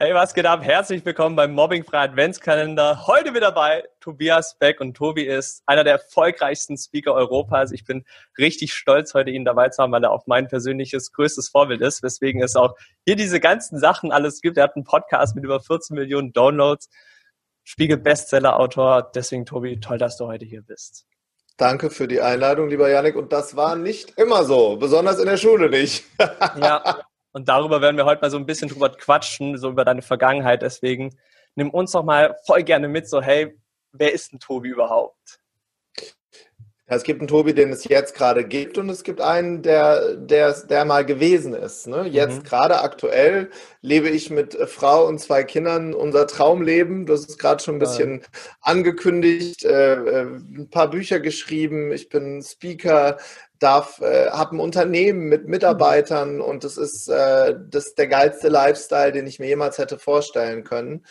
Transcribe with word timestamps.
Hey, 0.00 0.12
was 0.12 0.34
geht 0.34 0.44
ab? 0.44 0.64
Herzlich 0.64 1.04
willkommen 1.04 1.36
beim 1.36 1.52
Mobbingfrei 1.52 1.98
Adventskalender. 2.00 3.06
Heute 3.06 3.30
mit 3.30 3.44
dabei 3.44 3.84
Tobias 4.00 4.58
Beck 4.58 4.80
und 4.80 4.94
Tobi 4.96 5.22
ist 5.22 5.62
einer 5.66 5.84
der 5.84 5.92
erfolgreichsten 5.92 6.76
Speaker 6.76 7.14
Europas. 7.14 7.70
Ich 7.70 7.84
bin 7.84 8.04
richtig 8.36 8.74
stolz, 8.74 9.14
heute 9.14 9.30
ihn 9.30 9.44
dabei 9.44 9.68
zu 9.68 9.80
haben, 9.80 9.92
weil 9.92 10.02
er 10.02 10.10
auch 10.10 10.26
mein 10.26 10.48
persönliches 10.48 11.12
größtes 11.12 11.48
Vorbild 11.48 11.80
ist, 11.80 12.02
weswegen 12.02 12.42
es 12.42 12.56
auch 12.56 12.74
hier 13.06 13.14
diese 13.14 13.38
ganzen 13.38 13.78
Sachen 13.78 14.10
alles 14.10 14.40
gibt. 14.40 14.56
Er 14.56 14.64
hat 14.64 14.74
einen 14.74 14.84
Podcast 14.84 15.36
mit 15.36 15.44
über 15.44 15.60
14 15.60 15.94
Millionen 15.94 16.32
Downloads, 16.32 16.90
Spiegel 17.62 17.98
Bestseller 17.98 18.58
Autor. 18.58 19.12
Deswegen 19.14 19.46
Tobi, 19.46 19.78
toll, 19.78 19.98
dass 19.98 20.16
du 20.16 20.26
heute 20.26 20.44
hier 20.44 20.62
bist. 20.62 21.06
Danke 21.56 21.90
für 21.90 22.08
die 22.08 22.20
Einladung, 22.20 22.68
lieber 22.68 22.90
Janik. 22.90 23.14
Und 23.14 23.32
das 23.32 23.54
war 23.54 23.76
nicht 23.76 24.18
immer 24.18 24.42
so, 24.42 24.76
besonders 24.76 25.20
in 25.20 25.26
der 25.26 25.36
Schule 25.36 25.70
nicht. 25.70 26.04
ja, 26.60 26.98
und 27.34 27.48
darüber 27.48 27.82
werden 27.82 27.96
wir 27.96 28.04
heute 28.04 28.22
mal 28.22 28.30
so 28.30 28.36
ein 28.36 28.46
bisschen 28.46 28.68
drüber 28.68 28.90
quatschen, 28.90 29.58
so 29.58 29.68
über 29.68 29.84
deine 29.84 30.02
Vergangenheit. 30.02 30.62
Deswegen 30.62 31.18
nimm 31.56 31.70
uns 31.70 31.90
doch 31.90 32.04
mal 32.04 32.36
voll 32.46 32.62
gerne 32.62 32.86
mit, 32.86 33.08
so 33.08 33.20
hey, 33.20 33.58
wer 33.92 34.12
ist 34.12 34.32
ein 34.32 34.38
Tobi 34.38 34.68
überhaupt? 34.68 35.40
Es 36.86 37.02
gibt 37.02 37.20
einen 37.20 37.28
Tobi, 37.28 37.54
den 37.54 37.72
es 37.72 37.84
jetzt 37.84 38.14
gerade 38.14 38.44
gibt, 38.44 38.76
und 38.76 38.90
es 38.90 39.04
gibt 39.04 39.22
einen, 39.22 39.62
der, 39.62 40.16
der, 40.16 40.52
der 40.52 40.84
mal 40.84 41.04
gewesen 41.06 41.54
ist. 41.54 41.86
Ne? 41.86 42.06
Jetzt 42.06 42.40
mhm. 42.40 42.42
gerade 42.42 42.82
aktuell 42.82 43.50
lebe 43.80 44.10
ich 44.10 44.28
mit 44.28 44.54
Frau 44.66 45.06
und 45.06 45.18
zwei 45.18 45.44
Kindern 45.44 45.94
unser 45.94 46.26
Traumleben. 46.26 47.06
Das 47.06 47.20
ist 47.20 47.38
gerade 47.38 47.62
schon 47.62 47.76
ein 47.76 47.78
bisschen 47.78 48.20
ja. 48.20 48.26
angekündigt. 48.60 49.64
Äh, 49.64 49.94
äh, 49.94 50.22
ein 50.24 50.68
paar 50.70 50.90
Bücher 50.90 51.20
geschrieben. 51.20 51.90
Ich 51.90 52.10
bin 52.10 52.42
Speaker, 52.42 53.16
darf, 53.64 54.00
äh, 54.02 54.30
habe 54.30 54.56
ein 54.56 54.60
Unternehmen 54.60 55.28
mit 55.28 55.48
Mitarbeitern 55.48 56.42
und 56.42 56.64
das 56.64 56.76
ist 56.76 57.08
äh, 57.08 57.54
das 57.70 57.94
der 57.94 58.08
geilste 58.08 58.48
Lifestyle, 58.48 59.12
den 59.12 59.26
ich 59.26 59.38
mir 59.38 59.46
jemals 59.46 59.78
hätte 59.78 59.98
vorstellen 59.98 60.64
können. 60.64 61.06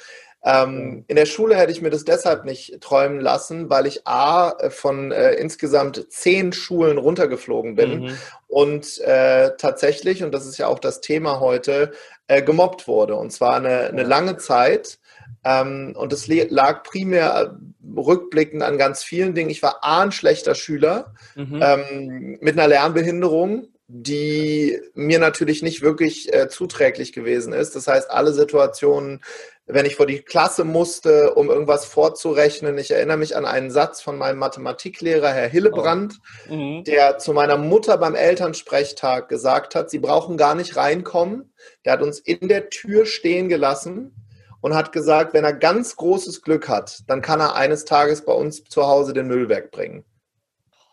Ähm, 0.46 1.06
in 1.08 1.16
der 1.16 1.26
Schule 1.26 1.56
hätte 1.56 1.72
ich 1.72 1.82
mir 1.82 1.90
das 1.90 2.04
deshalb 2.04 2.44
nicht 2.44 2.82
träumen 2.82 3.22
lassen, 3.22 3.70
weil 3.70 3.88
ich 3.88 4.06
A 4.06 4.52
äh, 4.52 4.70
von 4.70 5.12
äh, 5.12 5.34
insgesamt 5.36 6.12
zehn 6.12 6.52
Schulen 6.52 6.98
runtergeflogen 6.98 7.76
bin 7.76 8.02
mhm. 8.02 8.18
und 8.48 9.00
äh, 9.00 9.52
tatsächlich, 9.58 10.22
und 10.22 10.34
das 10.34 10.46
ist 10.46 10.58
ja 10.58 10.68
auch 10.68 10.80
das 10.80 11.00
Thema 11.00 11.40
heute, 11.40 11.92
äh, 12.28 12.42
gemobbt 12.42 12.88
wurde. 12.88 13.16
Und 13.16 13.32
zwar 13.32 13.56
eine, 13.56 13.88
eine 13.88 14.04
lange 14.04 14.38
Zeit. 14.38 15.00
Ähm, 15.46 15.94
und 15.98 16.14
es 16.14 16.28
lag 16.28 16.84
primär 16.84 17.54
äh, 17.54 18.00
rückblickend 18.00 18.64
an 18.64 18.78
ganz 18.78 19.04
vielen 19.04 19.34
Dingen. 19.36 19.50
Ich 19.50 19.62
war 19.62 19.84
A, 19.84 20.02
ein 20.02 20.12
schlechter 20.12 20.56
Schüler 20.56 21.14
mhm. 21.36 21.62
ähm, 21.62 22.38
mit 22.42 22.58
einer 22.58 22.68
Lernbehinderung, 22.68 23.68
die 23.88 24.80
mir 24.94 25.20
natürlich 25.20 25.62
nicht 25.62 25.82
wirklich 25.82 26.34
äh, 26.34 26.48
zuträglich 26.48 27.12
gewesen 27.12 27.52
ist. 27.54 27.76
Das 27.76 27.88
heißt, 27.88 28.10
alle 28.10 28.34
Situationen, 28.34 29.22
wenn 29.66 29.86
ich 29.86 29.96
vor 29.96 30.06
die 30.06 30.22
Klasse 30.22 30.66
musste, 30.66 31.36
um 31.36 31.50
irgendwas 31.50 31.86
vorzurechnen. 31.86 32.78
Ich 32.78 32.92
erinnere 32.92 33.18
mich 33.18 33.38
an 33.38 33.46
einen 33.46 33.72
Satz 33.72 34.02
von 34.02 34.18
meinem 34.18 34.40
Mathematiklehrer, 34.40 35.30
Herr 35.30 35.48
Hillebrand, 35.48 36.20
oh. 36.50 36.54
mhm. 36.54 36.84
der 36.84 37.18
zu 37.18 37.34
meiner 37.34 37.58
Mutter 37.58 37.98
beim 37.98 38.16
Elternsprechtag 38.16 39.30
gesagt 39.30 39.76
hat, 39.76 39.90
sie 39.90 40.00
brauchen 40.00 40.36
gar 40.36 40.56
nicht 40.56 40.76
reinkommen. 40.76 41.54
Der 41.86 41.94
hat 41.94 42.02
uns 42.02 42.20
in 42.20 42.48
der 42.50 42.70
Tür 42.70 43.06
stehen 43.06 43.48
gelassen 43.48 44.16
und 44.60 44.76
hat 44.76 44.92
gesagt, 44.92 45.34
wenn 45.34 45.46
er 45.46 45.54
ganz 45.54 45.96
großes 45.96 46.42
Glück 46.42 46.68
hat, 46.68 47.04
dann 47.08 47.22
kann 47.22 47.40
er 47.40 47.56
eines 47.56 47.86
Tages 47.86 48.26
bei 48.26 48.34
uns 48.34 48.64
zu 48.64 48.88
Hause 48.88 49.14
den 49.14 49.28
Müll 49.28 49.48
wegbringen. 49.48 50.04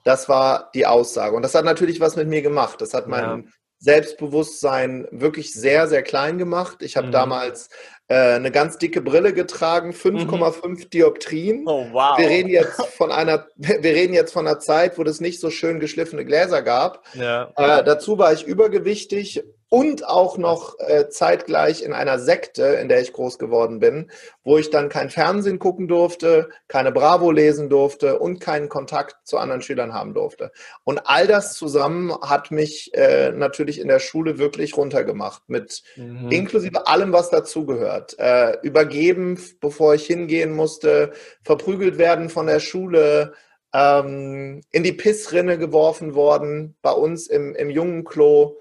Das 0.04 0.28
war 0.28 0.70
die 0.74 0.86
Aussage. 0.86 1.36
Und 1.36 1.42
das 1.42 1.54
hat 1.54 1.64
natürlich 1.64 2.00
was 2.00 2.16
mit 2.16 2.28
mir 2.28 2.42
gemacht. 2.42 2.80
Das 2.80 2.94
hat 2.94 3.06
mein 3.06 3.22
ja. 3.22 3.42
Selbstbewusstsein 3.78 5.06
wirklich 5.10 5.52
sehr, 5.52 5.88
sehr 5.88 6.02
klein 6.02 6.38
gemacht. 6.38 6.82
Ich 6.82 6.96
habe 6.96 7.08
mhm. 7.08 7.12
damals 7.12 7.68
eine 8.14 8.50
ganz 8.50 8.78
dicke 8.78 9.00
Brille 9.00 9.32
getragen, 9.32 9.92
5,5 9.92 10.66
mhm. 10.66 10.90
Dioptrien. 10.90 11.62
Oh, 11.66 11.86
wow. 11.92 12.18
Wir 12.18 12.28
reden 12.28 12.48
jetzt 12.48 12.84
von 12.86 13.12
einer, 13.12 13.46
wir 13.56 13.82
reden 13.82 14.14
jetzt 14.14 14.32
von 14.32 14.46
einer 14.46 14.58
Zeit, 14.58 14.98
wo 14.98 15.02
es 15.02 15.20
nicht 15.20 15.40
so 15.40 15.50
schön 15.50 15.80
geschliffene 15.80 16.24
Gläser 16.24 16.62
gab. 16.62 17.04
Ja. 17.14 17.52
Äh, 17.56 17.84
dazu 17.84 18.18
war 18.18 18.32
ich 18.32 18.44
übergewichtig 18.44 19.44
und 19.70 20.06
auch 20.06 20.36
noch 20.36 20.78
äh, 20.80 21.08
zeitgleich 21.08 21.82
in 21.82 21.92
einer 21.92 22.18
Sekte, 22.18 22.64
in 22.64 22.88
der 22.88 23.00
ich 23.00 23.12
groß 23.12 23.38
geworden 23.38 23.78
bin, 23.78 24.10
wo 24.42 24.58
ich 24.58 24.70
dann 24.70 24.88
kein 24.88 25.10
Fernsehen 25.10 25.60
gucken 25.60 25.86
durfte, 25.86 26.48
keine 26.66 26.90
Bravo 26.90 27.30
lesen 27.30 27.70
durfte 27.70 28.18
und 28.18 28.40
keinen 28.40 28.68
Kontakt 28.68 29.16
zu 29.24 29.38
anderen 29.38 29.62
Schülern 29.62 29.94
haben 29.94 30.12
durfte. 30.12 30.50
Und 30.82 31.02
all 31.04 31.28
das 31.28 31.54
zusammen 31.54 32.12
hat 32.20 32.50
mich 32.50 32.90
äh, 32.94 33.30
natürlich 33.30 33.80
in 33.80 33.86
der 33.86 34.00
Schule 34.00 34.38
wirklich 34.38 34.76
runtergemacht, 34.76 35.44
mit 35.46 35.84
mhm. 35.94 36.30
inklusive 36.30 36.88
allem, 36.88 37.12
was 37.12 37.30
dazugehört. 37.30 38.18
Äh, 38.18 38.58
übergeben, 38.62 39.40
bevor 39.60 39.94
ich 39.94 40.04
hingehen 40.04 40.52
musste, 40.52 41.12
verprügelt 41.44 41.96
werden 41.96 42.28
von 42.28 42.48
der 42.48 42.58
Schule, 42.58 43.34
ähm, 43.72 44.62
in 44.72 44.82
die 44.82 44.92
Pissrinne 44.92 45.58
geworfen 45.58 46.16
worden, 46.16 46.74
bei 46.82 46.90
uns 46.90 47.28
im, 47.28 47.54
im 47.54 47.70
jungen 47.70 48.02
Klo 48.02 48.56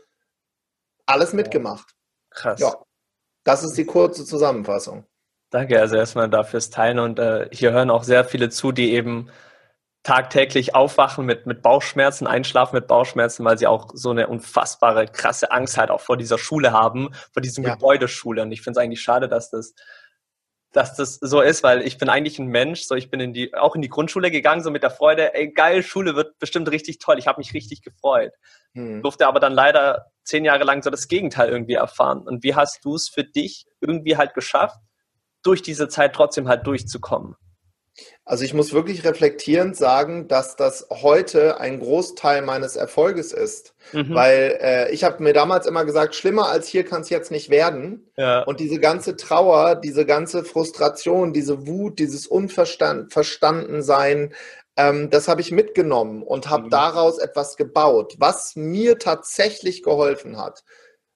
alles 1.09 1.33
mitgemacht. 1.33 1.95
Krass. 2.29 2.59
Ja, 2.59 2.75
das 3.43 3.63
ist 3.63 3.77
die 3.77 3.85
kurze 3.85 4.25
Zusammenfassung. 4.25 5.05
Danke 5.49 5.79
also 5.79 5.95
erstmal 5.95 6.29
dafür 6.29 6.51
fürs 6.51 6.69
Teilen 6.69 6.99
und 6.99 7.17
äh, 7.17 7.49
hier 7.51 7.71
hören 7.71 7.89
auch 7.89 8.03
sehr 8.03 8.23
viele 8.23 8.49
zu, 8.49 8.71
die 8.71 8.93
eben 8.93 9.29
tagtäglich 10.03 10.75
aufwachen 10.75 11.25
mit, 11.25 11.45
mit 11.45 11.61
Bauchschmerzen, 11.61 12.27
einschlafen 12.27 12.75
mit 12.75 12.87
Bauchschmerzen, 12.87 13.43
weil 13.43 13.57
sie 13.57 13.67
auch 13.67 13.89
so 13.93 14.11
eine 14.11 14.27
unfassbare, 14.27 15.07
krasse 15.07 15.51
Angst 15.51 15.77
halt 15.77 15.91
auch 15.91 16.01
vor 16.01 16.17
dieser 16.17 16.37
Schule 16.37 16.71
haben, 16.71 17.09
vor 17.33 17.41
diesem 17.41 17.63
ja. 17.63 17.73
Gebäudeschule. 17.73 18.41
Und 18.43 18.51
ich 18.51 18.61
finde 18.61 18.79
es 18.79 18.83
eigentlich 18.83 19.01
schade, 19.01 19.27
dass 19.27 19.49
das 19.49 19.73
dass 20.71 20.95
das 20.95 21.15
so 21.15 21.41
ist, 21.41 21.63
weil 21.63 21.81
ich 21.81 21.97
bin 21.97 22.09
eigentlich 22.09 22.37
ein 22.37 22.47
Mensch, 22.47 22.83
so 22.83 22.95
ich 22.95 23.09
bin 23.09 23.19
in 23.19 23.33
die, 23.33 23.55
auch 23.55 23.75
in 23.75 23.81
die 23.81 23.89
Grundschule 23.89 24.29
gegangen, 24.29 24.61
so 24.61 24.69
mit 24.69 24.83
der 24.83 24.91
Freude, 24.91 25.33
ey, 25.33 25.51
geil, 25.51 25.81
Schule 25.81 26.15
wird 26.15 26.37
bestimmt 26.37 26.69
richtig 26.69 26.99
toll. 26.99 27.17
Ich 27.17 27.27
habe 27.27 27.39
mich 27.39 27.53
richtig 27.53 27.81
gefreut. 27.81 28.33
Hm. 28.73 29.01
Durfte 29.01 29.27
aber 29.27 29.39
dann 29.39 29.53
leider 29.53 30.11
zehn 30.23 30.45
Jahre 30.45 30.63
lang 30.63 30.83
so 30.83 30.91
das 30.91 31.07
Gegenteil 31.07 31.49
irgendwie 31.49 31.73
erfahren. 31.73 32.21
Und 32.21 32.43
wie 32.43 32.53
hast 32.53 32.85
du 32.85 32.95
es 32.95 33.09
für 33.09 33.23
dich 33.23 33.65
irgendwie 33.81 34.17
halt 34.17 34.35
geschafft, 34.35 34.79
durch 35.41 35.61
diese 35.61 35.87
Zeit 35.87 36.13
trotzdem 36.13 36.47
halt 36.47 36.67
durchzukommen? 36.67 37.35
Also 38.25 38.43
ich 38.43 38.53
muss 38.53 38.73
wirklich 38.73 39.05
reflektierend 39.05 39.75
sagen, 39.75 40.27
dass 40.27 40.55
das 40.55 40.85
heute 40.91 41.59
ein 41.59 41.79
Großteil 41.79 42.43
meines 42.43 42.75
Erfolges 42.75 43.33
ist. 43.33 43.73
Mhm. 43.91 44.13
Weil 44.13 44.59
äh, 44.61 44.91
ich 44.91 45.03
habe 45.03 45.23
mir 45.23 45.33
damals 45.33 45.65
immer 45.65 45.83
gesagt, 45.83 46.13
schlimmer 46.13 46.49
als 46.49 46.67
hier 46.67 46.83
kann 46.83 47.01
es 47.01 47.09
jetzt 47.09 47.31
nicht 47.31 47.49
werden. 47.49 48.11
Ja. 48.17 48.43
Und 48.43 48.59
diese 48.59 48.79
ganze 48.79 49.15
Trauer, 49.15 49.73
diese 49.75 50.05
ganze 50.05 50.43
Frustration, 50.43 51.33
diese 51.33 51.65
Wut, 51.65 51.97
dieses 51.97 52.27
Unverstandensein, 52.27 54.35
ähm, 54.77 55.09
das 55.09 55.27
habe 55.27 55.41
ich 55.41 55.51
mitgenommen 55.51 56.21
und 56.21 56.49
habe 56.49 56.65
mhm. 56.65 56.69
daraus 56.69 57.17
etwas 57.17 57.57
gebaut. 57.57 58.13
Was 58.19 58.55
mir 58.55 58.99
tatsächlich 58.99 59.81
geholfen 59.81 60.37
hat, 60.37 60.63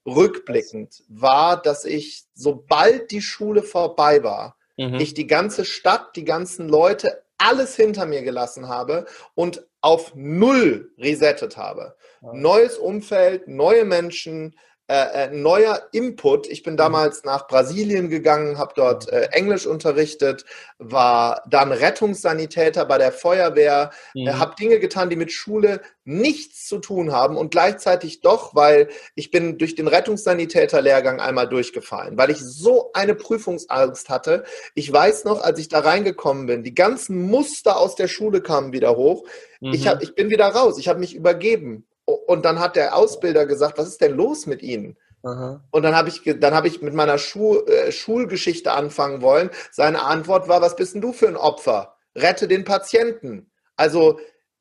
rückblickend, 0.05 1.03
war, 1.07 1.61
dass 1.61 1.85
ich, 1.85 2.25
sobald 2.33 3.11
die 3.11 3.21
Schule 3.21 3.63
vorbei 3.63 4.23
war, 4.23 4.57
mhm. 4.77 4.95
ich 4.95 5.13
die 5.13 5.27
ganze 5.27 5.65
Stadt, 5.65 6.15
die 6.15 6.25
ganzen 6.25 6.67
Leute, 6.67 7.23
alles 7.37 7.75
hinter 7.75 8.05
mir 8.05 8.23
gelassen 8.23 8.69
habe 8.69 9.05
und 9.35 9.65
auf 9.81 10.13
Null 10.15 10.93
resettet 10.97 11.57
habe. 11.57 11.95
Ja. 12.21 12.33
Neues 12.33 12.77
Umfeld, 12.77 13.47
neue 13.47 13.83
Menschen, 13.83 14.55
äh, 14.89 15.27
äh, 15.27 15.29
neuer 15.29 15.81
Input. 15.93 16.45
Ich 16.47 16.61
bin 16.61 16.73
mhm. 16.73 16.77
damals 16.77 17.23
nach 17.23 17.47
Brasilien 17.47 18.09
gegangen, 18.09 18.57
habe 18.57 18.73
dort 18.75 19.07
äh, 19.07 19.29
Englisch 19.31 19.65
unterrichtet, 19.65 20.43
war 20.77 21.41
dann 21.49 21.71
Rettungssanitäter 21.71 22.83
bei 22.85 22.97
der 22.97 23.13
Feuerwehr, 23.13 23.91
äh, 24.13 24.19
mhm. 24.19 24.27
äh, 24.27 24.33
habe 24.33 24.55
Dinge 24.59 24.79
getan, 24.79 25.09
die 25.09 25.15
mit 25.15 25.31
Schule 25.31 25.79
nichts 26.03 26.67
zu 26.67 26.79
tun 26.79 27.13
haben 27.13 27.37
und 27.37 27.51
gleichzeitig 27.51 28.19
doch, 28.19 28.55
weil 28.55 28.89
ich 29.15 29.31
bin 29.31 29.57
durch 29.57 29.75
den 29.75 29.87
Rettungssanitäter-Lehrgang 29.87 31.21
einmal 31.21 31.47
durchgefallen, 31.47 32.17
weil 32.17 32.29
ich 32.29 32.39
so 32.39 32.91
eine 32.91 33.15
Prüfungsangst 33.15 34.09
hatte. 34.09 34.43
Ich 34.75 34.91
weiß 34.91 35.23
noch, 35.23 35.41
als 35.41 35.59
ich 35.59 35.69
da 35.69 35.79
reingekommen 35.79 36.45
bin, 36.45 36.61
die 36.61 36.75
ganzen 36.75 37.21
Muster 37.21 37.77
aus 37.77 37.95
der 37.95 38.09
Schule 38.09 38.41
kamen 38.41 38.73
wieder 38.73 38.97
hoch. 38.97 39.25
Mhm. 39.61 39.73
Ich, 39.73 39.87
hab, 39.87 40.03
ich 40.03 40.13
bin 40.13 40.29
wieder 40.29 40.47
raus, 40.47 40.77
ich 40.77 40.89
habe 40.89 40.99
mich 40.99 41.15
übergeben 41.15 41.87
und 42.05 42.45
dann 42.45 42.59
hat 42.59 42.75
der 42.75 42.95
Ausbilder 42.95 43.45
gesagt, 43.45 43.77
was 43.77 43.87
ist 43.87 44.01
denn 44.01 44.15
los 44.15 44.45
mit 44.45 44.61
Ihnen? 44.61 44.97
Aha. 45.23 45.63
Und 45.71 45.83
dann 45.83 45.95
habe 45.95 46.09
ich, 46.09 46.21
dann 46.39 46.53
habe 46.53 46.67
ich 46.67 46.81
mit 46.81 46.93
meiner 46.93 47.17
Schul, 47.17 47.65
äh, 47.67 47.91
Schulgeschichte 47.91 48.71
anfangen 48.73 49.21
wollen. 49.21 49.49
Seine 49.71 50.03
Antwort 50.03 50.47
war, 50.49 50.61
was 50.61 50.75
bist 50.75 50.93
denn 50.93 51.01
du 51.01 51.13
für 51.13 51.27
ein 51.27 51.37
Opfer? 51.37 51.95
Rette 52.15 52.47
den 52.47 52.65
Patienten. 52.65 53.49
Also, 53.77 54.19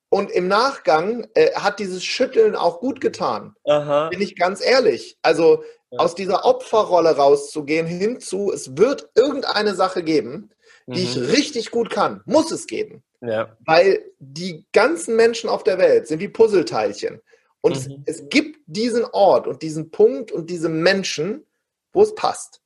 und 0.09 0.31
im 0.31 0.47
Nachgang 0.47 1.27
äh, 1.35 1.53
hat 1.55 1.79
dieses 1.79 2.05
Schütteln 2.05 2.55
auch 2.55 2.81
gut 2.81 3.01
getan. 3.01 3.57
Aha. 3.65 4.09
Bin 4.11 4.21
ich 4.21 4.37
ganz 4.37 4.65
ehrlich. 4.65 5.19
Also, 5.23 5.65
ja. 5.91 5.99
aus 5.99 6.15
dieser 6.15 6.45
Opferrolle 6.45 7.17
rauszugehen 7.17 7.87
hinzu, 7.87 8.53
es 8.53 8.77
wird 8.77 9.11
irgendeine 9.17 9.75
Sache 9.75 10.03
geben, 10.05 10.51
die 10.87 11.01
mhm. 11.01 11.07
ich 11.07 11.33
richtig 11.33 11.71
gut 11.73 11.91
kann. 11.91 12.23
Muss 12.25 12.53
es 12.53 12.69
geben. 12.69 13.03
Ja. 13.21 13.57
Weil 13.67 14.05
die 14.19 14.65
ganzen 14.73 15.17
Menschen 15.17 15.49
auf 15.49 15.65
der 15.65 15.79
Welt 15.79 16.07
sind 16.07 16.21
wie 16.21 16.29
Puzzleteilchen. 16.29 17.21
Und 17.63 17.89
mhm. 17.89 18.03
es, 18.05 18.21
es, 18.21 18.29
gibt 18.29 18.61
diesen 18.67 19.05
Ort 19.05 19.47
und 19.47 19.63
diesen 19.63 19.91
Punkt 19.91 20.31
und 20.31 20.51
diese 20.51 20.69
Menschen, 20.69 21.47
wo 21.93 22.03
es 22.03 22.15
passt. 22.15 22.61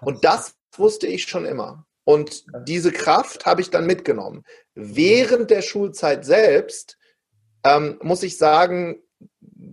Und 0.00 0.24
das 0.24 0.54
wusste 0.72 1.06
ich 1.06 1.24
schon 1.24 1.44
immer. 1.44 1.86
Und 2.04 2.46
diese 2.66 2.90
Kraft 2.90 3.44
habe 3.44 3.60
ich 3.60 3.70
dann 3.70 3.86
mitgenommen. 3.86 4.42
Während 4.74 5.50
der 5.50 5.60
Schulzeit 5.60 6.24
selbst, 6.24 6.96
ähm, 7.64 7.98
muss 8.02 8.22
ich 8.22 8.38
sagen, 8.38 9.02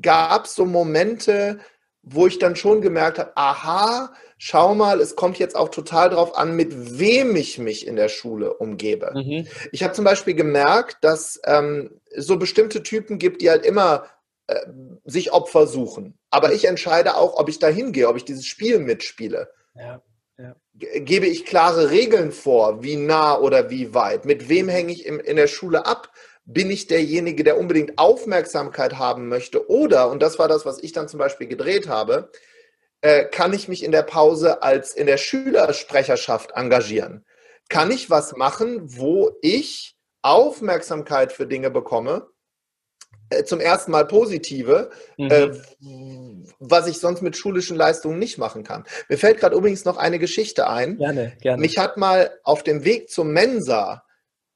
gab 0.02 0.46
es 0.46 0.56
so 0.56 0.66
Momente, 0.66 1.60
wo 2.02 2.28
ich 2.28 2.38
dann 2.38 2.56
schon 2.56 2.82
gemerkt 2.82 3.20
habe, 3.20 3.32
aha, 3.36 4.14
schau 4.38 4.76
mal, 4.76 5.00
es 5.00 5.16
kommt 5.16 5.40
jetzt 5.40 5.56
auch 5.56 5.70
total 5.70 6.10
drauf 6.10 6.38
an, 6.38 6.56
mit 6.56 7.00
wem 7.00 7.36
ich 7.36 7.58
mich 7.58 7.88
in 7.88 7.96
der 7.96 8.10
Schule 8.10 8.54
umgebe. 8.54 9.12
Mhm. 9.16 9.48
Ich 9.72 9.84
habe 9.84 9.94
zum 9.94 10.06
Beispiel 10.06 10.36
gemerkt, 10.36 10.98
dass 11.02 11.40
ähm, 11.46 12.02
so 12.16 12.38
bestimmte 12.38 12.84
Typen 12.84 13.18
gibt, 13.18 13.42
die 13.42 13.50
halt 13.50 13.66
immer 13.66 14.06
äh, 14.48 14.66
sich 15.04 15.34
Opfer 15.34 15.68
suchen. 15.68 16.18
Aber 16.30 16.54
ich 16.54 16.66
entscheide 16.66 17.16
auch, 17.16 17.38
ob 17.38 17.50
ich 17.50 17.60
da 17.60 17.68
hingehe, 17.68 18.08
ob 18.08 18.18
ich 18.18 18.26
dieses 18.26 18.46
Spiel 18.46 18.80
mitspiele. 18.80 19.50
Ja. 19.76 20.02
Ja. 20.38 20.56
Gebe 20.74 21.28
ich 21.28 21.46
klare 21.46 21.92
Regeln 21.92 22.32
vor, 22.32 22.84
wie 22.84 22.98
nah 22.98 23.40
oder 23.40 23.70
wie 23.70 23.94
weit? 23.94 24.26
Mit 24.26 24.50
wem 24.50 24.68
hänge 24.68 24.92
ich 24.92 25.06
in, 25.06 25.20
in 25.20 25.38
der 25.38 25.48
Schule 25.48 25.86
ab? 25.86 26.12
Bin 26.44 26.70
ich 26.70 26.88
derjenige, 26.88 27.44
der 27.44 27.58
unbedingt 27.58 27.98
Aufmerksamkeit 27.98 29.00
haben 29.00 29.30
möchte? 29.30 29.70
Oder, 29.70 30.10
und 30.10 30.22
das 30.22 30.38
war 30.38 30.48
das, 30.48 30.66
was 30.66 30.84
ich 30.84 30.92
dann 30.92 31.08
zum 31.08 31.20
Beispiel 31.20 31.48
gedreht 31.48 31.88
habe, 31.88 32.32
äh, 33.02 33.26
kann 33.26 33.54
ich 33.54 33.68
mich 33.68 33.84
in 33.84 33.92
der 33.92 34.04
Pause 34.04 34.62
als 34.62 34.94
in 34.94 35.08
der 35.08 35.18
Schülersprecherschaft 35.18 36.52
engagieren? 36.52 37.26
Kann 37.70 37.90
ich 37.90 38.10
was 38.10 38.36
machen, 38.36 38.82
wo 38.98 39.32
ich 39.42 39.96
Aufmerksamkeit 40.22 41.32
für 41.32 41.48
Dinge 41.48 41.72
bekomme, 41.72 42.28
zum 43.46 43.60
ersten 43.60 43.92
Mal 43.92 44.06
positive, 44.06 44.90
mhm. 45.18 45.32
äh, 45.32 45.52
was 46.60 46.88
ich 46.88 47.00
sonst 47.00 47.22
mit 47.22 47.36
schulischen 47.36 47.76
Leistungen 47.76 48.20
nicht 48.20 48.38
machen 48.38 48.64
kann. 48.64 48.86
Mir 49.10 49.18
fällt 49.18 49.40
gerade 49.40 49.56
übrigens 49.56 49.86
noch 49.86 49.98
eine 49.98 50.20
Geschichte 50.20 50.68
ein. 50.70 50.98
Gerne, 50.98 51.34
gerne. 51.42 51.62
Mich 51.62 51.78
hat 51.78 51.98
mal 51.98 52.32
auf 52.44 52.64
dem 52.64 52.84
Weg 52.84 53.10
zum 53.10 53.32
Mensa 53.32 54.04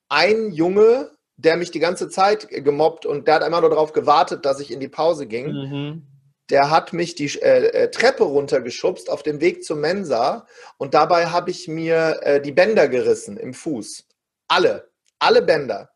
ein 0.07 0.51
Junge, 0.51 1.11
der 1.37 1.57
mich 1.57 1.71
die 1.71 1.79
ganze 1.79 2.09
Zeit 2.09 2.49
gemobbt 2.49 3.05
und 3.05 3.27
der 3.27 3.35
hat 3.35 3.43
einmal 3.43 3.61
nur 3.61 3.69
darauf 3.69 3.93
gewartet, 3.93 4.45
dass 4.45 4.59
ich 4.59 4.71
in 4.71 4.79
die 4.79 4.89
Pause 4.89 5.25
ging. 5.25 5.51
Mhm. 5.51 6.05
Der 6.49 6.69
hat 6.69 6.93
mich 6.93 7.15
die 7.15 7.27
äh, 7.41 7.67
äh, 7.67 7.91
Treppe 7.91 8.23
runtergeschubst 8.23 9.09
auf 9.09 9.23
dem 9.23 9.39
Weg 9.39 9.63
zum 9.63 9.79
Mensa 9.81 10.47
und 10.77 10.95
dabei 10.95 11.27
habe 11.27 11.51
ich 11.51 11.67
mir 11.67 12.19
äh, 12.23 12.41
die 12.41 12.51
Bänder 12.51 12.87
gerissen 12.87 13.37
im 13.37 13.53
Fuß. 13.53 14.05
Alle, 14.47 14.89
alle 15.19 15.41
Bänder. 15.43 15.91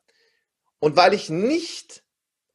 Und 0.80 0.96
weil 0.96 1.14
ich 1.14 1.30
nicht 1.30 2.03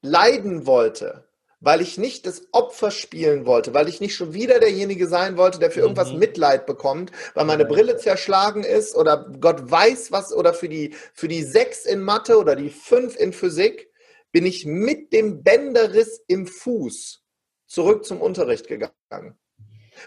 leiden 0.03 0.67
wollte, 0.67 1.25
weil 1.61 1.81
ich 1.81 1.99
nicht 1.99 2.27
das 2.27 2.43
Opfer 2.53 2.91
spielen 2.91 3.47
wollte, 3.47 3.75
weil 3.75 3.89
ich 3.89 4.00
nicht 4.00 4.15
schon 4.15 4.33
wieder 4.33 4.61
derjenige 4.61 5.09
sein 5.09 5.37
wollte, 5.37 5.59
der 5.59 5.71
für 5.71 5.81
irgendwas 5.81 6.12
mhm. 6.12 6.21
Mitleid 6.21 6.67
bekommt, 6.67 7.11
weil 7.35 7.45
meine 7.45 7.65
Brille 7.65 7.97
zerschlagen 7.97 8.65
ist 8.65 8.95
oder 8.95 9.31
Gott 9.41 9.71
weiß 9.71 10.12
was 10.12 10.33
oder 10.33 10.55
für 10.55 10.69
die, 10.69 10.95
für 11.15 11.29
die 11.29 11.43
sechs 11.43 11.85
in 11.85 12.00
Mathe 12.00 12.39
oder 12.39 12.55
die 12.55 12.71
fünf 12.71 13.17
in 13.17 13.33
Physik, 13.33 13.91
bin 14.31 14.47
ich 14.47 14.67
mit 14.67 15.12
dem 15.12 15.43
Bänderriss 15.43 16.21
im 16.29 16.47
Fuß 16.47 17.25
zurück 17.67 18.05
zum 18.05 18.21
Unterricht 18.21 18.69
gegangen. 18.69 19.39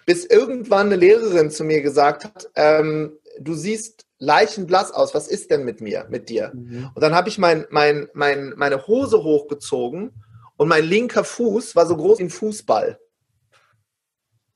Bis 0.05 0.25
irgendwann 0.25 0.88
eine 0.88 0.95
Lehrerin 0.95 1.51
zu 1.51 1.63
mir 1.63 1.81
gesagt 1.81 2.23
hat, 2.23 2.49
ähm, 2.55 3.19
du 3.39 3.55
siehst 3.55 4.05
leichenblass 4.21 4.91
aus. 4.91 5.13
Was 5.13 5.27
ist 5.27 5.51
denn 5.51 5.65
mit 5.65 5.81
mir, 5.81 6.06
mit 6.09 6.29
dir? 6.29 6.51
Mhm. 6.53 6.91
Und 6.94 7.01
dann 7.01 7.13
habe 7.13 7.27
ich 7.27 7.38
mein, 7.38 7.65
mein, 7.69 8.07
mein, 8.13 8.53
meine 8.56 8.88
Hose 8.88 9.23
hochgezogen 9.23 10.13
und 10.57 10.68
mein 10.68 10.85
linker 10.85 11.23
Fuß 11.23 11.75
war 11.75 11.88
so 11.88 11.97
groß 11.97 12.19
wie 12.19 12.23
ein 12.23 12.29
Fußball. 12.29 13.00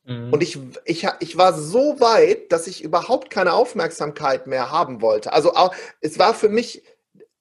Mhm. 0.06 0.32
Und 0.32 0.44
ich, 0.44 0.60
ich, 0.86 1.08
ich 1.20 1.38
war 1.38 1.54
so 1.54 2.00
weit, 2.00 2.52
dass 2.52 2.68
ich 2.68 2.84
überhaupt 2.84 3.32
keine 3.32 3.54
Aufmerksamkeit 3.54 4.46
mehr 4.46 4.72
haben 4.72 5.02
wollte. 5.02 5.34
Also 5.34 5.56
auch, 5.56 5.74
es 6.00 6.20
war 6.20 6.36
für 6.36 6.50
mich 6.50 6.84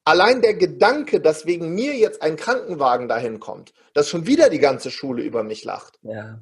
allein 0.04 0.40
der 0.40 0.54
Gedanke, 0.54 1.20
dass 1.20 1.44
wegen 1.44 1.74
mir 1.74 1.94
jetzt 1.94 2.22
ein 2.22 2.36
Krankenwagen 2.36 3.06
dahin 3.06 3.38
kommt, 3.38 3.74
dass 3.92 4.08
schon 4.08 4.26
wieder 4.26 4.48
die 4.48 4.58
ganze 4.58 4.90
Schule 4.90 5.22
über 5.22 5.42
mich 5.42 5.62
lacht. 5.64 5.98
Ja. 6.02 6.40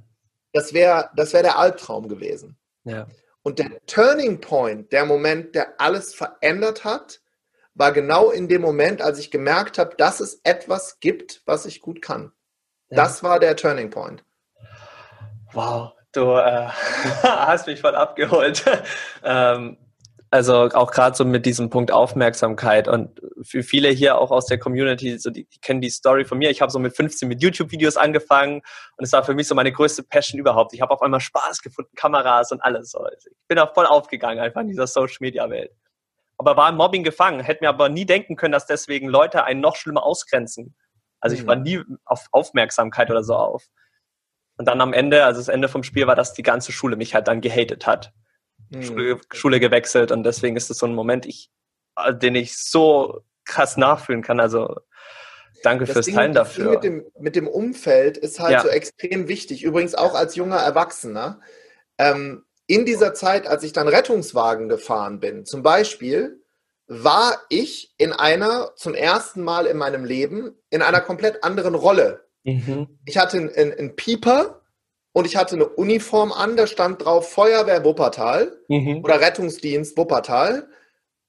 Das 0.52 0.73
wäre 0.73 1.11
das 1.17 1.32
wär 1.32 1.43
der 1.43 1.58
Albtraum 1.58 2.08
gewesen. 2.08 2.56
Ja. 2.85 3.08
Und 3.42 3.58
der 3.58 3.84
Turning 3.86 4.40
Point, 4.40 4.92
der 4.92 5.04
Moment, 5.04 5.54
der 5.54 5.80
alles 5.80 6.14
verändert 6.14 6.84
hat, 6.84 7.20
war 7.74 7.92
genau 7.92 8.30
in 8.30 8.48
dem 8.48 8.62
Moment, 8.62 9.02
als 9.02 9.18
ich 9.18 9.30
gemerkt 9.30 9.78
habe, 9.78 9.96
dass 9.96 10.20
es 10.20 10.40
etwas 10.44 11.00
gibt, 11.00 11.42
was 11.46 11.66
ich 11.66 11.80
gut 11.80 12.02
kann. 12.02 12.32
Ja. 12.90 12.96
Das 12.96 13.22
war 13.22 13.40
der 13.40 13.56
Turning 13.56 13.90
Point. 13.90 14.24
Wow, 15.52 15.92
du 16.12 16.32
äh, 16.32 16.68
hast 17.22 17.66
mich 17.66 17.80
voll 17.80 17.94
abgeholt. 17.94 18.64
ähm, 19.24 19.76
also 20.32 20.70
auch 20.73 20.90
gerade 20.93 21.14
so 21.14 21.26
mit 21.26 21.44
diesem 21.44 21.69
Punkt 21.69 21.93
Aufmerksamkeit 21.93 22.88
und 22.88 23.20
für 23.43 23.62
viele 23.62 23.90
hier 23.90 24.17
auch 24.17 24.31
aus 24.31 24.46
der 24.46 24.58
Community, 24.58 25.19
so 25.19 25.29
die, 25.29 25.44
die 25.44 25.58
kennen 25.61 25.82
die 25.82 25.90
Story 25.90 26.25
von 26.25 26.38
mir. 26.38 26.49
Ich 26.49 26.62
habe 26.62 26.73
so 26.73 26.79
mit 26.79 26.96
15 26.96 27.29
mit 27.29 27.43
YouTube-Videos 27.43 27.99
angefangen 27.99 28.62
und 28.96 29.05
es 29.05 29.12
war 29.12 29.25
für 29.25 29.34
mich 29.34 29.46
so 29.46 29.55
meine 29.55 29.70
größte 29.70 30.02
Passion 30.02 30.40
überhaupt. 30.40 30.73
Ich 30.73 30.81
habe 30.81 30.90
auf 30.90 31.02
einmal 31.02 31.20
Spaß 31.20 31.61
gefunden, 31.61 31.90
Kameras 31.96 32.50
und 32.50 32.62
alles. 32.62 32.93
So. 32.93 33.00
Also 33.00 33.29
ich 33.31 33.46
bin 33.46 33.56
da 33.56 33.67
voll 33.67 33.84
aufgegangen 33.84 34.38
einfach 34.38 34.62
in 34.62 34.69
dieser 34.69 34.87
Social-Media-Welt. 34.87 35.70
Aber 36.38 36.56
war 36.56 36.70
im 36.70 36.76
Mobbing 36.76 37.05
gefangen, 37.05 37.40
hätte 37.40 37.62
mir 37.62 37.69
aber 37.69 37.90
nie 37.90 38.06
denken 38.06 38.37
können, 38.37 38.52
dass 38.52 38.64
deswegen 38.64 39.08
Leute 39.08 39.44
einen 39.44 39.61
noch 39.61 39.76
schlimmer 39.76 40.02
ausgrenzen. 40.02 40.75
Also 41.20 41.37
ich 41.37 41.46
war 41.46 41.56
mhm. 41.56 41.62
nie 41.62 41.82
auf 42.06 42.28
Aufmerksamkeit 42.32 43.11
oder 43.11 43.23
so 43.23 43.35
auf. 43.35 43.67
Und 44.56 44.67
dann 44.67 44.81
am 44.81 44.94
Ende, 44.94 45.26
also 45.26 45.40
das 45.40 45.49
Ende 45.49 45.69
vom 45.69 45.82
Spiel 45.82 46.06
war, 46.06 46.17
dass 46.17 46.32
die 46.32 46.43
ganze 46.43 46.73
Schule 46.73 46.96
mich 46.96 47.14
halt 47.14 47.28
dann 47.28 47.43
gehatet 47.43 47.87
hat. 47.87 48.14
Schule, 48.80 49.20
Schule, 49.32 49.60
gewechselt 49.60 50.12
und 50.12 50.24
deswegen 50.24 50.56
ist 50.56 50.70
es 50.70 50.78
so 50.78 50.86
ein 50.86 50.94
Moment, 50.94 51.26
ich, 51.26 51.50
äh, 51.96 52.14
den 52.14 52.34
ich 52.34 52.56
so 52.56 53.22
krass 53.44 53.76
nachfühlen 53.76 54.22
kann. 54.22 54.40
Also 54.40 54.76
danke 55.62 55.84
das 55.84 55.92
fürs 55.92 56.06
Ding, 56.06 56.14
Teilen 56.14 56.32
dafür. 56.32 56.70
Mit 56.70 56.84
dem, 56.84 57.04
mit 57.19 57.36
dem 57.36 57.48
Umfeld 57.48 58.16
ist 58.16 58.40
halt 58.40 58.52
ja. 58.52 58.62
so 58.62 58.69
extrem 58.69 59.28
wichtig. 59.28 59.62
Übrigens 59.62 59.94
auch 59.94 60.14
als 60.14 60.36
junger 60.36 60.58
Erwachsener. 60.58 61.40
Ähm, 61.98 62.44
in 62.66 62.86
dieser 62.86 63.12
Zeit, 63.14 63.46
als 63.46 63.64
ich 63.64 63.72
dann 63.72 63.88
Rettungswagen 63.88 64.69
gefahren 64.69 65.20
bin, 65.20 65.44
zum 65.44 65.62
Beispiel, 65.62 66.42
war 66.86 67.40
ich 67.48 67.94
in 67.98 68.12
einer, 68.12 68.72
zum 68.76 68.94
ersten 68.94 69.42
Mal 69.42 69.66
in 69.66 69.76
meinem 69.76 70.04
Leben, 70.04 70.56
in 70.70 70.82
einer 70.82 71.00
komplett 71.00 71.44
anderen 71.44 71.75
Rolle. 71.75 72.25
Mhm. 72.44 72.98
Ich 73.04 73.18
hatte 73.18 73.38
einen, 73.38 73.50
einen 73.50 73.96
Pieper, 73.96 74.62
und 75.12 75.26
ich 75.26 75.37
hatte 75.37 75.55
eine 75.55 75.69
Uniform 75.69 76.32
an, 76.32 76.56
da 76.56 76.67
stand 76.67 77.05
drauf 77.05 77.31
Feuerwehr 77.31 77.85
Wuppertal 77.85 78.59
mhm. 78.69 79.03
oder 79.05 79.20
Rettungsdienst 79.20 79.97
Wuppertal. 79.97 80.69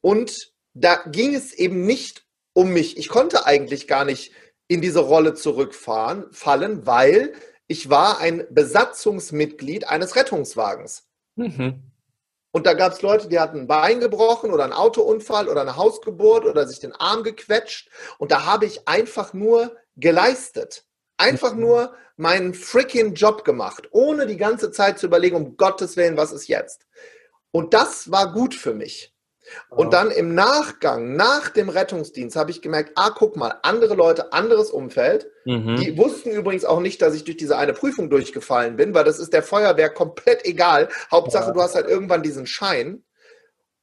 Und 0.01 0.53
da 0.73 1.03
ging 1.07 1.35
es 1.35 1.53
eben 1.53 1.85
nicht 1.85 2.25
um 2.53 2.71
mich. 2.71 2.97
Ich 2.97 3.09
konnte 3.09 3.45
eigentlich 3.45 3.87
gar 3.87 4.05
nicht 4.05 4.31
in 4.67 4.81
diese 4.81 5.01
Rolle 5.01 5.33
zurückfahren, 5.33 6.25
fallen, 6.31 6.85
weil 6.85 7.33
ich 7.67 7.89
war 7.89 8.19
ein 8.19 8.45
Besatzungsmitglied 8.49 9.87
eines 9.87 10.15
Rettungswagens. 10.15 11.07
Mhm. 11.35 11.91
Und 12.51 12.65
da 12.65 12.73
gab 12.73 12.93
es 12.93 13.01
Leute, 13.01 13.27
die 13.27 13.39
hatten 13.39 13.61
ein 13.61 13.67
Bein 13.67 13.99
gebrochen 13.99 14.51
oder 14.51 14.63
einen 14.63 14.73
Autounfall 14.73 15.49
oder 15.49 15.61
eine 15.61 15.75
Hausgeburt 15.75 16.45
oder 16.45 16.67
sich 16.67 16.79
den 16.79 16.93
Arm 16.93 17.23
gequetscht. 17.23 17.89
Und 18.19 18.31
da 18.31 18.45
habe 18.45 18.65
ich 18.65 18.87
einfach 18.87 19.33
nur 19.33 19.75
geleistet. 19.95 20.85
Einfach 21.17 21.53
mhm. 21.55 21.61
nur 21.61 21.93
meinen 22.15 22.53
freaking 22.53 23.13
Job 23.13 23.43
gemacht, 23.43 23.87
ohne 23.91 24.27
die 24.27 24.37
ganze 24.37 24.71
Zeit 24.71 24.99
zu 24.99 25.07
überlegen, 25.07 25.35
um 25.35 25.57
Gottes 25.57 25.97
Willen, 25.97 26.17
was 26.17 26.31
ist 26.31 26.47
jetzt? 26.47 26.85
Und 27.51 27.73
das 27.73 28.11
war 28.11 28.33
gut 28.33 28.55
für 28.55 28.73
mich. 28.73 29.13
Und 29.69 29.93
dann 29.93 30.09
im 30.09 30.33
Nachgang, 30.33 31.15
nach 31.15 31.49
dem 31.49 31.69
Rettungsdienst, 31.69 32.35
habe 32.35 32.51
ich 32.51 32.61
gemerkt, 32.61 32.93
ah, 32.95 33.09
guck 33.09 33.35
mal, 33.35 33.59
andere 33.63 33.93
Leute, 33.93 34.31
anderes 34.31 34.71
Umfeld. 34.71 35.29
Mhm. 35.45 35.75
Die 35.75 35.97
wussten 35.97 36.31
übrigens 36.31 36.63
auch 36.65 36.79
nicht, 36.79 37.01
dass 37.01 37.13
ich 37.13 37.25
durch 37.25 37.37
diese 37.37 37.57
eine 37.57 37.73
Prüfung 37.73 38.09
durchgefallen 38.09 38.77
bin, 38.77 38.93
weil 38.93 39.03
das 39.03 39.19
ist 39.19 39.33
der 39.33 39.43
Feuerwehr 39.43 39.89
komplett 39.89 40.45
egal. 40.45 40.87
Hauptsache, 41.11 41.47
ja. 41.47 41.51
du 41.51 41.61
hast 41.61 41.75
halt 41.75 41.87
irgendwann 41.87 42.23
diesen 42.23 42.47
Schein. 42.47 43.03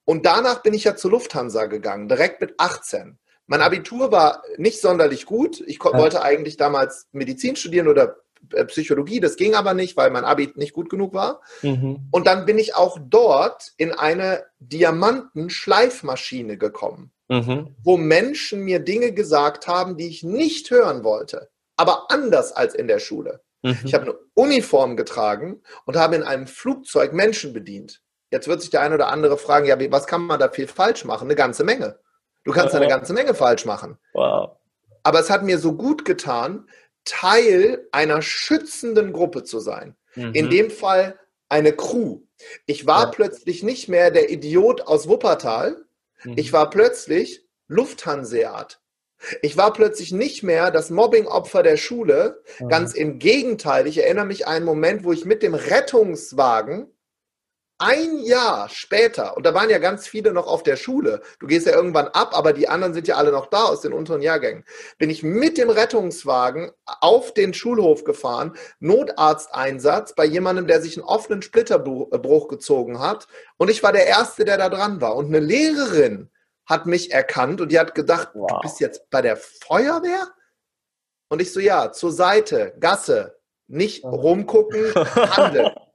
Und 0.05 0.25
danach 0.27 0.63
bin 0.63 0.75
ich 0.75 0.85
ja 0.85 0.97
zur 0.97 1.11
Lufthansa 1.13 1.67
gegangen, 1.67 2.09
direkt 2.09 2.41
mit 2.41 2.55
18. 2.59 3.20
Mein 3.51 3.63
Abitur 3.63 4.13
war 4.13 4.45
nicht 4.59 4.81
sonderlich 4.81 5.27
gut. 5.27 5.61
Ich 5.67 5.81
ja. 5.85 5.93
wollte 5.99 6.23
eigentlich 6.23 6.57
damals 6.57 7.09
Medizin 7.11 7.57
studieren 7.57 7.89
oder 7.89 8.19
äh, 8.53 8.65
Psychologie, 8.67 9.19
das 9.19 9.35
ging 9.35 9.57
aber 9.57 9.75
nicht, 9.75 9.97
weil 9.97 10.13
mein 10.13 10.25
Abi 10.25 10.53
nicht 10.55 10.73
gut 10.73 10.89
genug 10.89 11.15
war. 11.15 11.41
Mhm. 11.63 12.07
Und 12.13 12.29
dann 12.29 12.47
bin 12.47 12.59
ich 12.59 12.77
auch 12.77 13.01
dort 13.03 13.73
in 13.77 13.91
eine 13.91 14.45
Diamantenschleifmaschine 14.61 16.59
gekommen, 16.59 17.11
mhm. 17.27 17.75
wo 17.83 17.97
Menschen 17.97 18.61
mir 18.61 18.79
Dinge 18.79 19.11
gesagt 19.11 19.67
haben, 19.67 19.97
die 19.97 20.07
ich 20.07 20.23
nicht 20.23 20.71
hören 20.71 21.03
wollte, 21.03 21.51
aber 21.77 22.09
anders 22.09 22.53
als 22.53 22.73
in 22.73 22.87
der 22.87 23.01
Schule. 23.01 23.41
Mhm. 23.63 23.79
Ich 23.85 23.95
habe 23.95 24.05
eine 24.05 24.15
Uniform 24.35 24.97
getragen 24.97 25.61
und 25.87 25.97
habe 25.97 26.15
in 26.15 26.23
einem 26.23 26.47
Flugzeug 26.47 27.13
Menschen 27.13 27.53
bedient. 27.53 28.01
Jetzt 28.31 28.47
wird 28.47 28.61
sich 28.61 28.71
der 28.71 28.83
eine 28.83 28.95
oder 28.95 29.09
andere 29.09 29.37
fragen, 29.39 29.67
ja, 29.67 29.77
was 29.91 30.07
kann 30.07 30.23
man 30.23 30.39
da 30.39 30.49
viel 30.51 30.69
falsch 30.69 31.05
machen? 31.05 31.27
Eine 31.27 31.35
ganze 31.35 31.65
Menge. 31.65 31.99
Du 32.45 32.53
kannst 32.53 32.75
eine 32.75 32.89
ganze 32.89 33.13
Menge 33.13 33.35
falsch 33.35 33.65
machen. 33.65 33.99
Wow. 34.13 34.57
Aber 35.03 35.21
es 35.21 35.31
hat 35.31 35.43
mir 35.43 35.59
so 35.59 35.75
gut 35.75 36.05
getan, 36.05 36.69
Teil 37.05 37.87
einer 37.93 38.23
schützenden 38.23 39.13
Gruppe 39.13 39.45
zu 39.45 39.61
sein. 39.61 39.97
Mhm. 40.15 40.33
In 40.35 40.51
dem 40.51 40.71
Fall 40.71 41.19
eine 41.49 41.73
Crew. 41.73 42.21
Ich 42.67 42.87
war 42.87 43.05
ja. 43.05 43.11
plötzlich 43.11 43.63
nicht 43.63 43.89
mehr 43.89 44.11
der 44.11 44.31
Idiot 44.31 44.83
aus 44.83 45.09
Wuppertal. 45.09 45.85
Mhm. 46.25 46.35
Ich 46.37 46.53
war 46.53 46.71
plötzlich 46.71 47.47
Lufthanseat. 47.69 48.81
Ich 49.43 49.57
war 49.57 49.73
plötzlich 49.73 50.13
nicht 50.13 50.43
mehr 50.43 50.71
das 50.71 50.89
Mobbing-Opfer 50.91 51.63
der 51.63 51.77
Schule. 51.77 52.43
Mhm. 52.59 52.69
Ganz 52.69 52.95
im 52.95 53.19
Gegenteil. 53.19 53.87
Ich 53.87 53.99
erinnere 53.99 54.27
mich 54.27 54.47
an 54.47 54.55
einen 54.55 54.65
Moment, 54.65 55.05
wo 55.05 55.13
ich 55.13 55.25
mit 55.25 55.43
dem 55.43 55.55
Rettungswagen 55.55 56.91
ein 57.81 58.19
Jahr 58.19 58.69
später, 58.69 59.37
und 59.37 59.45
da 59.45 59.55
waren 59.55 59.71
ja 59.71 59.79
ganz 59.79 60.07
viele 60.07 60.33
noch 60.33 60.47
auf 60.47 60.63
der 60.63 60.77
Schule, 60.77 61.23
du 61.39 61.47
gehst 61.47 61.67
ja 61.67 61.75
irgendwann 61.75 62.09
ab, 62.09 62.37
aber 62.37 62.53
die 62.53 62.69
anderen 62.69 62.95
sind 62.95 63.09
ja 63.09 63.17
alle 63.17 63.33
noch 63.33 63.47
da 63.47 63.65
aus 63.65 63.81
den 63.81 63.93
unteren 63.93 64.23
Jahrgängen, 64.23 64.65
bin 64.99 65.11
ich 65.11 65.23
mit 65.23 65.59
dem 65.59 65.71
Rettungswagen 65.71 66.71
auf 66.85 67.33
den 67.35 67.55
Schulhof 67.55 68.05
gefahren, 68.05 68.55
Notarzteinsatz 68.81 70.15
bei 70.15 70.27
jemandem, 70.27 70.67
der 70.67 70.83
sich 70.83 70.97
einen 70.97 71.07
offenen 71.07 71.43
Splitterbruch 71.43 72.49
gezogen 72.49 73.01
hat, 73.01 73.27
und 73.57 73.71
ich 73.71 73.83
war 73.83 73.93
der 73.93 74.07
Erste, 74.07 74.45
der 74.45 74.59
da 74.59 74.69
dran 74.69 75.01
war. 75.01 75.17
Und 75.17 75.27
eine 75.27 75.41
Lehrerin 75.41 76.31
hat 76.67 76.87
mich 76.87 77.13
erkannt 77.13 77.61
und 77.61 77.73
die 77.73 77.79
hat 77.79 77.95
gedacht, 77.95 78.31
wow. 78.35 78.49
du 78.49 78.61
bist 78.61 78.81
jetzt 78.81 79.11
bei 79.11 79.23
der 79.23 79.37
Feuerwehr? 79.37 80.29
Und 81.29 81.43
ich 81.43 81.53
so, 81.53 81.61
ja, 81.61 81.93
zur 81.93 82.13
Seite, 82.13 82.75
Gasse, 82.81 83.39
nicht 83.67 84.05
rumgucken, 84.05 84.95
handeln. 84.95 85.71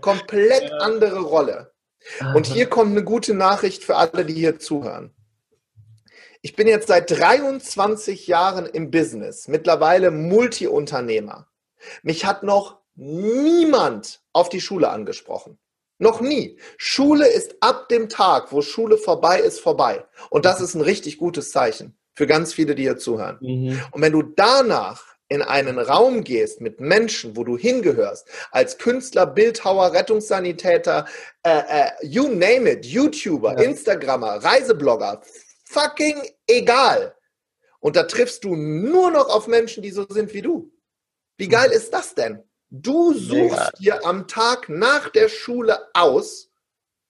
Komplett 0.00 0.70
ja. 0.70 0.76
andere 0.78 1.20
Rolle. 1.20 1.72
Und 2.34 2.46
hier 2.46 2.66
kommt 2.66 2.90
eine 2.90 3.04
gute 3.04 3.34
Nachricht 3.34 3.84
für 3.84 3.96
alle, 3.96 4.24
die 4.24 4.34
hier 4.34 4.58
zuhören. 4.58 5.14
Ich 6.42 6.54
bin 6.54 6.68
jetzt 6.68 6.88
seit 6.88 7.10
23 7.10 8.26
Jahren 8.26 8.66
im 8.66 8.90
Business, 8.90 9.48
mittlerweile 9.48 10.10
Multiunternehmer. 10.10 11.48
Mich 12.02 12.26
hat 12.26 12.42
noch 12.42 12.80
niemand 12.94 14.20
auf 14.32 14.50
die 14.50 14.60
Schule 14.60 14.90
angesprochen. 14.90 15.58
Noch 15.98 16.20
nie. 16.20 16.58
Schule 16.76 17.26
ist 17.26 17.56
ab 17.60 17.88
dem 17.88 18.08
Tag, 18.08 18.52
wo 18.52 18.60
Schule 18.60 18.98
vorbei 18.98 19.38
ist, 19.40 19.60
vorbei. 19.60 20.04
Und 20.28 20.44
das 20.44 20.60
ist 20.60 20.74
ein 20.74 20.82
richtig 20.82 21.16
gutes 21.16 21.50
Zeichen 21.50 21.96
für 22.14 22.26
ganz 22.26 22.52
viele, 22.52 22.74
die 22.74 22.82
hier 22.82 22.98
zuhören. 22.98 23.38
Mhm. 23.40 23.80
Und 23.90 24.02
wenn 24.02 24.12
du 24.12 24.22
danach 24.22 25.13
in 25.34 25.42
einen 25.42 25.78
Raum 25.78 26.22
gehst 26.22 26.60
mit 26.60 26.80
Menschen, 26.80 27.36
wo 27.36 27.44
du 27.44 27.58
hingehörst, 27.58 28.26
als 28.52 28.78
Künstler, 28.78 29.26
Bildhauer, 29.26 29.92
Rettungssanitäter, 29.92 31.06
äh, 31.42 31.62
äh, 31.68 31.90
you 32.02 32.28
name 32.28 32.70
it, 32.70 32.86
YouTuber, 32.86 33.58
ja. 33.58 33.64
Instagrammer, 33.64 34.42
Reiseblogger, 34.42 35.20
fucking 35.64 36.22
egal. 36.46 37.14
Und 37.80 37.96
da 37.96 38.04
triffst 38.04 38.44
du 38.44 38.54
nur 38.54 39.10
noch 39.10 39.28
auf 39.28 39.46
Menschen, 39.48 39.82
die 39.82 39.90
so 39.90 40.06
sind 40.08 40.32
wie 40.32 40.42
du. 40.42 40.72
Wie 41.36 41.48
geil 41.48 41.68
mhm. 41.68 41.74
ist 41.74 41.92
das 41.92 42.14
denn? 42.14 42.42
Du 42.70 43.12
suchst 43.12 43.72
dir 43.78 44.04
am 44.06 44.26
Tag 44.26 44.68
nach 44.68 45.10
der 45.10 45.28
Schule 45.28 45.78
aus, 45.92 46.50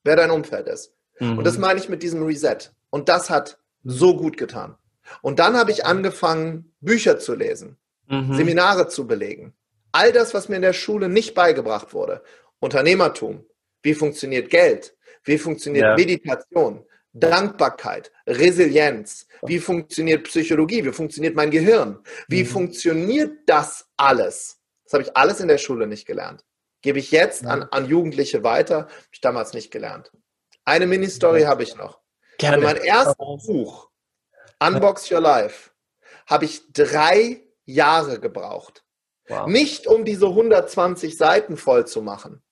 wer 0.02 0.16
dein 0.16 0.30
Umfeld 0.30 0.66
ist. 0.66 0.92
Mhm. 1.20 1.38
Und 1.38 1.44
das 1.44 1.58
meine 1.58 1.78
ich 1.78 1.88
mit 1.88 2.02
diesem 2.02 2.24
Reset. 2.24 2.72
Und 2.90 3.08
das 3.08 3.30
hat 3.30 3.58
so 3.82 4.16
gut 4.16 4.36
getan. 4.36 4.76
Und 5.20 5.38
dann 5.38 5.56
habe 5.56 5.70
ich 5.70 5.84
angefangen, 5.84 6.74
Bücher 6.80 7.18
zu 7.18 7.34
lesen 7.34 7.78
mhm. 8.08 8.34
Seminare 8.34 8.88
zu 8.88 9.06
belegen. 9.06 9.54
All 9.92 10.12
das, 10.12 10.34
was 10.34 10.48
mir 10.48 10.56
in 10.56 10.62
der 10.62 10.72
Schule 10.72 11.08
nicht 11.08 11.34
beigebracht 11.34 11.94
wurde. 11.94 12.22
Unternehmertum, 12.58 13.44
wie 13.82 13.94
funktioniert 13.94 14.50
Geld, 14.50 14.96
wie 15.24 15.38
funktioniert 15.38 15.84
ja. 15.84 15.96
Meditation, 15.96 16.84
Dankbarkeit, 17.12 18.10
Resilienz, 18.26 19.26
wie 19.42 19.60
funktioniert 19.60 20.24
Psychologie, 20.24 20.84
wie 20.84 20.92
funktioniert 20.92 21.36
mein 21.36 21.50
Gehirn, 21.50 22.00
wie 22.28 22.42
mhm. 22.42 22.48
funktioniert 22.48 23.32
das 23.46 23.86
alles? 23.96 24.58
Das 24.84 24.94
habe 24.94 25.04
ich 25.04 25.16
alles 25.16 25.40
in 25.40 25.48
der 25.48 25.58
Schule 25.58 25.86
nicht 25.86 26.06
gelernt. 26.06 26.44
Gebe 26.82 26.98
ich 26.98 27.10
jetzt 27.10 27.46
an, 27.46 27.62
an 27.70 27.86
Jugendliche 27.86 28.42
weiter, 28.42 28.76
habe 28.76 28.90
ich 29.12 29.20
damals 29.20 29.54
nicht 29.54 29.70
gelernt. 29.70 30.12
Eine 30.64 30.86
Mini-Story 30.86 31.42
ja. 31.42 31.48
habe 31.48 31.62
ich 31.62 31.76
noch. 31.76 32.00
Gerne. 32.38 32.58
Für 32.58 32.62
mein 32.64 32.76
erstes 32.76 33.46
Buch, 33.46 33.90
Unbox 34.60 35.10
Your 35.10 35.20
Life, 35.20 35.70
habe 36.26 36.46
ich 36.46 36.72
drei 36.72 37.43
Jahre 37.64 38.20
gebraucht. 38.20 38.84
Wow. 39.28 39.46
Nicht 39.46 39.86
um 39.86 40.04
diese 40.04 40.26
120 40.26 41.16
Seiten 41.16 41.56
voll 41.56 41.86
zu 41.86 42.02
machen, 42.02 42.42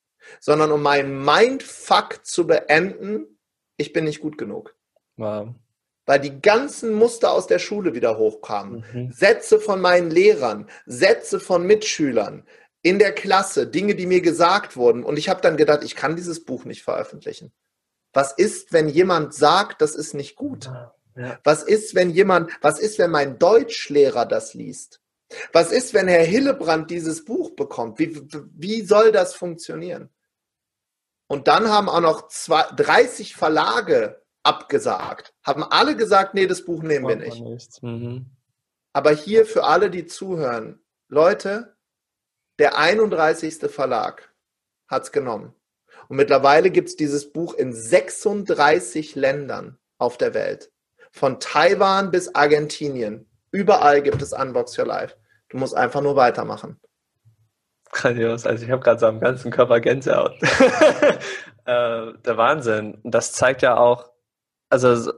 sondern 0.41 0.73
um 0.73 0.83
meinen 0.83 1.23
Mindfuck 1.25 2.25
zu 2.25 2.47
beenden, 2.47 3.39
ich 3.77 3.93
bin 3.93 4.05
nicht 4.05 4.21
gut 4.21 4.39
genug. 4.39 4.75
Wow. 5.17 5.49
Weil 6.07 6.21
die 6.21 6.41
ganzen 6.41 6.95
Muster 6.95 7.33
aus 7.33 7.47
der 7.47 7.59
Schule 7.59 7.95
wieder 7.95 8.19
hochkamen. 8.19 8.85
Mhm. 8.93 9.13
Sätze 9.13 9.61
von 9.61 9.81
meinen 9.81 10.11
Lehrern, 10.11 10.69
Sätze 10.87 11.39
von 11.39 11.67
Mitschülern 11.67 12.47
in 12.83 12.99
der 12.99 13.13
Klasse, 13.13 13.67
Dinge, 13.67 13.95
die 13.95 14.07
mir 14.07 14.21
gesagt 14.21 14.77
wurden. 14.77 15.05
Und 15.05 15.19
ich 15.19 15.29
habe 15.29 15.41
dann 15.41 15.57
gedacht, 15.57 15.85
ich 15.85 15.95
kann 15.95 16.17
dieses 16.17 16.45
Buch 16.45 16.65
nicht 16.65 16.83
veröffentlichen. 16.83 17.53
Was 18.13 18.33
ist, 18.33 18.73
wenn 18.73 18.89
jemand 18.89 19.35
sagt, 19.35 19.81
das 19.81 19.95
ist 19.95 20.15
nicht 20.15 20.37
gut? 20.37 20.67
Ja. 21.15 21.39
Was 21.45 21.63
ist, 21.63 21.95
wenn 21.95 22.11
jemand, 22.11 22.51
was 22.63 22.79
ist, 22.79 22.99
wenn 22.99 23.11
mein 23.11 23.39
Deutschlehrer 23.39 24.27
das 24.27 24.55
liest? 24.55 25.02
Was 25.53 25.73
ist, 25.73 25.95
wenn 25.95 26.09
Herr 26.09 26.25
Hillebrand 26.25 26.91
dieses 26.91 27.25
Buch 27.25 27.55
bekommt? 27.57 27.99
Wie, 27.99 28.27
wie 28.55 28.83
soll 28.83 29.13
das 29.13 29.35
funktionieren? 29.35 30.11
Und 31.27 31.49
dann 31.49 31.69
haben 31.69 31.89
auch 31.89 32.01
noch 32.01 32.29
zwei, 32.29 32.63
30 32.77 33.35
Verlage 33.37 34.23
abgesagt. 34.43 35.33
Haben 35.43 35.63
alle 35.63 35.97
gesagt, 35.97 36.35
nee, 36.35 36.47
das 36.47 36.65
Buch 36.65 36.83
nehmen 36.83 37.09
wir 37.09 37.17
nicht. 37.17 37.83
Mhm. 37.83 38.27
Aber 38.93 39.13
hier 39.13 39.47
für 39.47 39.65
alle, 39.65 39.91
die 39.91 40.07
zuhören, 40.07 40.81
Leute, 41.09 41.77
der 42.59 42.77
31. 42.77 43.71
Verlag 43.71 44.33
hat 44.89 45.05
es 45.05 45.13
genommen. 45.13 45.55
Und 46.09 46.17
mittlerweile 46.17 46.71
gibt 46.71 46.89
es 46.91 46.97
dieses 46.97 47.33
Buch 47.33 47.55
in 47.55 47.73
36 47.73 49.15
Ländern 49.15 49.79
auf 49.99 50.19
der 50.19 50.35
Welt. 50.35 50.71
Von 51.11 51.41
Taiwan 51.41 52.11
bis 52.11 52.35
Argentinien. 52.35 53.29
Überall 53.51 54.03
gibt 54.03 54.21
es 54.23 54.33
Unbox 54.33 54.79
Your 54.79 54.87
Life. 54.87 55.17
Du 55.53 55.59
musst 55.59 55.77
einfach 55.77 56.01
nur 56.01 56.17
weitermachen. 56.17 56.81
Grandios. 57.91 58.47
Also 58.47 58.65
ich 58.65 58.71
habe 58.71 58.83
gerade 58.83 58.99
so 58.99 59.07
am 59.07 59.21
ganzen 59.21 59.51
Körper 59.51 59.81
Gänsehaut. 59.81 60.33
äh, 61.67 62.13
der 62.25 62.37
Wahnsinn. 62.39 62.99
Das 63.05 63.33
zeigt 63.33 63.61
ja 63.61 63.77
auch, 63.77 64.11
also 64.71 65.13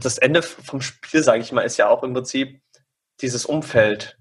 das 0.00 0.18
Ende 0.18 0.42
vom 0.42 0.80
Spiel, 0.80 1.24
sage 1.24 1.40
ich 1.40 1.50
mal, 1.50 1.62
ist 1.62 1.76
ja 1.76 1.88
auch 1.88 2.04
im 2.04 2.14
Prinzip 2.14 2.62
dieses 3.20 3.46
Umfeld. 3.46 4.16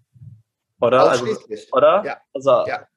Oder? 0.82 1.08
Also, 1.08 1.28
oder? 1.72 2.04
Ja. 2.04 2.18
Also, 2.34 2.66
ja. 2.66 2.88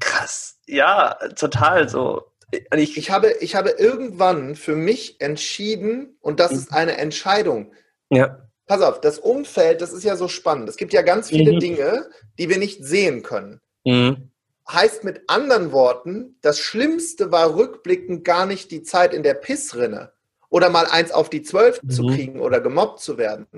Krass. 0.00 0.58
Ja, 0.66 1.18
total 1.36 1.90
so. 1.90 2.32
Ich, 2.74 2.96
ich, 2.96 3.10
habe, 3.10 3.32
ich 3.40 3.56
habe 3.56 3.68
irgendwann 3.72 4.56
für 4.56 4.74
mich 4.74 5.20
entschieden, 5.20 6.16
und 6.22 6.40
das 6.40 6.52
mhm. 6.52 6.56
ist 6.56 6.72
eine 6.72 6.96
Entscheidung. 6.96 7.74
Ja 8.08 8.49
pass 8.70 8.82
auf, 8.82 9.00
das 9.00 9.18
Umfeld, 9.18 9.80
das 9.80 9.92
ist 9.92 10.04
ja 10.04 10.14
so 10.14 10.28
spannend. 10.28 10.68
Es 10.68 10.76
gibt 10.76 10.92
ja 10.92 11.02
ganz 11.02 11.30
viele 11.30 11.54
mhm. 11.54 11.58
Dinge, 11.58 12.08
die 12.38 12.48
wir 12.48 12.56
nicht 12.56 12.84
sehen 12.84 13.24
können. 13.24 13.60
Mhm. 13.84 14.30
Heißt 14.70 15.02
mit 15.02 15.22
anderen 15.26 15.72
Worten, 15.72 16.36
das 16.40 16.60
Schlimmste 16.60 17.32
war 17.32 17.56
rückblickend 17.56 18.24
gar 18.24 18.46
nicht 18.46 18.70
die 18.70 18.84
Zeit 18.84 19.12
in 19.12 19.24
der 19.24 19.34
Pissrinne 19.34 20.12
oder 20.50 20.70
mal 20.70 20.86
eins 20.86 21.10
auf 21.10 21.28
die 21.28 21.42
Zwölf 21.42 21.82
mhm. 21.82 21.90
zu 21.90 22.06
kriegen 22.06 22.40
oder 22.40 22.60
gemobbt 22.60 23.00
zu 23.00 23.18
werden. 23.18 23.48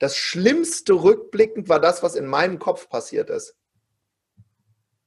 Das 0.00 0.18
Schlimmste 0.18 0.92
rückblickend 0.92 1.70
war 1.70 1.80
das, 1.80 2.02
was 2.02 2.14
in 2.14 2.26
meinem 2.26 2.58
Kopf 2.58 2.90
passiert 2.90 3.30
ist. 3.30 3.56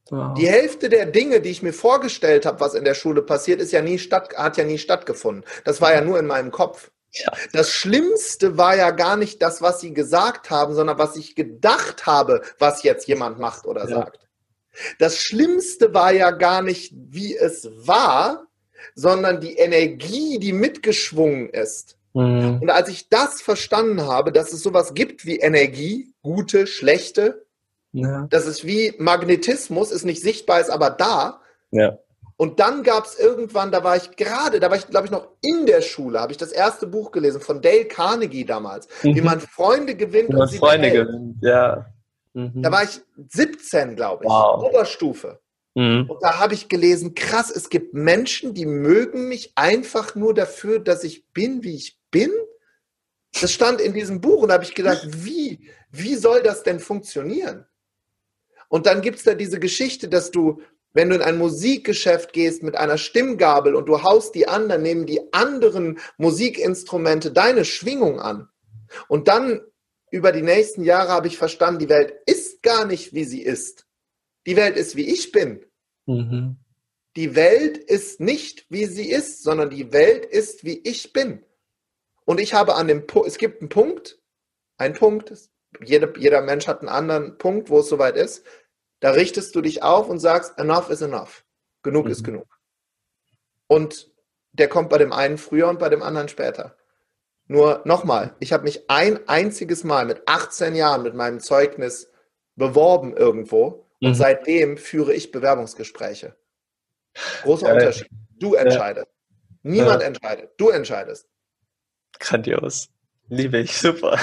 Wow. 0.10 0.34
Die 0.34 0.48
Hälfte 0.48 0.90
der 0.90 1.06
Dinge, 1.06 1.40
die 1.40 1.52
ich 1.52 1.62
mir 1.62 1.74
vorgestellt 1.74 2.48
habe, 2.48 2.62
was 2.62 2.74
in 2.74 2.84
der 2.84 2.96
Schule 2.96 3.22
passiert, 3.22 3.62
ist 3.62 3.72
ja 3.72 3.84
nie 3.84 4.00
statt, 4.00 4.34
hat 4.36 4.58
ja 4.58 4.64
nie 4.64 4.80
stattgefunden. 4.80 5.46
Das 5.66 5.82
war 5.82 5.94
ja 5.94 6.02
nur 6.02 6.18
in 6.18 6.26
meinem 6.26 6.50
Kopf. 6.50 6.90
Ja. 7.14 7.32
Das 7.52 7.72
Schlimmste 7.72 8.58
war 8.58 8.76
ja 8.76 8.92
gar 8.92 9.18
nicht 9.18 9.42
das, 9.42 9.62
was 9.62 9.82
sie 9.82 9.94
gesagt 9.94 10.50
haben, 10.50 10.74
sondern 10.74 10.98
was 10.98 11.16
ich 11.18 11.36
gedacht 11.36 12.06
habe, 12.06 12.42
was 12.58 12.84
jetzt 12.84 13.08
jemand 13.08 13.40
macht 13.40 13.66
oder 13.66 13.88
ja. 13.90 13.96
sagt. 13.96 14.28
Das 15.00 15.18
Schlimmste 15.18 15.94
war 15.94 16.14
ja 16.14 16.32
gar 16.32 16.62
nicht, 16.62 16.94
wie 16.96 17.36
es 17.36 17.70
war, 17.76 18.48
sondern 18.96 19.42
die 19.42 19.56
Energie, 19.56 20.40
die 20.40 20.54
mitgeschwungen 20.54 21.50
ist. 21.50 21.98
Mhm. 22.14 22.60
Und 22.62 22.70
als 22.70 22.90
ich 22.90 23.10
das 23.10 23.42
verstanden 23.42 24.04
habe, 24.08 24.32
dass 24.32 24.54
es 24.54 24.62
sowas 24.62 24.94
gibt 24.94 25.26
wie 25.26 25.38
Energie, 25.38 26.14
gute, 26.22 26.68
schlechte, 26.68 27.46
ja. 27.94 28.28
dass 28.30 28.46
es 28.46 28.66
wie 28.66 28.94
Magnetismus, 28.98 29.92
ist 29.92 30.06
nicht 30.06 30.22
sichtbar, 30.22 30.62
ist 30.62 30.70
aber 30.70 30.90
da. 30.90 31.42
Ja. 31.72 31.98
Und 32.38 32.60
dann 32.60 32.84
gab 32.84 33.06
es 33.06 33.20
irgendwann, 33.20 33.72
da 33.72 33.84
war 33.84 33.98
ich 33.98 34.16
gerade, 34.16 34.60
da 34.60 34.70
war 34.70 34.78
ich, 34.78 34.88
glaube 34.88 35.06
ich, 35.06 35.12
noch 35.12 35.28
in 35.42 35.66
der 35.66 35.82
Schule, 35.82 36.20
habe 36.20 36.32
ich 36.32 36.38
das 36.38 36.52
erste 36.52 36.88
Buch 36.88 37.12
gelesen 37.12 37.42
von 37.42 37.62
Dale 37.62 37.86
Carnegie 37.86 38.46
damals, 38.46 38.88
mhm. 39.04 39.16
wie 39.16 39.22
man 39.22 39.40
Freunde 39.40 39.96
gewinnt 39.96 40.30
wie 40.30 40.34
man 40.34 40.42
und 40.44 40.48
sie 40.50 40.58
Freunde 40.58 40.90
behält. 40.90 41.08
gewinnt, 41.08 41.38
ja. 41.42 41.86
Mhm. 42.34 42.62
Da 42.62 42.72
war 42.72 42.84
ich 42.84 43.02
17, 43.30 43.96
glaube 43.96 44.24
ich, 44.24 44.30
wow. 44.30 44.64
Oberstufe. 44.64 45.40
Mhm. 45.76 46.10
Und 46.10 46.22
da 46.22 46.40
habe 46.40 46.54
ich 46.54 46.70
gelesen, 46.70 47.16
krass, 47.16 47.52
es 47.52 47.70
gibt 47.70 47.94
Menschen, 47.94 48.54
die 48.54 48.66
mögen 48.66 49.28
mich 49.28 49.54
einfach 49.56 50.16
nur 50.16 50.34
dafür, 50.34 50.80
dass 50.80 51.04
ich 51.04 51.28
bin, 51.34 51.64
wie 51.64 51.76
ich 51.76 51.98
bin. 52.12 52.32
Das 53.40 53.54
stand 53.54 53.80
in 53.80 53.94
diesem 53.94 54.20
Buch 54.20 54.42
und 54.42 54.50
da 54.50 54.56
habe 54.56 54.66
ich 54.66 54.76
gedacht, 54.76 55.08
wie, 55.24 55.70
wie 55.90 56.16
soll 56.16 56.44
das 56.44 56.64
denn 56.64 56.80
funktionieren? 56.80 57.66
Und 58.68 58.86
dann 58.86 59.02
gibt 59.02 59.18
es 59.18 59.24
da 59.24 59.34
diese 59.34 59.60
Geschichte, 59.60 60.10
dass 60.10 60.32
du 60.32 60.62
Wenn 60.94 61.10
du 61.10 61.16
in 61.16 61.22
ein 61.22 61.38
Musikgeschäft 61.38 62.34
gehst 62.34 62.64
mit 62.64 62.76
einer 62.76 62.98
Stimmgabel 62.98 63.76
und 63.76 63.88
du 63.88 64.04
haust 64.04 64.36
die 64.36 64.48
an, 64.48 64.68
dann 64.68 64.82
nehmen 64.82 65.06
die 65.06 65.34
anderen 65.34 66.00
Musikinstrumente 66.18 67.32
deine 67.32 67.64
Schwingung 67.64 68.20
an. 68.20 68.50
Und 69.08 69.28
dann 69.28 69.62
über 70.12 70.34
die 70.34 70.42
nächsten 70.42 70.84
Jahre 70.84 71.10
habe 71.10 71.28
ich 71.28 71.38
verstanden, 71.38 71.80
die 71.80 71.90
Welt 71.90 72.14
ist 72.26 72.62
gar 72.62 72.86
nicht, 72.86 73.14
wie 73.14 73.24
sie 73.24 73.42
ist. 73.42 73.88
Die 74.46 74.58
Welt 74.58 74.76
ist, 74.76 74.96
wie 74.96 75.10
ich 75.10 75.32
bin. 75.32 75.66
Mhm. 76.06 76.58
Die 77.16 77.36
Welt 77.36 77.78
ist 77.78 78.20
nicht, 78.20 78.66
wie 78.70 78.86
sie 78.86 79.10
ist, 79.10 79.44
sondern 79.44 79.70
die 79.70 79.94
Welt 79.94 80.26
ist, 80.26 80.66
wie 80.66 80.80
ich 80.84 81.14
bin. 81.14 81.44
Und 82.26 82.40
ich 82.40 82.54
habe 82.54 82.76
an 82.76 82.88
dem 82.88 83.08
Punkt, 83.08 83.28
es 83.28 83.38
gibt 83.38 83.62
einen 83.62 83.70
Punkt, 83.70 84.20
ein 84.78 84.94
Punkt, 84.94 85.34
jeder, 85.84 86.18
jeder 86.18 86.42
Mensch 86.42 86.68
hat 86.68 86.80
einen 86.80 86.90
anderen 86.90 87.38
Punkt, 87.38 87.70
wo 87.70 87.80
es 87.80 87.90
soweit 87.90 88.18
ist. 88.18 88.46
Da 89.02 89.12
richtest 89.12 89.56
du 89.56 89.62
dich 89.62 89.84
auf 89.84 90.08
und 90.08 90.20
sagst, 90.20 90.58
enough 90.58 90.90
is 90.90 91.02
enough. 91.02 91.44
Genug 91.84 92.06
mhm. 92.06 92.12
ist 92.12 92.24
genug. 92.24 92.60
Und 93.68 94.12
der 94.54 94.70
kommt 94.70 94.90
bei 94.90 94.98
dem 94.98 95.12
einen 95.12 95.38
früher 95.38 95.68
und 95.68 95.80
bei 95.80 95.90
dem 95.90 96.04
anderen 96.04 96.30
später. 96.30 96.78
Nur 97.48 97.82
nochmal, 97.84 98.36
ich 98.40 98.54
habe 98.54 98.64
mich 98.64 98.90
ein 98.90 99.28
einziges 99.28 99.84
Mal 99.84 100.06
mit 100.06 100.22
18 100.28 100.76
Jahren 100.76 101.04
mit 101.04 101.16
meinem 101.16 101.40
Zeugnis 101.40 102.10
beworben 102.56 103.16
irgendwo 103.16 103.88
und 104.00 104.10
mhm. 104.10 104.14
seitdem 104.14 104.78
führe 104.78 105.14
ich 105.14 105.32
Bewerbungsgespräche. 105.32 106.36
Großer 107.44 107.70
äh, 107.70 107.74
Unterschied. 107.74 108.10
Du 108.40 108.54
entscheidest. 108.54 109.08
Äh, 109.08 109.12
Niemand 109.64 110.02
äh, 110.02 110.06
entscheidet. 110.06 110.52
Du 110.58 110.70
entscheidest. 110.70 111.28
Grandios. 112.20 112.90
Liebe 113.30 113.60
ich. 113.60 113.78
Super. 113.78 114.20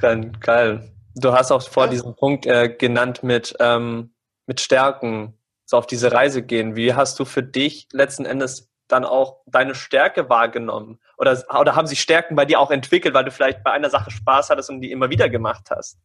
Geil. 0.40 0.92
Du 1.14 1.32
hast 1.32 1.50
auch 1.50 1.62
vor 1.62 1.84
ja. 1.84 1.90
diesem 1.90 2.14
Punkt 2.14 2.46
äh, 2.46 2.68
genannt 2.68 3.22
mit, 3.22 3.56
ähm, 3.60 4.14
mit 4.46 4.60
Stärken, 4.60 5.34
so 5.64 5.76
auf 5.76 5.86
diese 5.86 6.12
Reise 6.12 6.42
gehen. 6.42 6.76
Wie 6.76 6.94
hast 6.94 7.18
du 7.18 7.24
für 7.24 7.42
dich 7.42 7.88
letzten 7.92 8.24
Endes 8.24 8.70
dann 8.88 9.04
auch 9.04 9.38
deine 9.46 9.74
Stärke 9.74 10.28
wahrgenommen? 10.28 11.00
Oder, 11.16 11.42
oder 11.58 11.76
haben 11.76 11.86
sich 11.86 12.00
Stärken 12.00 12.34
bei 12.34 12.44
dir 12.44 12.58
auch 12.58 12.70
entwickelt, 12.70 13.14
weil 13.14 13.24
du 13.24 13.30
vielleicht 13.30 13.62
bei 13.62 13.70
einer 13.70 13.90
Sache 13.90 14.10
Spaß 14.10 14.50
hattest 14.50 14.70
und 14.70 14.80
die 14.80 14.90
immer 14.90 15.10
wieder 15.10 15.28
gemacht 15.28 15.70
hast? 15.70 15.98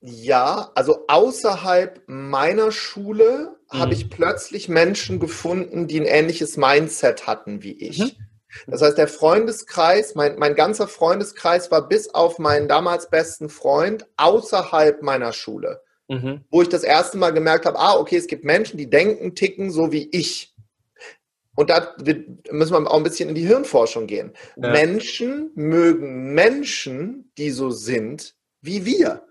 Ja, 0.00 0.70
also 0.74 1.04
außerhalb 1.08 2.02
meiner 2.06 2.70
Schule 2.70 3.56
mhm. 3.72 3.78
habe 3.78 3.94
ich 3.94 4.10
plötzlich 4.10 4.68
Menschen 4.68 5.20
gefunden, 5.20 5.88
die 5.88 6.00
ein 6.00 6.06
ähnliches 6.06 6.56
Mindset 6.56 7.26
hatten 7.26 7.62
wie 7.62 7.72
ich. 7.72 7.98
Mhm. 7.98 8.25
Das 8.66 8.82
heißt, 8.82 8.98
der 8.98 9.08
Freundeskreis, 9.08 10.14
mein, 10.14 10.38
mein 10.38 10.54
ganzer 10.54 10.88
Freundeskreis 10.88 11.70
war 11.70 11.88
bis 11.88 12.14
auf 12.14 12.38
meinen 12.38 12.68
damals 12.68 13.10
besten 13.10 13.48
Freund 13.48 14.06
außerhalb 14.16 15.02
meiner 15.02 15.32
Schule. 15.32 15.82
Mhm. 16.08 16.44
Wo 16.50 16.62
ich 16.62 16.68
das 16.68 16.84
erste 16.84 17.18
Mal 17.18 17.32
gemerkt 17.32 17.66
habe, 17.66 17.78
ah, 17.78 17.96
okay, 17.96 18.16
es 18.16 18.28
gibt 18.28 18.44
Menschen, 18.44 18.76
die 18.76 18.88
denken, 18.88 19.34
ticken 19.34 19.70
so 19.70 19.92
wie 19.92 20.08
ich. 20.10 20.54
Und 21.56 21.70
da 21.70 21.94
müssen 22.50 22.72
wir 22.72 22.90
auch 22.90 22.96
ein 22.96 23.02
bisschen 23.02 23.30
in 23.30 23.34
die 23.34 23.46
Hirnforschung 23.46 24.06
gehen. 24.06 24.32
Ja. 24.56 24.70
Menschen 24.70 25.50
mögen 25.54 26.34
Menschen, 26.34 27.32
die 27.38 27.50
so 27.50 27.70
sind 27.70 28.34
wie 28.60 28.84
wir. 28.84 29.22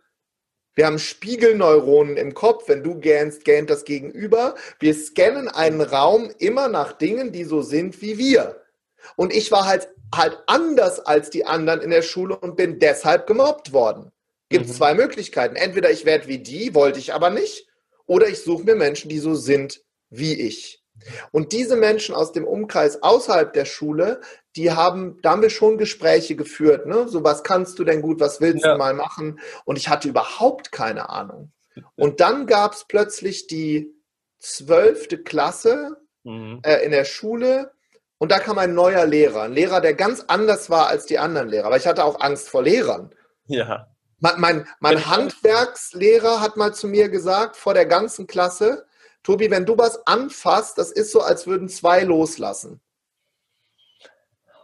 Wir 0.73 0.87
haben 0.87 0.99
Spiegelneuronen 0.99 2.17
im 2.17 2.33
Kopf. 2.33 2.67
Wenn 2.67 2.83
du 2.83 2.99
gähnst, 2.99 3.45
gähnt 3.45 3.69
das 3.69 3.85
Gegenüber. 3.85 4.55
Wir 4.79 4.93
scannen 4.93 5.47
einen 5.47 5.81
Raum 5.81 6.31
immer 6.39 6.67
nach 6.67 6.93
Dingen, 6.93 7.31
die 7.31 7.45
so 7.45 7.61
sind 7.61 8.01
wie 8.01 8.17
wir. 8.17 8.61
Und 9.15 9.33
ich 9.33 9.51
war 9.51 9.65
halt, 9.65 9.89
halt 10.13 10.37
anders 10.47 10.99
als 10.99 11.29
die 11.29 11.45
anderen 11.45 11.81
in 11.81 11.89
der 11.89 12.01
Schule 12.01 12.37
und 12.37 12.55
bin 12.55 12.79
deshalb 12.79 13.27
gemobbt 13.27 13.73
worden. 13.73 14.11
Gibt 14.49 14.67
mhm. 14.67 14.73
zwei 14.73 14.93
Möglichkeiten. 14.93 15.55
Entweder 15.55 15.91
ich 15.91 16.05
werde 16.05 16.27
wie 16.27 16.39
die, 16.39 16.75
wollte 16.75 16.99
ich 16.99 17.13
aber 17.13 17.29
nicht, 17.29 17.67
oder 18.05 18.27
ich 18.27 18.43
suche 18.43 18.63
mir 18.63 18.75
Menschen, 18.75 19.09
die 19.09 19.19
so 19.19 19.35
sind 19.35 19.81
wie 20.09 20.39
ich. 20.39 20.83
Und 21.31 21.51
diese 21.51 21.75
Menschen 21.75 22.15
aus 22.15 22.31
dem 22.31 22.45
Umkreis 22.45 23.03
außerhalb 23.03 23.51
der 23.53 23.65
Schule, 23.65 24.21
die 24.55 24.71
haben, 24.71 25.19
da 25.21 25.31
haben 25.31 25.41
wir 25.41 25.49
schon 25.49 25.77
Gespräche 25.77 26.35
geführt, 26.35 26.85
ne? 26.85 27.07
So, 27.09 27.23
was 27.23 27.43
kannst 27.43 27.77
du 27.79 27.83
denn 27.83 28.01
gut, 28.01 28.19
was 28.19 28.39
willst 28.39 28.63
ja. 28.63 28.73
du 28.73 28.77
mal 28.77 28.93
machen? 28.93 29.39
Und 29.65 29.77
ich 29.77 29.89
hatte 29.89 30.07
überhaupt 30.07 30.71
keine 30.71 31.09
Ahnung. 31.09 31.51
Und 31.95 32.21
dann 32.21 32.47
gab 32.47 32.73
es 32.73 32.85
plötzlich 32.87 33.47
die 33.47 33.93
zwölfte 34.39 35.21
Klasse 35.21 35.97
mhm. 36.23 36.61
äh, 36.63 36.85
in 36.85 36.91
der 36.91 37.05
Schule 37.05 37.71
und 38.17 38.31
da 38.31 38.39
kam 38.39 38.57
ein 38.57 38.73
neuer 38.73 39.05
Lehrer, 39.05 39.43
ein 39.43 39.53
Lehrer, 39.53 39.81
der 39.81 39.93
ganz 39.93 40.23
anders 40.27 40.69
war 40.69 40.87
als 40.87 41.05
die 41.05 41.19
anderen 41.19 41.49
Lehrer, 41.49 41.69
weil 41.69 41.79
ich 41.79 41.87
hatte 41.87 42.05
auch 42.05 42.19
Angst 42.21 42.49
vor 42.49 42.63
Lehrern. 42.63 43.11
Ja. 43.47 43.87
Mein, 44.19 44.39
mein, 44.39 44.67
mein 44.79 45.05
Handwerkslehrer 45.05 46.39
hat 46.41 46.55
mal 46.57 46.73
zu 46.73 46.87
mir 46.87 47.09
gesagt, 47.09 47.57
vor 47.57 47.73
der 47.73 47.85
ganzen 47.85 48.27
Klasse, 48.27 48.85
Tobi, 49.23 49.51
wenn 49.51 49.65
du 49.65 49.77
was 49.77 50.05
anfasst, 50.07 50.77
das 50.77 50.91
ist 50.91 51.11
so, 51.11 51.21
als 51.21 51.47
würden 51.47 51.67
zwei 51.67 52.03
loslassen. 52.03 52.79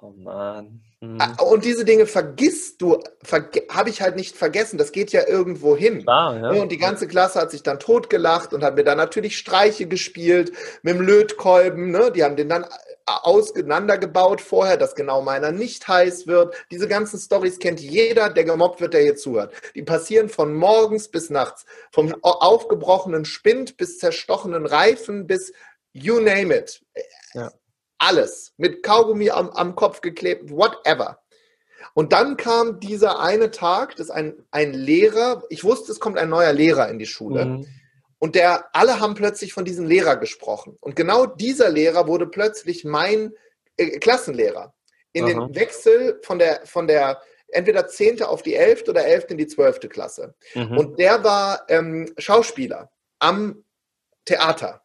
Oh 0.02 0.14
Mann. 0.18 0.82
Hm. 1.02 1.20
Und 1.48 1.64
diese 1.64 1.86
Dinge 1.86 2.08
vergisst 2.08 2.82
du, 2.82 3.00
verge 3.24 3.64
habe 3.70 3.90
ich 3.90 4.02
halt 4.02 4.16
nicht 4.16 4.36
vergessen. 4.36 4.80
Das 4.80 4.92
geht 4.92 5.12
ja 5.12 5.28
irgendwo 5.28 5.78
hin. 5.78 6.02
Klar, 6.04 6.38
ja. 6.38 6.62
Und 6.62 6.72
die 6.72 6.78
ganze 6.78 7.08
Klasse 7.08 7.40
hat 7.40 7.52
sich 7.52 7.62
dann 7.62 7.80
totgelacht 7.80 8.52
und 8.54 8.64
hat 8.64 8.76
mir 8.76 8.84
dann 8.84 8.98
natürlich 8.98 9.38
Streiche 9.38 9.88
gespielt 9.88 10.52
mit 10.82 10.96
dem 10.96 11.02
Lötkolben. 11.02 11.92
Ne? 11.92 12.12
Die 12.12 12.24
haben 12.24 12.36
den 12.36 12.50
dann 12.50 12.66
auseinandergebaut 13.06 14.42
vorher, 14.42 14.78
dass 14.78 14.96
genau 14.96 15.22
meiner 15.22 15.52
nicht 15.52 15.88
heiß 15.88 16.26
wird. 16.26 16.56
Diese 16.72 16.88
ganzen 16.88 17.20
Stories 17.20 17.60
kennt 17.60 17.80
jeder, 17.80 18.30
der 18.30 18.44
gemobbt 18.44 18.82
wird, 18.82 18.94
der 18.94 19.02
hier 19.02 19.16
zuhört. 19.16 19.54
Die 19.76 19.84
passieren 19.84 20.30
von 20.30 20.54
morgens 20.54 21.10
bis 21.10 21.30
nachts. 21.30 21.66
Vom 21.92 22.16
aufgebrochenen 22.22 23.26
Spind 23.26 23.78
bis 23.78 24.00
zerstochenen 24.00 24.66
Reifen 24.66 25.28
bis 25.28 25.54
you 25.94 26.20
name 26.20 26.56
it. 26.56 26.82
Ja. 27.34 27.52
Alles. 28.02 28.54
Mit 28.58 28.82
Kaugummi 28.82 29.30
am, 29.30 29.52
am 29.52 29.76
Kopf 29.76 30.02
geklebt, 30.02 30.50
whatever. 30.50 31.22
Und 31.94 32.14
dann 32.14 32.36
kam 32.36 32.80
dieser 32.80 33.20
eine 33.20 33.52
Tag, 33.52 33.96
dass 33.96 34.10
ein, 34.10 34.44
ein 34.50 34.74
Lehrer, 34.74 35.44
ich 35.50 35.64
wusste, 35.64 35.92
es 35.92 36.00
kommt 36.00 36.18
ein 36.18 36.30
neuer 36.30 36.52
Lehrer 36.52 36.90
in 36.90 36.98
die 36.98 37.06
Schule. 37.06 37.46
Mhm. 37.46 37.68
Und 38.18 38.36
der, 38.36 38.66
alle 38.74 39.00
haben 39.00 39.14
plötzlich 39.14 39.54
von 39.54 39.66
diesem 39.66 39.86
Lehrer 39.86 40.18
gesprochen. 40.18 40.78
Und 40.80 40.96
genau 40.96 41.28
dieser 41.28 41.70
Lehrer 41.70 42.08
wurde 42.08 42.26
plötzlich 42.26 42.84
mein 42.84 43.34
äh, 43.78 44.00
Klassenlehrer. 44.00 44.74
In 45.14 45.26
Aha. 45.26 45.34
den 45.34 45.56
Wechsel 45.56 46.20
von 46.24 46.40
der, 46.40 46.62
von 46.66 46.88
der 46.88 47.22
entweder 47.50 47.88
10. 47.88 48.24
auf 48.24 48.42
die 48.42 48.56
11. 48.56 48.88
oder 48.88 49.06
11. 49.06 49.26
in 49.30 49.38
die 49.38 49.48
12. 49.48 49.90
Klasse. 49.90 50.34
Mhm. 50.56 50.78
Und 50.78 51.00
der 51.00 51.24
war 51.24 51.66
ähm, 51.68 52.12
Schauspieler 52.18 52.92
am 53.20 53.64
Theater 54.26 54.82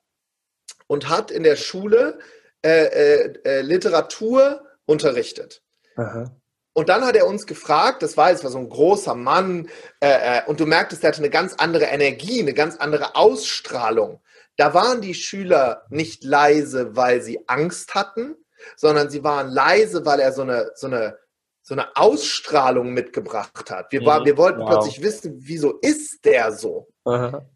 und 0.86 1.08
hat 1.08 1.30
in 1.30 1.44
der 1.44 1.56
Schule 1.56 2.18
äh, 2.66 2.86
äh, 2.86 3.32
äh, 3.44 3.60
Literatur 3.60 4.60
unterrichtet. 4.86 5.62
Aha. 5.94 6.34
Und 6.72 6.88
dann 6.88 7.04
hat 7.04 7.14
er 7.14 7.28
uns 7.28 7.46
gefragt, 7.46 8.02
das 8.02 8.16
war 8.16 8.30
jetzt 8.30 8.42
war 8.42 8.50
so 8.50 8.58
ein 8.58 8.68
großer 8.68 9.14
Mann, 9.14 9.68
äh, 10.00 10.40
äh, 10.40 10.42
und 10.46 10.58
du 10.58 10.66
merktest, 10.66 11.04
er 11.04 11.10
hatte 11.10 11.20
eine 11.20 11.30
ganz 11.30 11.54
andere 11.54 11.84
Energie, 11.84 12.40
eine 12.40 12.54
ganz 12.54 12.76
andere 12.76 13.14
Ausstrahlung. 13.14 14.20
Da 14.56 14.74
waren 14.74 15.00
die 15.00 15.14
Schüler 15.14 15.84
nicht 15.90 16.24
leise, 16.24 16.96
weil 16.96 17.22
sie 17.22 17.38
Angst 17.46 17.94
hatten, 17.94 18.34
sondern 18.74 19.10
sie 19.10 19.22
waren 19.22 19.48
leise, 19.48 20.04
weil 20.04 20.18
er 20.18 20.32
so 20.32 20.42
eine, 20.42 20.72
so 20.74 20.88
eine, 20.88 21.16
so 21.62 21.74
eine 21.74 21.94
Ausstrahlung 21.94 22.92
mitgebracht 22.92 23.70
hat. 23.70 23.92
Wir, 23.92 24.04
war, 24.04 24.22
mhm. 24.22 24.24
wir 24.24 24.36
wollten 24.38 24.60
wow. 24.60 24.70
plötzlich 24.70 25.00
wissen, 25.02 25.36
wieso 25.38 25.78
ist 25.82 26.24
der 26.24 26.50
so? 26.50 26.88
Aha. 27.04 27.46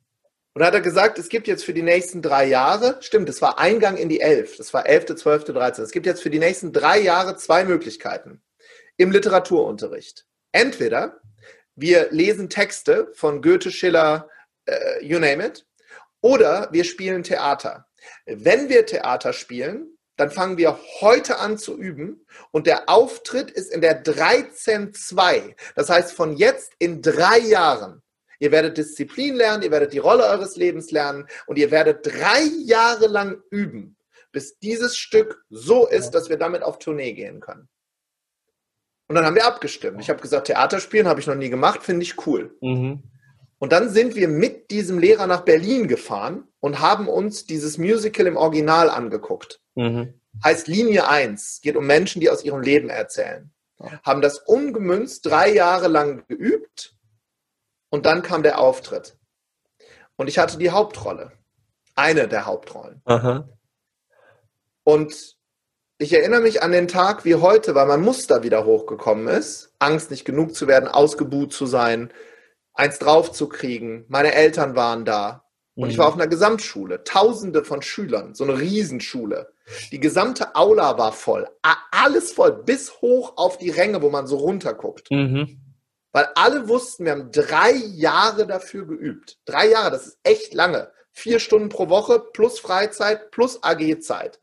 Und 0.52 0.64
hat 0.64 0.74
er 0.74 0.80
gesagt, 0.80 1.18
es 1.18 1.28
gibt 1.28 1.46
jetzt 1.46 1.64
für 1.64 1.74
die 1.74 1.82
nächsten 1.82 2.22
drei 2.22 2.44
Jahre, 2.46 2.96
stimmt, 3.00 3.28
es 3.28 3.40
war 3.40 3.58
Eingang 3.58 3.96
in 3.96 4.08
die 4.08 4.20
Elf, 4.20 4.56
das 4.56 4.74
war 4.74 4.86
11., 4.86 5.16
12., 5.16 5.44
13. 5.44 5.84
Es 5.84 5.92
gibt 5.92 6.06
jetzt 6.06 6.22
für 6.22 6.30
die 6.30 6.40
nächsten 6.40 6.72
drei 6.72 6.98
Jahre 6.98 7.36
zwei 7.36 7.64
Möglichkeiten 7.64 8.42
im 8.96 9.12
Literaturunterricht. 9.12 10.26
Entweder 10.52 11.20
wir 11.76 12.08
lesen 12.10 12.50
Texte 12.50 13.10
von 13.14 13.42
Goethe, 13.42 13.70
Schiller, 13.70 14.28
äh, 14.66 15.04
you 15.04 15.20
name 15.20 15.46
it, 15.46 15.66
oder 16.20 16.68
wir 16.72 16.84
spielen 16.84 17.22
Theater. 17.22 17.86
Wenn 18.26 18.68
wir 18.68 18.86
Theater 18.86 19.32
spielen, 19.32 19.96
dann 20.16 20.30
fangen 20.30 20.58
wir 20.58 20.78
heute 21.00 21.38
an 21.38 21.56
zu 21.56 21.78
üben 21.78 22.26
und 22.50 22.66
der 22.66 22.88
Auftritt 22.90 23.50
ist 23.50 23.72
in 23.72 23.80
der 23.80 24.04
13.2. 24.04 25.54
Das 25.76 25.88
heißt, 25.88 26.12
von 26.12 26.36
jetzt 26.36 26.72
in 26.78 27.00
drei 27.00 27.38
Jahren 27.38 28.02
Ihr 28.40 28.50
werdet 28.53 28.79
Disziplin 28.79 29.37
lernen, 29.37 29.62
ihr 29.62 29.70
werdet 29.70 29.92
die 29.92 29.98
Rolle 29.98 30.24
eures 30.24 30.57
Lebens 30.57 30.90
lernen 30.90 31.26
und 31.46 31.59
ihr 31.59 31.70
werdet 31.70 32.07
drei 32.07 32.42
Jahre 32.64 33.07
lang 33.07 33.42
üben, 33.50 33.96
bis 34.33 34.59
dieses 34.59 34.96
Stück 34.96 35.44
so 35.50 35.87
ist, 35.87 36.12
dass 36.12 36.31
wir 36.31 36.38
damit 36.38 36.62
auf 36.62 36.79
Tournee 36.79 37.12
gehen 37.12 37.40
können. 37.40 37.68
Und 39.09 39.16
dann 39.16 39.26
haben 39.26 39.35
wir 39.35 39.46
abgestimmt. 39.46 40.00
Ich 40.00 40.09
habe 40.09 40.22
gesagt, 40.22 40.46
Theaterspielen 40.46 41.07
habe 41.07 41.20
ich 41.20 41.26
noch 41.26 41.35
nie 41.35 41.50
gemacht, 41.50 41.83
finde 41.83 42.03
ich 42.03 42.26
cool. 42.26 42.57
Mhm. 42.62 43.03
Und 43.59 43.72
dann 43.72 43.90
sind 43.90 44.14
wir 44.14 44.29
mit 44.29 44.70
diesem 44.70 44.98
Lehrer 44.98 45.26
nach 45.26 45.42
Berlin 45.42 45.87
gefahren 45.87 46.48
und 46.61 46.81
haben 46.81 47.09
uns 47.09 47.44
dieses 47.44 47.76
Musical 47.76 48.26
im 48.26 48.38
Original 48.38 48.88
angeguckt. 48.88 49.61
Mhm. 49.74 50.14
Heißt 50.42 50.66
Linie 50.66 51.09
1, 51.09 51.61
geht 51.61 51.76
um 51.76 51.87
Menschen, 51.87 52.20
die 52.20 52.31
aus 52.31 52.42
ihrem 52.42 52.62
Leben 52.62 52.88
erzählen. 52.88 53.53
Haben 54.03 54.22
das 54.22 54.38
ungemünzt 54.38 55.26
drei 55.26 55.53
Jahre 55.53 55.88
lang 55.88 56.26
geübt 56.26 56.94
und 57.90 58.07
dann 58.07 58.22
kam 58.22 58.42
der 58.42 58.59
Auftritt. 58.59 59.16
Und 60.16 60.29
ich 60.29 60.38
hatte 60.38 60.59
die 60.59 60.70
Hauptrolle. 60.70 61.33
Eine 61.94 62.29
der 62.29 62.46
Hauptrollen. 62.46 63.03
Aha. 63.05 63.48
Und 64.85 65.37
ich 65.98 66.12
erinnere 66.14 66.40
mich 66.40 66.62
an 66.62 66.72
den 66.72 66.88
Tag 66.88 67.24
wie 67.24 67.35
heute, 67.35 67.74
weil 67.74 67.87
mein 67.87 68.00
Muster 68.00 68.42
wieder 68.42 68.64
hochgekommen 68.64 69.29
ist. 69.29 69.74
Angst, 69.79 70.11
nicht 70.11 70.24
genug 70.24 70.55
zu 70.55 70.66
werden, 70.66 70.88
ausgebuht 70.88 71.53
zu 71.53 71.66
sein, 71.66 72.11
eins 72.72 72.98
draufzukriegen. 72.98 74.07
Meine 74.09 74.33
Eltern 74.33 74.76
waren 74.76 75.05
da. 75.05 75.44
Und 75.74 75.85
mhm. 75.85 75.90
ich 75.90 75.98
war 75.98 76.09
auf 76.09 76.14
einer 76.14 76.26
Gesamtschule. 76.26 77.05
Tausende 77.05 77.64
von 77.64 77.83
Schülern. 77.83 78.35
So 78.35 78.44
eine 78.44 78.59
Riesenschule. 78.59 79.53
Die 79.92 80.00
gesamte 80.00 80.57
Aula 80.57 80.96
war 80.98 81.12
voll. 81.12 81.48
Alles 81.92 82.33
voll. 82.33 82.62
Bis 82.64 83.00
hoch 83.00 83.35
auf 83.37 83.59
die 83.59 83.70
Ränge, 83.70 84.03
wo 84.03 84.11
man 84.11 84.26
so 84.26 84.37
runterguckt. 84.37 85.11
Mhm. 85.11 85.61
Weil 86.12 86.29
alle 86.35 86.68
wussten, 86.68 87.05
wir 87.05 87.12
haben 87.12 87.31
drei 87.31 87.73
Jahre 87.73 88.46
dafür 88.46 88.87
geübt. 88.87 89.38
Drei 89.44 89.68
Jahre, 89.68 89.92
das 89.92 90.07
ist 90.07 90.18
echt 90.23 90.55
lange. 90.55 90.90
Vier 91.12 91.38
Stunden 91.38 91.68
pro 91.68 91.88
Woche 91.88 92.20
plus 92.33 92.59
Freizeit 92.59 93.31
plus 93.31 93.62
AG-Zeit. 93.62 94.40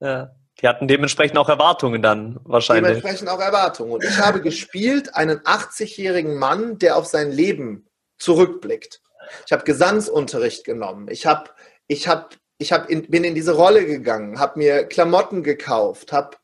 Ja. 0.00 0.34
Die 0.60 0.68
hatten 0.68 0.88
dementsprechend 0.88 1.38
auch 1.38 1.48
Erwartungen 1.48 2.02
dann 2.02 2.38
wahrscheinlich. 2.44 2.98
Dementsprechend 2.98 3.28
auch 3.28 3.40
Erwartungen. 3.40 3.92
Und 3.92 4.04
ich 4.04 4.18
habe 4.18 4.42
gespielt 4.42 5.14
einen 5.14 5.38
80-jährigen 5.40 6.36
Mann, 6.36 6.78
der 6.78 6.96
auf 6.96 7.06
sein 7.06 7.30
Leben 7.30 7.86
zurückblickt. 8.18 9.00
Ich 9.46 9.52
habe 9.52 9.64
Gesangsunterricht 9.64 10.64
genommen. 10.64 11.08
Ich 11.08 11.24
habe, 11.24 11.50
ich 11.86 12.08
habe, 12.08 12.28
ich 12.58 12.72
habe 12.72 12.92
in, 12.92 13.10
bin 13.10 13.24
in 13.24 13.34
diese 13.34 13.52
Rolle 13.52 13.86
gegangen, 13.86 14.38
habe 14.38 14.58
mir 14.58 14.84
Klamotten 14.84 15.42
gekauft, 15.42 16.12
habe 16.12 16.36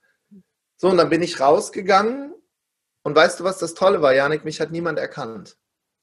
so 0.77 0.89
und 0.89 0.97
dann 0.97 1.11
bin 1.11 1.23
ich 1.23 1.41
rausgegangen. 1.41 2.35
Und 3.07 3.15
weißt 3.15 3.39
du, 3.39 3.45
was 3.45 3.59
das 3.59 3.75
Tolle 3.75 4.03
war, 4.03 4.13
Janik? 4.13 4.45
Mich 4.45 4.61
hat 4.61 4.73
niemand 4.73 4.99
erkannt. 4.99 5.57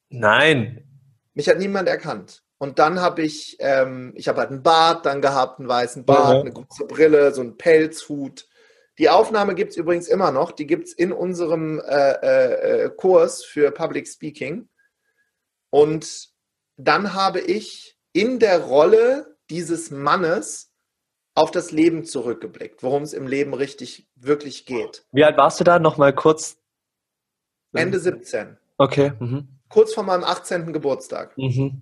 Nein. 0.07 0.87
Mich 1.33 1.49
hat 1.49 1.57
niemand 1.57 1.89
erkannt. 1.89 2.43
Und 2.59 2.79
dann 2.79 3.01
habe 3.01 3.23
ich, 3.23 3.57
ähm, 3.59 4.13
ich 4.15 4.29
habe 4.29 4.39
halt 4.39 4.51
einen 4.51 4.63
Bart 4.63 5.05
dann 5.05 5.21
gehabt, 5.21 5.59
einen 5.59 5.67
weißen 5.67 6.05
Bart, 6.05 6.45
mhm. 6.45 6.51
eine 6.51 6.53
große 6.53 6.85
Brille, 6.85 7.33
so 7.33 7.41
einen 7.41 7.57
Pelzhut. 7.57 8.47
Die 8.99 9.09
Aufnahme 9.09 9.53
gibt 9.53 9.71
es 9.71 9.77
übrigens 9.77 10.07
immer 10.07 10.31
noch. 10.31 10.53
Die 10.53 10.65
gibt 10.65 10.87
es 10.87 10.93
in 10.93 11.11
unserem 11.11 11.81
äh, 11.81 12.85
äh, 12.85 12.89
Kurs 12.95 13.43
für 13.43 13.71
Public 13.71 14.07
Speaking. 14.07 14.69
Und 15.71 16.29
dann 16.77 17.13
habe 17.13 17.41
ich 17.41 17.99
in 18.13 18.39
der 18.39 18.61
Rolle 18.61 19.35
dieses 19.49 19.91
Mannes 19.91 20.71
auf 21.35 21.51
das 21.51 21.71
Leben 21.71 22.05
zurückgeblickt, 22.05 22.81
worum 22.81 23.03
es 23.03 23.11
im 23.11 23.27
Leben 23.27 23.53
richtig, 23.53 24.07
wirklich 24.15 24.65
geht. 24.65 25.05
Wie 25.11 25.25
alt 25.25 25.35
warst 25.35 25.59
du 25.59 25.65
da? 25.65 25.79
Nochmal 25.79 26.15
kurz. 26.15 26.62
Ende 27.73 27.99
17. 27.99 28.57
Okay. 28.77 29.13
Mhm. 29.19 29.47
Kurz 29.69 29.93
vor 29.93 30.03
meinem 30.03 30.23
18. 30.23 30.71
Geburtstag. 30.73 31.37
Mhm. 31.37 31.81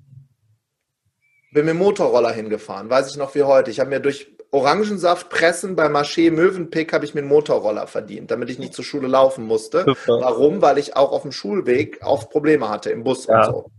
Bin 1.54 1.66
mit 1.66 1.74
dem 1.74 1.78
Motorroller 1.78 2.32
hingefahren, 2.32 2.90
weiß 2.90 3.12
ich 3.12 3.18
noch 3.18 3.36
wie 3.36 3.44
heute. 3.44 3.72
Ich 3.72 3.80
habe 3.80 3.90
mir 3.90 4.00
durch 4.00 4.32
Orangensaft 4.52 5.30
pressen 5.30 5.76
bei 5.78 5.88
Marché 5.88 6.30
Mövenpick 6.30 6.92
habe 6.92 7.06
ich 7.06 7.14
mir 7.14 7.22
einen 7.22 7.30
Motorroller 7.30 7.88
verdient, 7.88 8.32
damit 8.32 8.50
ich 8.50 8.60
nicht 8.60 8.74
zur 8.74 8.84
Schule 8.84 9.08
laufen 9.08 9.46
musste. 9.46 9.86
Super. 9.86 10.20
Warum? 10.22 10.62
Weil 10.62 10.78
ich 10.78 10.98
auch 10.98 11.14
auf 11.14 11.22
dem 11.22 11.32
Schulweg 11.32 12.00
oft 12.04 12.30
Probleme 12.30 12.70
hatte 12.70 12.90
im 12.90 13.04
Bus 13.04 13.28
ja. 13.28 13.38
und 13.38 13.46
so. 13.46 13.72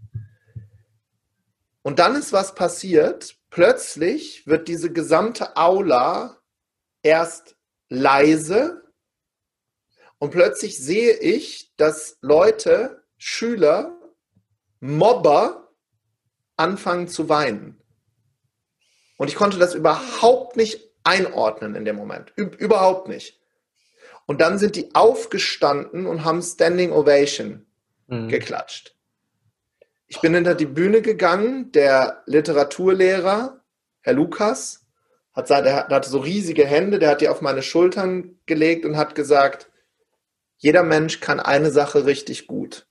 Und 1.82 1.98
dann 1.98 2.14
ist 2.14 2.32
was 2.32 2.54
passiert. 2.54 3.36
Plötzlich 3.50 4.46
wird 4.46 4.66
diese 4.68 4.90
gesamte 4.90 5.56
Aula 5.56 6.38
erst 7.02 7.56
leise 7.90 8.81
und 10.22 10.30
plötzlich 10.30 10.78
sehe 10.78 11.14
ich, 11.14 11.74
dass 11.76 12.16
Leute, 12.20 13.02
Schüler, 13.18 13.98
Mobber 14.78 15.72
anfangen 16.56 17.08
zu 17.08 17.28
weinen. 17.28 17.82
Und 19.16 19.26
ich 19.26 19.34
konnte 19.34 19.58
das 19.58 19.74
überhaupt 19.74 20.56
nicht 20.56 20.78
einordnen 21.02 21.74
in 21.74 21.84
dem 21.84 21.96
Moment. 21.96 22.32
Üb 22.38 22.54
überhaupt 22.54 23.08
nicht. 23.08 23.40
Und 24.24 24.40
dann 24.40 24.58
sind 24.60 24.76
die 24.76 24.94
aufgestanden 24.94 26.06
und 26.06 26.24
haben 26.24 26.40
Standing 26.40 26.92
Ovation 26.92 27.66
mhm. 28.06 28.28
geklatscht. 28.28 28.94
Ich 30.06 30.20
bin 30.20 30.34
hinter 30.34 30.54
die 30.54 30.66
Bühne 30.66 31.02
gegangen. 31.02 31.72
Der 31.72 32.22
Literaturlehrer, 32.26 33.60
Herr 34.02 34.12
Lukas, 34.12 34.86
hat, 35.32 35.50
der 35.50 35.88
hatte 35.88 36.08
so 36.08 36.20
riesige 36.20 36.64
Hände, 36.64 37.00
der 37.00 37.10
hat 37.10 37.22
die 37.22 37.28
auf 37.28 37.40
meine 37.40 37.62
Schultern 37.62 38.38
gelegt 38.46 38.84
und 38.84 38.96
hat 38.96 39.16
gesagt, 39.16 39.68
jeder 40.62 40.84
Mensch 40.84 41.18
kann 41.18 41.40
eine 41.40 41.72
Sache 41.72 42.06
richtig 42.06 42.46
gut. 42.46 42.86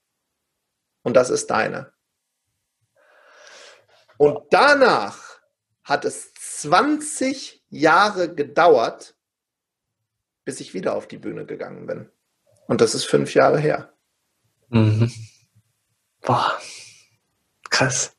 Und 1.03 1.15
das 1.15 1.29
ist 1.29 1.47
deine. 1.47 1.93
Und 4.17 4.43
danach 4.51 5.39
hat 5.81 6.03
es 6.03 6.33
20 6.33 7.63
Jahre 7.69 8.35
gedauert, 8.35 9.15
bis 10.43 10.59
ich 10.59 10.73
wieder 10.73 10.95
auf 10.95 11.07
die 11.07 11.17
Bühne 11.17 11.45
gegangen 11.45 11.87
bin. 11.87 12.11
Und 12.67 12.81
das 12.81 12.93
ist 12.93 13.05
fünf 13.05 13.33
Jahre 13.33 13.57
her. 13.57 13.93
Mhm. 14.67 15.09
Boah, 16.19 16.59
krass. 17.69 18.17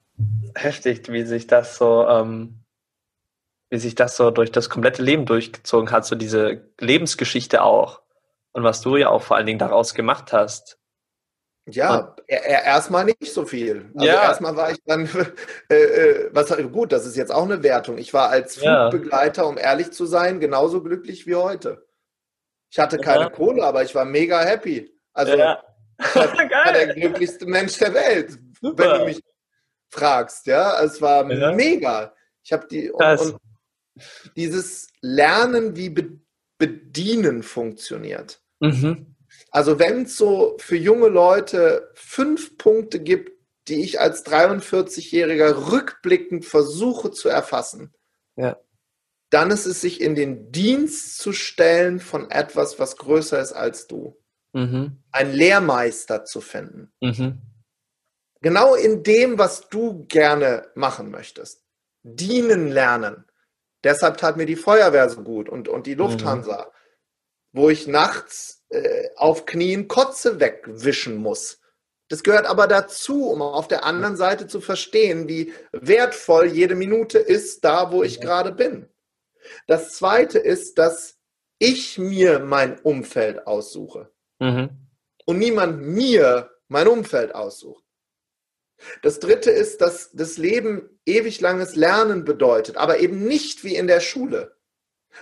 Heftig, 0.55 1.13
wie 1.13 1.27
sich 1.27 1.47
das 1.47 1.77
so, 1.77 2.09
ähm, 2.09 2.65
wie 3.69 3.79
sich 3.79 3.95
das 3.95 4.17
so 4.17 4.31
durch 4.31 4.51
das 4.51 4.71
komplette 4.71 5.03
Leben 5.03 5.27
durchgezogen 5.27 5.91
hat, 5.91 6.07
so 6.07 6.17
diese 6.17 6.73
Lebensgeschichte 6.81 7.63
auch. 7.63 8.03
Und 8.53 8.65
was 8.65 8.81
du 8.81 8.97
ja 8.97 9.09
auch 9.09 9.23
vor 9.23 9.37
allen 9.37 9.47
Dingen 9.47 9.59
daraus 9.59 9.95
gemacht 9.95 10.33
hast. 10.33 10.79
Ja, 11.67 12.17
erstmal 12.27 13.05
nicht 13.05 13.33
so 13.33 13.47
viel. 13.47 13.91
Also 13.95 14.07
ja. 14.07 14.25
erstmal 14.25 14.57
war 14.57 14.73
ich 14.73 14.79
dann, 14.85 15.09
äh, 15.71 15.75
äh, 15.75 16.31
was 16.33 16.55
gut, 16.73 16.91
das 16.91 17.07
ist 17.07 17.17
jetzt 17.17 17.33
auch 17.33 17.45
eine 17.45 17.63
Wertung. 17.63 17.99
Ich 17.99 18.13
war 18.13 18.31
als 18.31 18.57
Flugbegleiter, 18.57 19.47
um 19.47 19.57
ehrlich 19.57 19.93
zu 19.93 20.07
sein, 20.07 20.41
genauso 20.41 20.83
glücklich 20.83 21.27
wie 21.27 21.37
heute. 21.37 21.87
Ich 22.69 22.79
hatte 22.79 22.99
keine 22.99 23.25
ja. 23.25 23.31
Kohle, 23.31 23.65
aber 23.65 23.83
ich 23.85 23.95
war 23.95 24.05
mega 24.05 24.41
happy. 24.41 24.93
Also 25.13 25.37
ja. 25.37 25.63
war 26.15 26.73
der 26.73 26.95
glücklichste 26.95 27.47
Mensch 27.47 27.79
der 27.79 27.95
Welt, 27.95 28.39
Super. 28.61 28.85
wenn 28.85 28.99
du 28.99 29.05
mich 29.05 29.21
fragst. 29.91 30.47
Ja, 30.47 30.83
es 30.83 31.01
war 31.01 31.31
ja. 31.31 31.53
mega. 31.53 32.15
Ich 32.43 32.53
habe 32.53 32.67
die 32.67 32.91
und, 32.91 33.21
und, 33.21 33.37
dieses 34.35 34.89
Lernen, 35.01 35.77
wie 35.77 35.91
be 35.91 36.19
bedienen 36.59 37.43
funktioniert. 37.43 38.42
Mhm. 38.63 39.17
Also 39.51 39.79
wenn 39.79 40.03
es 40.03 40.17
so 40.17 40.57
für 40.59 40.77
junge 40.77 41.09
Leute 41.09 41.91
fünf 41.95 42.57
Punkte 42.57 43.01
gibt, 43.01 43.33
die 43.69 43.83
ich 43.83 44.01
als 44.01 44.25
43-Jähriger 44.25 45.71
rückblickend 45.71 46.45
versuche 46.45 47.11
zu 47.11 47.29
erfassen, 47.29 47.93
ja. 48.37 48.57
dann 49.31 49.51
ist 49.51 49.67
es 49.67 49.81
sich 49.81 50.01
in 50.01 50.15
den 50.15 50.51
Dienst 50.53 51.19
zu 51.19 51.33
stellen 51.33 52.01
von 52.01 52.31
etwas, 52.31 52.79
was 52.79 52.97
größer 52.97 53.41
ist 53.41 53.53
als 53.53 53.87
du. 53.87 54.19
Mhm. 54.53 55.03
Ein 55.11 55.33
Lehrmeister 55.33 56.25
zu 56.25 56.41
finden. 56.41 56.93
Mhm. 57.01 57.41
Genau 58.41 58.75
in 58.75 59.03
dem, 59.03 59.39
was 59.39 59.69
du 59.69 60.05
gerne 60.07 60.69
machen 60.75 61.11
möchtest. 61.11 61.65
Dienen 62.03 62.69
lernen. 62.69 63.25
Deshalb 63.85 64.17
tat 64.17 64.37
mir 64.37 64.47
die 64.47 64.57
Feuerwehr 64.57 65.09
so 65.09 65.23
gut 65.23 65.49
und, 65.49 65.69
und 65.69 65.87
die 65.87 65.95
Lufthansa, 65.95 66.67
mhm. 66.67 66.82
Wo 67.53 67.71
ich 67.71 67.87
nachts 67.87 68.65
äh, 68.71 69.09
auf 69.17 69.47
Knien 69.47 69.89
Kotze 69.89 70.41
wegwischen 70.41 71.17
muss. 71.17 71.61
Das 72.09 72.23
gehört 72.23 72.47
aber 72.47 72.67
dazu, 72.67 73.29
um 73.29 73.41
auf 73.41 73.69
der 73.69 73.85
anderen 73.85 74.17
Seite 74.17 74.47
zu 74.47 74.61
verstehen, 74.61 75.29
wie 75.29 75.53
wertvoll 75.73 76.47
jede 76.47 76.75
Minute 76.75 77.19
ist, 77.19 77.65
da 77.65 77.93
wo 77.93 78.03
ich 78.03 78.21
gerade 78.21 78.53
bin. 78.53 78.89
Das 79.67 79.93
zweite 79.93 80.39
ist, 80.39 80.79
dass 80.79 81.19
ich 81.59 81.99
mir 81.99 82.41
mein 82.41 82.79
Umfeld 82.81 83.47
aussuche 83.47 84.11
mhm. 84.41 84.71
und 85.27 85.39
niemand 85.39 85.83
mir 85.83 86.51
mein 86.69 86.89
Umfeld 86.89 87.35
aussucht. 87.35 87.85
Das 89.03 89.21
dritte 89.21 89.51
ist, 89.51 89.81
dass 89.81 90.11
das 90.13 90.39
Leben 90.39 91.01
ewig 91.07 91.41
langes 91.41 91.77
Lernen 91.77 92.25
bedeutet, 92.25 92.77
aber 92.77 92.99
eben 92.99 93.27
nicht 93.27 93.65
wie 93.65 93.77
in 93.77 93.87
der 93.87 94.01
Schule 94.01 94.57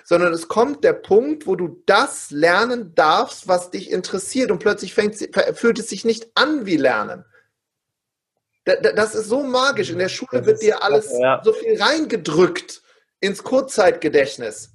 sondern 0.04 0.32
es 0.32 0.48
kommt 0.48 0.84
der 0.84 0.92
Punkt, 0.92 1.46
wo 1.46 1.56
du 1.56 1.82
das 1.86 2.30
lernen 2.30 2.94
darfst, 2.94 3.48
was 3.48 3.70
dich 3.70 3.90
interessiert 3.90 4.50
und 4.50 4.58
plötzlich 4.58 4.94
fängt, 4.94 5.16
fühlt 5.54 5.78
es 5.78 5.88
sich 5.88 6.04
nicht 6.04 6.30
an 6.34 6.66
wie 6.66 6.76
Lernen. 6.76 7.24
Das 8.64 9.14
ist 9.14 9.28
so 9.28 9.42
magisch. 9.42 9.90
In 9.90 9.98
der 9.98 10.08
Schule 10.08 10.44
wird 10.46 10.62
dir 10.62 10.82
alles 10.82 11.10
so 11.42 11.52
viel 11.52 11.82
reingedrückt 11.82 12.82
ins 13.20 13.42
Kurzzeitgedächtnis. 13.42 14.70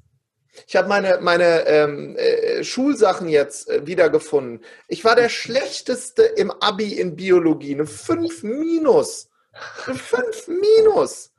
Ich 0.67 0.75
habe 0.75 0.87
meine, 0.87 1.19
meine 1.21 1.67
ähm, 1.67 2.15
äh, 2.17 2.63
Schulsachen 2.63 3.27
jetzt 3.27 3.69
äh, 3.69 3.85
wiedergefunden. 3.85 4.63
Ich 4.87 5.03
war 5.03 5.15
der 5.15 5.27
Schlechteste 5.27 6.23
im 6.23 6.49
Abi 6.49 6.93
in 6.93 7.17
Biologie. 7.17 7.75
Eine 7.75 7.85
5 7.85 8.43
minus. 8.43 9.29
Eine 9.85 9.97
5 9.97 10.47
minus 10.47 11.33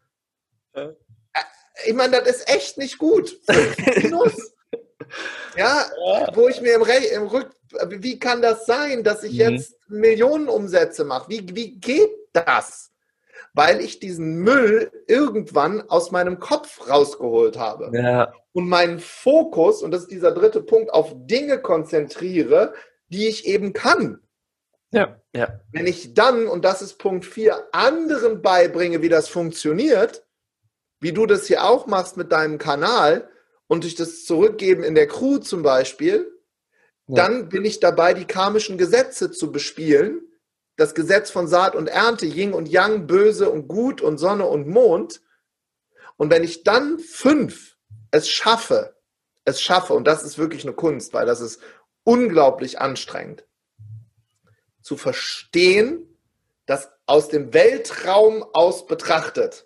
ich 1.84 1.94
meine, 1.94 2.18
das 2.18 2.28
ist 2.28 2.48
echt 2.48 2.78
nicht 2.78 2.98
gut. 2.98 3.38
Ja, 5.56 5.86
ja, 6.04 6.30
wo 6.34 6.48
ich 6.48 6.60
mir 6.60 6.74
im, 6.74 6.82
Re 6.82 6.96
im 7.14 7.28
Rück, 7.28 7.50
wie 7.88 8.18
kann 8.18 8.42
das 8.42 8.66
sein, 8.66 9.04
dass 9.04 9.22
ich 9.22 9.34
mhm. 9.34 9.38
jetzt 9.38 9.76
Millionen 9.88 10.48
Umsätze 10.48 11.04
mache? 11.04 11.30
Wie, 11.30 11.46
wie 11.54 11.78
geht 11.78 12.10
das? 12.32 12.90
weil 13.56 13.80
ich 13.80 14.00
diesen 14.00 14.40
Müll 14.42 14.92
irgendwann 15.06 15.88
aus 15.88 16.10
meinem 16.10 16.38
Kopf 16.38 16.90
rausgeholt 16.90 17.58
habe. 17.58 17.90
Ja. 17.96 18.34
Und 18.52 18.68
meinen 18.68 19.00
Fokus, 19.00 19.82
und 19.82 19.92
das 19.92 20.02
ist 20.02 20.10
dieser 20.10 20.30
dritte 20.30 20.60
Punkt, 20.60 20.92
auf 20.92 21.12
Dinge 21.14 21.58
konzentriere, 21.62 22.74
die 23.08 23.28
ich 23.28 23.46
eben 23.46 23.72
kann. 23.72 24.20
Ja, 24.92 25.18
ja. 25.34 25.60
Wenn 25.72 25.86
ich 25.86 26.12
dann, 26.12 26.48
und 26.48 26.66
das 26.66 26.82
ist 26.82 26.98
Punkt 26.98 27.24
4, 27.24 27.68
anderen 27.72 28.42
beibringe, 28.42 29.00
wie 29.00 29.08
das 29.08 29.28
funktioniert, 29.28 30.25
wie 31.00 31.12
du 31.12 31.26
das 31.26 31.46
hier 31.46 31.64
auch 31.64 31.86
machst 31.86 32.16
mit 32.16 32.32
deinem 32.32 32.58
Kanal 32.58 33.28
und 33.66 33.84
ich 33.84 33.94
das 33.94 34.24
zurückgeben 34.24 34.82
in 34.82 34.94
der 34.94 35.08
Crew 35.08 35.38
zum 35.38 35.62
Beispiel, 35.62 36.32
ja. 37.08 37.14
dann 37.14 37.48
bin 37.48 37.64
ich 37.64 37.80
dabei, 37.80 38.14
die 38.14 38.24
karmischen 38.24 38.78
Gesetze 38.78 39.30
zu 39.30 39.52
bespielen. 39.52 40.22
Das 40.76 40.94
Gesetz 40.94 41.30
von 41.30 41.48
Saat 41.48 41.74
und 41.74 41.88
Ernte, 41.88 42.26
Yin 42.26 42.52
und 42.52 42.68
Yang, 42.68 43.06
Böse 43.06 43.50
und 43.50 43.66
Gut 43.66 44.02
und 44.02 44.18
Sonne 44.18 44.46
und 44.46 44.68
Mond. 44.68 45.22
Und 46.16 46.30
wenn 46.30 46.44
ich 46.44 46.64
dann 46.64 46.98
fünf 46.98 47.76
es 48.10 48.28
schaffe, 48.28 48.96
es 49.44 49.60
schaffe, 49.60 49.94
und 49.94 50.06
das 50.06 50.22
ist 50.22 50.38
wirklich 50.38 50.64
eine 50.64 50.74
Kunst, 50.74 51.14
weil 51.14 51.26
das 51.26 51.40
ist 51.40 51.60
unglaublich 52.04 52.80
anstrengend, 52.80 53.44
zu 54.82 54.96
verstehen, 54.96 56.18
dass 56.66 56.90
aus 57.06 57.28
dem 57.28 57.52
Weltraum 57.54 58.44
aus 58.52 58.86
betrachtet 58.86 59.65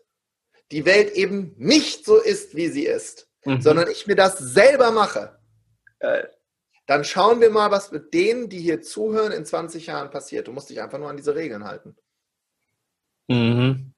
die 0.72 0.84
Welt 0.84 1.12
eben 1.12 1.54
nicht 1.56 2.04
so 2.04 2.16
ist, 2.16 2.54
wie 2.54 2.68
sie 2.68 2.86
ist, 2.86 3.28
mhm. 3.44 3.60
sondern 3.60 3.88
ich 3.88 4.06
mir 4.06 4.16
das 4.16 4.38
selber 4.38 4.90
mache, 4.90 5.38
äh, 5.98 6.24
dann 6.86 7.04
schauen 7.04 7.40
wir 7.40 7.50
mal, 7.50 7.70
was 7.70 7.92
mit 7.92 8.12
denen, 8.14 8.48
die 8.48 8.58
hier 8.58 8.82
zuhören, 8.82 9.32
in 9.32 9.44
20 9.44 9.86
Jahren 9.86 10.10
passiert. 10.10 10.48
Du 10.48 10.52
musst 10.52 10.70
dich 10.70 10.80
einfach 10.82 10.98
nur 10.98 11.08
an 11.08 11.16
diese 11.16 11.34
Regeln 11.34 11.64
halten. 11.64 11.96
Mhm. 13.28 13.92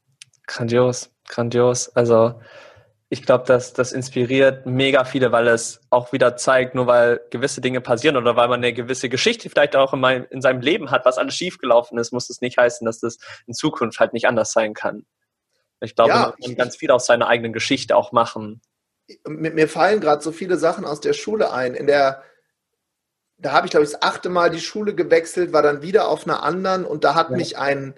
Grandios, 0.47 1.11
grandios. 1.27 1.89
Also 1.91 2.41
ich 3.09 3.23
glaube, 3.23 3.45
dass 3.47 3.73
das 3.73 3.93
inspiriert 3.93 4.67
mega 4.67 5.05
viele, 5.05 5.33
weil 5.33 5.49
es 5.49 5.81
auch 5.91 6.13
wieder 6.13 6.37
zeigt, 6.37 6.75
nur 6.75 6.87
weil 6.87 7.21
gewisse 7.31 7.61
Dinge 7.61 7.81
passieren 7.81 8.17
oder 8.17 8.37
weil 8.37 8.49
man 8.49 8.61
eine 8.61 8.73
gewisse 8.73 9.09
Geschichte 9.09 9.49
vielleicht 9.49 9.77
auch 9.77 9.93
in, 9.93 10.01
mein, 10.01 10.25
in 10.25 10.41
seinem 10.41 10.61
Leben 10.61 10.91
hat, 10.91 11.05
was 11.05 11.19
alles 11.19 11.35
schiefgelaufen 11.35 11.99
ist, 11.99 12.13
muss 12.13 12.29
das 12.29 12.41
nicht 12.41 12.59
heißen, 12.59 12.85
dass 12.85 13.01
das 13.01 13.19
in 13.47 13.55
Zukunft 13.55 14.01
halt 14.01 14.13
nicht 14.13 14.27
anders 14.27 14.53
sein 14.53 14.75
kann. 14.75 15.07
Ich 15.83 15.95
glaube, 15.95 16.11
ja, 16.11 16.21
man 16.21 16.35
kann 16.41 16.57
ganz 16.57 16.77
viel 16.77 16.91
aus 16.91 17.07
seiner 17.07 17.29
eigenen 17.29 17.53
Geschichte 17.53 17.97
auch 17.97 18.13
machen. 18.13 18.61
Mir 19.27 19.69
fallen 19.69 20.01
gerade 20.01 20.23
so 20.23 20.33
viele 20.33 20.57
Sachen 20.57 20.85
aus 20.85 21.01
der 21.01 21.13
Schule 21.13 21.53
ein. 21.53 21.75
In 21.75 21.87
der, 21.87 22.23
da 23.37 23.53
habe 23.53 23.67
ich, 23.67 23.73
glaube 23.73 23.85
ich, 23.85 23.93
das 23.93 24.03
achte 24.03 24.29
Mal 24.29 24.51
die 24.51 24.61
Schule 24.61 24.95
gewechselt, 24.95 25.53
war 25.53 25.63
dann 25.63 25.83
wieder 25.83 26.09
auf 26.09 26.27
einer 26.27 26.43
anderen 26.43 26.85
und 26.85 27.05
da 27.05 27.15
hat 27.15 27.31
ja. 27.31 27.37
mich 27.37 27.59
ein 27.59 27.95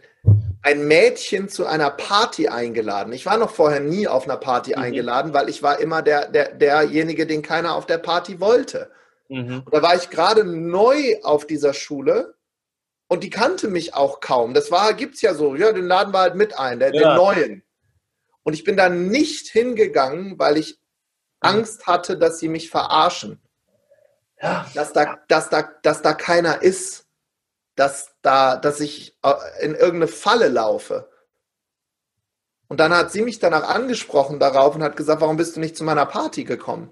ein 0.65 0.89
Mädchen 0.89 1.51
zu 1.51 1.67
einer 1.67 1.91
Party 1.91 2.49
eingeladen. 2.49 3.13
Ich 3.13 3.27
war 3.27 3.37
noch 3.37 3.51
vorher 3.51 3.81
nie 3.81 4.09
auf 4.09 4.25
einer 4.25 4.39
Party 4.39 4.73
mhm. 4.75 4.83
eingeladen, 4.83 5.35
weil 5.35 5.51
ich 5.51 5.63
war 5.63 5.79
immer 5.79 6.01
der, 6.01 6.29
der, 6.29 6.55
derjenige, 6.55 7.27
den 7.27 7.43
keiner 7.43 7.75
auf 7.75 7.85
der 7.85 7.99
Party 7.99 8.41
wollte. 8.41 8.91
Mhm. 9.29 9.63
Und 9.65 9.75
da 9.75 9.83
war 9.83 9.95
ich 9.95 10.09
gerade 10.09 10.43
neu 10.45 11.17
auf 11.23 11.47
dieser 11.47 11.75
Schule 11.75 12.35
und 13.09 13.23
die 13.23 13.31
kannte 13.31 13.69
mich 13.69 13.95
auch 13.95 14.21
kaum. 14.21 14.55
Das 14.55 14.71
war, 14.71 14.95
gibt's 14.95 15.21
ja 15.21 15.35
so, 15.35 15.55
ja, 15.55 15.71
den 15.71 15.87
laden 15.87 16.15
wir 16.15 16.21
halt 16.21 16.35
mit 16.35 16.59
ein, 16.59 16.79
der, 16.79 16.95
ja. 16.95 17.11
den 17.11 17.17
neuen. 17.17 17.63
Und 18.45 18.55
ich 18.55 18.65
bin 18.65 18.77
da 18.77 18.89
nicht 18.89 19.49
hingegangen, 19.49 20.39
weil 20.39 20.57
ich 20.57 20.79
Angst 21.41 21.87
hatte, 21.87 22.17
dass 22.17 22.39
sie 22.39 22.49
mich 22.49 22.71
verarschen. 22.71 23.43
Ja. 24.41 24.67
Dass 24.75 24.93
da, 24.93 25.19
dass 25.29 25.51
da, 25.51 25.63
dass 25.83 26.03
da 26.03 26.15
keiner 26.15 26.63
ist 26.63 27.05
dass 27.77 28.15
da, 28.23 28.57
dass 28.57 28.81
ich 28.81 29.17
äh, 29.23 29.33
in 29.61 29.75
irgendeine 29.75 30.09
Falle 30.09 30.49
laufe. 30.49 31.11
Und 32.69 32.81
dann 32.81 32.95
hat 32.95 33.13
sie 33.13 33.23
mich 33.23 33.39
danach 33.39 33.69
angesprochen 33.69 34.39
darauf 34.39 34.75
und 34.75 34.83
hat 34.83 34.97
gesagt, 34.97 35.21
warum 35.21 35.37
bist 35.37 35.57
du 35.57 35.61
nicht 35.61 35.77
zu 35.77 35.85
meiner 35.85 36.07
Party 36.07 36.45
gekommen? 36.45 36.91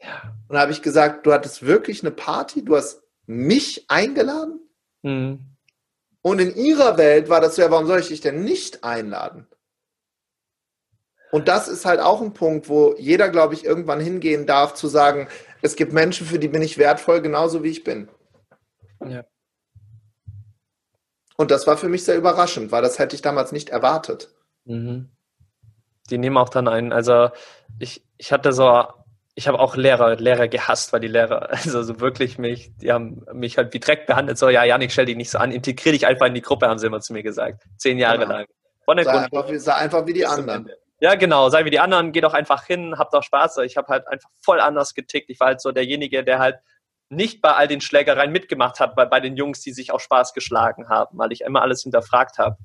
Ja. 0.00 0.34
Und 0.48 0.54
da 0.54 0.60
habe 0.60 0.72
ich 0.72 0.82
gesagt, 0.82 1.26
du 1.26 1.32
hattest 1.32 1.66
wirklich 1.66 2.02
eine 2.02 2.12
Party, 2.12 2.64
du 2.64 2.76
hast 2.76 3.02
mich 3.26 3.86
eingeladen? 3.88 4.60
Mhm. 5.02 5.56
Und 6.22 6.40
in 6.40 6.54
ihrer 6.54 6.98
Welt 6.98 7.28
war 7.28 7.40
das 7.40 7.56
so, 7.56 7.62
ja, 7.62 7.70
warum 7.70 7.86
soll 7.86 7.98
ich 7.98 8.08
dich 8.08 8.20
denn 8.20 8.44
nicht 8.44 8.84
einladen? 8.84 9.48
Und 11.32 11.48
das 11.48 11.66
ist 11.66 11.86
halt 11.86 11.98
auch 11.98 12.20
ein 12.20 12.34
Punkt, 12.34 12.68
wo 12.68 12.94
jeder, 12.98 13.30
glaube 13.30 13.54
ich, 13.54 13.64
irgendwann 13.64 14.00
hingehen 14.00 14.46
darf, 14.46 14.74
zu 14.74 14.86
sagen, 14.86 15.28
es 15.62 15.76
gibt 15.76 15.94
Menschen, 15.94 16.26
für 16.26 16.38
die 16.38 16.48
bin 16.48 16.60
ich 16.60 16.76
wertvoll, 16.76 17.22
genauso 17.22 17.62
wie 17.62 17.70
ich 17.70 17.84
bin. 17.84 18.10
Ja. 19.02 19.24
Und 21.38 21.50
das 21.50 21.66
war 21.66 21.78
für 21.78 21.88
mich 21.88 22.04
sehr 22.04 22.18
überraschend, 22.18 22.70
weil 22.70 22.82
das 22.82 22.98
hätte 22.98 23.16
ich 23.16 23.22
damals 23.22 23.50
nicht 23.50 23.70
erwartet. 23.70 24.28
Mhm. 24.66 25.08
Die 26.10 26.18
nehmen 26.18 26.36
auch 26.36 26.50
dann 26.50 26.68
ein, 26.68 26.92
also 26.92 27.30
ich, 27.78 28.04
ich 28.18 28.30
hatte 28.30 28.52
so, 28.52 28.84
ich 29.34 29.48
habe 29.48 29.58
auch 29.58 29.74
Lehrer, 29.74 30.16
Lehrer 30.16 30.48
gehasst, 30.48 30.92
weil 30.92 31.00
die 31.00 31.08
Lehrer, 31.08 31.50
also 31.50 31.82
so 31.82 31.98
wirklich 31.98 32.36
mich, 32.36 32.76
die 32.76 32.92
haben 32.92 33.24
mich 33.32 33.56
halt 33.56 33.72
wie 33.72 33.80
Dreck 33.80 34.06
behandelt, 34.06 34.36
so, 34.36 34.50
ja, 34.50 34.64
Janik, 34.64 34.92
stell 34.92 35.06
dich 35.06 35.16
nicht 35.16 35.30
so 35.30 35.38
an, 35.38 35.50
integrier 35.50 35.92
dich 35.92 36.06
einfach 36.06 36.26
in 36.26 36.34
die 36.34 36.42
Gruppe, 36.42 36.68
haben 36.68 36.78
sie 36.78 36.88
immer 36.88 37.00
zu 37.00 37.14
mir 37.14 37.22
gesagt. 37.22 37.64
Zehn 37.78 37.96
Jahre 37.96 38.18
genau. 38.18 38.32
lang. 38.32 38.46
Von 38.84 38.98
der 38.98 39.06
sei, 39.06 39.12
einfach, 39.12 39.48
sei 39.56 39.74
einfach 39.74 40.06
wie 40.06 40.12
die 40.12 40.26
anderen. 40.26 40.70
Ja, 41.02 41.16
genau, 41.16 41.48
sei 41.48 41.64
wie 41.64 41.70
die 41.70 41.80
anderen, 41.80 42.12
geh 42.12 42.20
doch 42.20 42.32
einfach 42.32 42.64
hin, 42.64 42.96
hab 42.96 43.10
doch 43.10 43.24
Spaß. 43.24 43.58
Ich 43.58 43.76
habe 43.76 43.88
halt 43.88 44.06
einfach 44.06 44.30
voll 44.40 44.60
anders 44.60 44.94
getickt. 44.94 45.30
Ich 45.30 45.40
war 45.40 45.48
halt 45.48 45.60
so 45.60 45.72
derjenige, 45.72 46.22
der 46.22 46.38
halt 46.38 46.60
nicht 47.08 47.42
bei 47.42 47.54
all 47.54 47.66
den 47.66 47.80
Schlägereien 47.80 48.30
mitgemacht 48.30 48.78
habe, 48.78 48.94
bei, 48.94 49.04
bei 49.06 49.18
den 49.18 49.36
Jungs, 49.36 49.60
die 49.62 49.72
sich 49.72 49.92
auch 49.92 49.98
Spaß 49.98 50.32
geschlagen 50.32 50.88
haben, 50.88 51.18
weil 51.18 51.32
ich 51.32 51.40
immer 51.40 51.60
alles 51.60 51.82
hinterfragt 51.82 52.38
habe. 52.38 52.56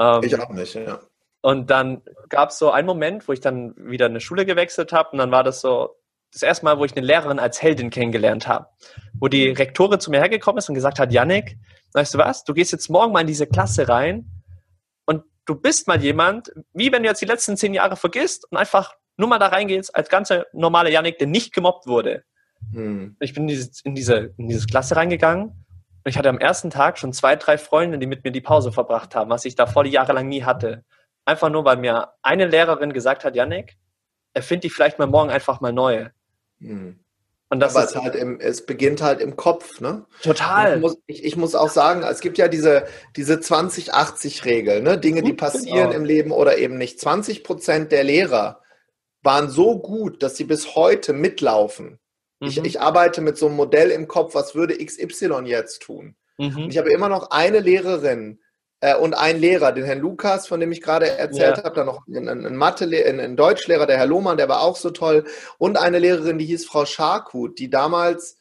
Ähm, 0.00 0.20
ich 0.24 0.36
auch 0.36 0.50
nicht, 0.50 0.74
ja. 0.74 0.98
Und 1.42 1.70
dann 1.70 2.02
gab 2.28 2.48
es 2.48 2.58
so 2.58 2.72
einen 2.72 2.88
Moment, 2.88 3.28
wo 3.28 3.32
ich 3.32 3.40
dann 3.40 3.72
wieder 3.76 4.06
eine 4.06 4.20
Schule 4.20 4.46
gewechselt 4.46 4.92
habe 4.92 5.10
und 5.12 5.18
dann 5.18 5.30
war 5.30 5.44
das 5.44 5.60
so 5.60 5.94
das 6.32 6.42
erste 6.42 6.64
Mal, 6.64 6.80
wo 6.80 6.84
ich 6.84 6.96
eine 6.96 7.06
Lehrerin 7.06 7.38
als 7.38 7.62
Heldin 7.62 7.90
kennengelernt 7.90 8.48
habe, 8.48 8.66
wo 9.20 9.28
die 9.28 9.50
Rektorin 9.50 10.00
zu 10.00 10.10
mir 10.10 10.18
hergekommen 10.18 10.58
ist 10.58 10.68
und 10.68 10.74
gesagt 10.74 10.98
hat, 10.98 11.12
Yannick, 11.12 11.56
weißt 11.92 12.14
du 12.14 12.18
was, 12.18 12.42
du 12.42 12.52
gehst 12.52 12.72
jetzt 12.72 12.90
morgen 12.90 13.12
mal 13.12 13.20
in 13.20 13.28
diese 13.28 13.46
Klasse 13.46 13.88
rein 13.88 14.35
du 15.46 15.54
bist 15.54 15.88
mal 15.88 16.02
jemand, 16.02 16.52
wie 16.74 16.92
wenn 16.92 17.02
du 17.02 17.08
jetzt 17.08 17.22
die 17.22 17.26
letzten 17.26 17.56
zehn 17.56 17.72
Jahre 17.72 17.96
vergisst 17.96 18.50
und 18.50 18.58
einfach 18.58 18.94
nur 19.16 19.28
mal 19.28 19.38
da 19.38 19.46
reingehst 19.48 19.94
als 19.94 20.08
ganze 20.08 20.46
normale 20.52 20.90
Yannick, 20.90 21.18
der 21.18 21.26
nicht 21.26 21.54
gemobbt 21.54 21.86
wurde. 21.86 22.24
Hm. 22.72 23.16
Ich 23.20 23.32
bin 23.32 23.44
in, 23.44 23.48
dieses, 23.48 23.80
in, 23.82 23.94
diese, 23.94 24.34
in 24.36 24.48
diese 24.48 24.66
Klasse 24.66 24.96
reingegangen 24.96 25.48
und 25.48 26.10
ich 26.10 26.18
hatte 26.18 26.28
am 26.28 26.38
ersten 26.38 26.70
Tag 26.70 26.98
schon 26.98 27.12
zwei, 27.12 27.36
drei 27.36 27.58
Freunde, 27.58 27.98
die 27.98 28.06
mit 28.06 28.24
mir 28.24 28.32
die 28.32 28.40
Pause 28.40 28.72
verbracht 28.72 29.14
haben, 29.14 29.30
was 29.30 29.44
ich 29.44 29.54
davor 29.54 29.84
die 29.84 29.90
Jahre 29.90 30.12
lang 30.12 30.28
nie 30.28 30.44
hatte. 30.44 30.84
Einfach 31.24 31.48
nur, 31.48 31.64
weil 31.64 31.78
mir 31.78 32.12
eine 32.22 32.46
Lehrerin 32.46 32.92
gesagt 32.92 33.24
hat, 33.24 33.34
Janik, 33.34 33.76
erfind 34.34 34.64
dich 34.64 34.72
vielleicht 34.72 34.98
mal 34.98 35.06
morgen 35.06 35.30
einfach 35.30 35.60
mal 35.60 35.72
neu. 35.72 36.10
Hm. 36.60 37.00
Und 37.48 37.60
das 37.60 37.76
Aber 37.76 37.84
ist, 37.84 37.94
es, 37.94 38.02
halt 38.02 38.16
im, 38.16 38.40
es 38.40 38.66
beginnt 38.66 39.02
halt 39.02 39.20
im 39.20 39.36
Kopf, 39.36 39.80
ne? 39.80 40.04
Total. 40.22 40.76
Ich 40.76 40.80
muss, 40.80 40.98
ich, 41.06 41.24
ich 41.24 41.36
muss, 41.36 41.54
auch 41.54 41.68
sagen, 41.68 42.02
es 42.02 42.20
gibt 42.20 42.38
ja 42.38 42.48
diese, 42.48 42.86
diese 43.14 43.34
20-80-Regel, 43.34 44.82
ne? 44.82 44.98
Dinge, 44.98 45.22
die 45.22 45.32
passieren 45.32 45.90
genau. 45.90 45.96
im 45.96 46.04
Leben 46.04 46.32
oder 46.32 46.58
eben 46.58 46.76
nicht. 46.76 47.00
20 47.00 47.44
Prozent 47.44 47.92
der 47.92 48.02
Lehrer 48.02 48.62
waren 49.22 49.48
so 49.48 49.78
gut, 49.78 50.22
dass 50.22 50.36
sie 50.36 50.44
bis 50.44 50.74
heute 50.74 51.12
mitlaufen. 51.12 52.00
Mhm. 52.40 52.48
Ich, 52.48 52.58
ich 52.58 52.80
arbeite 52.80 53.20
mit 53.20 53.38
so 53.38 53.46
einem 53.46 53.56
Modell 53.56 53.90
im 53.90 54.08
Kopf, 54.08 54.34
was 54.34 54.56
würde 54.56 54.84
XY 54.84 55.42
jetzt 55.44 55.82
tun? 55.82 56.16
Mhm. 56.38 56.64
Und 56.64 56.70
ich 56.70 56.78
habe 56.78 56.90
immer 56.90 57.08
noch 57.08 57.30
eine 57.30 57.60
Lehrerin 57.60 58.40
äh, 58.80 58.96
und 58.96 59.14
einen 59.14 59.40
Lehrer, 59.40 59.72
den 59.72 59.84
Herrn 59.84 60.00
Lukas, 60.00 60.46
von 60.46 60.60
dem 60.60 60.72
ich 60.72 60.82
gerade 60.82 61.08
erzählt 61.08 61.58
ja. 61.58 61.64
habe, 61.64 61.74
dann 61.74 61.86
noch 61.86 62.06
einen, 62.06 62.28
einen 62.28 62.56
Mathe, 62.56 62.84
einen, 62.84 63.20
einen 63.20 63.36
Deutschlehrer, 63.36 63.86
der 63.86 63.98
Herr 63.98 64.06
Lohmann, 64.06 64.36
der 64.36 64.48
war 64.48 64.62
auch 64.62 64.76
so 64.76 64.90
toll, 64.90 65.24
und 65.58 65.76
eine 65.78 65.98
Lehrerin, 65.98 66.38
die 66.38 66.46
hieß 66.46 66.66
Frau 66.66 66.84
Scharkut, 66.84 67.58
die 67.58 67.70
damals 67.70 68.38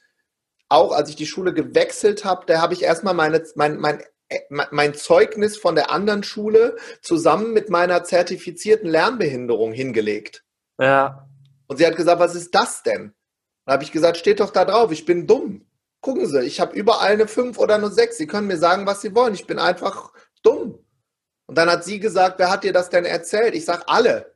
auch, 0.70 0.92
als 0.92 1.10
ich 1.10 1.16
die 1.16 1.28
Schule 1.28 1.54
gewechselt 1.54 2.26
habe, 2.26 2.46
da 2.48 2.62
habe 2.62 2.74
ich 2.74 2.84
erstmal 2.84 3.14
meine, 3.14 3.44
mein, 3.56 3.78
mein 3.78 4.02
äh, 4.28 4.40
mein 4.50 4.94
Zeugnis 4.96 5.56
von 5.58 5.76
der 5.76 5.92
anderen 5.92 6.24
Schule 6.24 6.78
zusammen 7.02 7.54
mit 7.54 7.70
meiner 7.70 8.04
zertifizierten 8.04 8.90
Lernbehinderung 8.90 9.72
hingelegt. 9.72 10.44
Ja. 10.80 11.28
Und 11.68 11.78
sie 11.78 11.86
hat 11.86 11.96
gesagt, 11.96 12.20
was 12.20 12.36
ist 12.36 12.56
das 12.56 12.82
denn? 12.84 13.14
Dann 13.66 13.74
habe 13.74 13.84
ich 13.84 13.92
gesagt, 13.92 14.18
steht 14.18 14.40
doch 14.40 14.52
da 14.52 14.66
drauf, 14.66 14.92
ich 14.92 15.06
bin 15.06 15.28
dumm. 15.28 15.68
Gucken 16.02 16.28
Sie, 16.28 16.42
ich 16.42 16.60
habe 16.60 16.76
überall 16.76 17.14
eine 17.14 17.28
5 17.28 17.58
oder 17.58 17.76
eine 17.76 17.90
6. 17.90 18.18
Sie 18.18 18.28
können 18.28 18.46
mir 18.46 18.58
sagen, 18.58 18.86
was 18.86 19.02
Sie 19.02 19.16
wollen. 19.16 19.34
Ich 19.34 19.48
bin 19.48 19.58
einfach 19.58 20.14
dumm. 20.46 20.80
Und 21.48 21.58
dann 21.58 21.70
hat 21.70 21.84
sie 21.84 22.00
gesagt, 22.00 22.40
wer 22.40 22.50
hat 22.50 22.64
dir 22.64 22.74
das 22.74 22.90
denn 22.90 23.06
erzählt? 23.06 23.56
Ich 23.56 23.66
sage, 23.66 23.88
alle. 23.88 24.34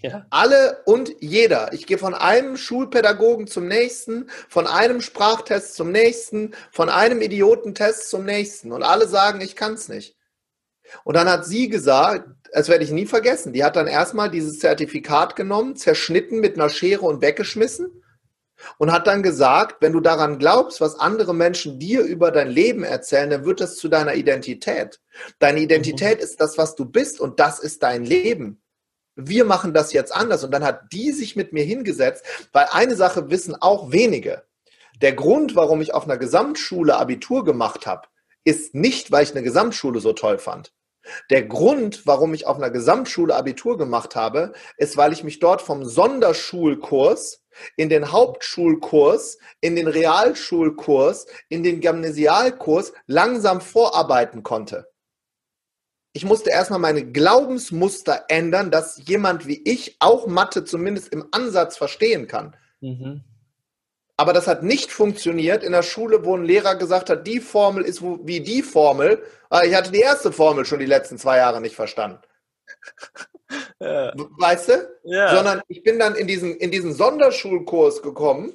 Ja. 0.00 0.26
Alle 0.30 0.82
und 0.84 1.12
jeder. 1.20 1.72
Ich 1.72 1.86
gehe 1.86 1.98
von 1.98 2.14
einem 2.14 2.56
Schulpädagogen 2.56 3.46
zum 3.46 3.68
nächsten, 3.68 4.28
von 4.48 4.66
einem 4.66 5.00
Sprachtest 5.00 5.74
zum 5.74 5.92
nächsten, 5.92 6.54
von 6.72 6.88
einem 6.88 7.20
Idiotentest 7.20 8.10
zum 8.10 8.24
nächsten. 8.24 8.72
Und 8.72 8.82
alle 8.82 9.06
sagen, 9.06 9.40
ich 9.40 9.54
kann 9.54 9.74
es 9.74 9.88
nicht. 9.88 10.16
Und 11.04 11.16
dann 11.16 11.28
hat 11.28 11.46
sie 11.46 11.68
gesagt, 11.68 12.28
das 12.52 12.68
werde 12.68 12.84
ich 12.84 12.90
nie 12.90 13.06
vergessen, 13.06 13.52
die 13.52 13.64
hat 13.64 13.76
dann 13.76 13.86
erstmal 13.86 14.30
dieses 14.30 14.58
Zertifikat 14.58 15.36
genommen, 15.36 15.76
zerschnitten 15.76 16.40
mit 16.40 16.56
einer 16.56 16.68
Schere 16.68 17.06
und 17.06 17.22
weggeschmissen 17.22 18.01
und 18.78 18.92
hat 18.92 19.06
dann 19.06 19.22
gesagt, 19.22 19.76
wenn 19.80 19.92
du 19.92 20.00
daran 20.00 20.38
glaubst, 20.38 20.80
was 20.80 20.98
andere 20.98 21.34
Menschen 21.34 21.78
dir 21.78 22.02
über 22.02 22.30
dein 22.30 22.50
Leben 22.50 22.84
erzählen, 22.84 23.30
dann 23.30 23.44
wird 23.44 23.60
das 23.60 23.76
zu 23.76 23.88
deiner 23.88 24.14
Identität. 24.14 25.00
Deine 25.38 25.60
Identität 25.60 26.18
mhm. 26.18 26.24
ist 26.24 26.40
das, 26.40 26.58
was 26.58 26.74
du 26.74 26.84
bist 26.84 27.20
und 27.20 27.40
das 27.40 27.58
ist 27.58 27.82
dein 27.82 28.04
Leben. 28.04 28.62
Wir 29.14 29.44
machen 29.44 29.74
das 29.74 29.92
jetzt 29.92 30.14
anders. 30.14 30.42
Und 30.42 30.52
dann 30.52 30.64
hat 30.64 30.92
die 30.92 31.12
sich 31.12 31.36
mit 31.36 31.52
mir 31.52 31.64
hingesetzt, 31.64 32.24
weil 32.52 32.66
eine 32.70 32.96
Sache 32.96 33.30
wissen 33.30 33.54
auch 33.60 33.92
wenige. 33.92 34.44
Der 35.00 35.12
Grund, 35.12 35.54
warum 35.56 35.80
ich 35.80 35.94
auf 35.94 36.04
einer 36.04 36.16
Gesamtschule 36.16 36.96
Abitur 36.96 37.44
gemacht 37.44 37.86
habe, 37.86 38.08
ist 38.44 38.74
nicht, 38.74 39.10
weil 39.10 39.24
ich 39.24 39.32
eine 39.32 39.42
Gesamtschule 39.42 40.00
so 40.00 40.12
toll 40.12 40.38
fand. 40.38 40.72
Der 41.30 41.42
Grund, 41.42 42.06
warum 42.06 42.32
ich 42.34 42.46
auf 42.46 42.56
einer 42.56 42.70
Gesamtschule 42.70 43.34
Abitur 43.34 43.76
gemacht 43.76 44.14
habe, 44.14 44.52
ist, 44.76 44.96
weil 44.96 45.12
ich 45.12 45.24
mich 45.24 45.40
dort 45.40 45.62
vom 45.62 45.84
Sonderschulkurs 45.84 47.41
in 47.76 47.88
den 47.88 48.12
Hauptschulkurs, 48.12 49.38
in 49.60 49.76
den 49.76 49.86
Realschulkurs, 49.86 51.26
in 51.48 51.62
den 51.62 51.80
Gymnasialkurs 51.80 52.92
langsam 53.06 53.60
vorarbeiten 53.60 54.42
konnte. 54.42 54.88
Ich 56.14 56.24
musste 56.24 56.50
erstmal 56.50 56.78
meine 56.78 57.10
Glaubensmuster 57.10 58.26
ändern, 58.28 58.70
dass 58.70 59.00
jemand 59.06 59.46
wie 59.46 59.62
ich 59.64 59.96
auch 59.98 60.26
Mathe 60.26 60.64
zumindest 60.64 61.08
im 61.08 61.26
Ansatz 61.30 61.76
verstehen 61.76 62.26
kann. 62.26 62.54
Mhm. 62.80 63.24
Aber 64.16 64.34
das 64.34 64.46
hat 64.46 64.62
nicht 64.62 64.92
funktioniert 64.92 65.64
in 65.64 65.72
der 65.72 65.82
Schule, 65.82 66.24
wo 66.24 66.36
ein 66.36 66.44
Lehrer 66.44 66.76
gesagt 66.76 67.08
hat, 67.08 67.26
die 67.26 67.40
Formel 67.40 67.82
ist 67.82 68.02
wie 68.02 68.40
die 68.40 68.62
Formel. 68.62 69.22
Ah, 69.48 69.62
ich 69.64 69.74
hatte 69.74 69.90
die 69.90 70.00
erste 70.00 70.32
Formel 70.32 70.66
schon 70.66 70.80
die 70.80 70.86
letzten 70.86 71.16
zwei 71.18 71.38
Jahre 71.38 71.60
nicht 71.60 71.74
verstanden. 71.74 72.20
Ja. 73.80 74.12
Weißt 74.38 74.68
du? 74.68 74.88
Ja. 75.04 75.34
Sondern 75.34 75.62
ich 75.68 75.82
bin 75.82 75.98
dann 75.98 76.14
in 76.14 76.26
diesen, 76.26 76.56
in 76.56 76.70
diesen 76.70 76.92
Sonderschulkurs 76.92 78.02
gekommen, 78.02 78.52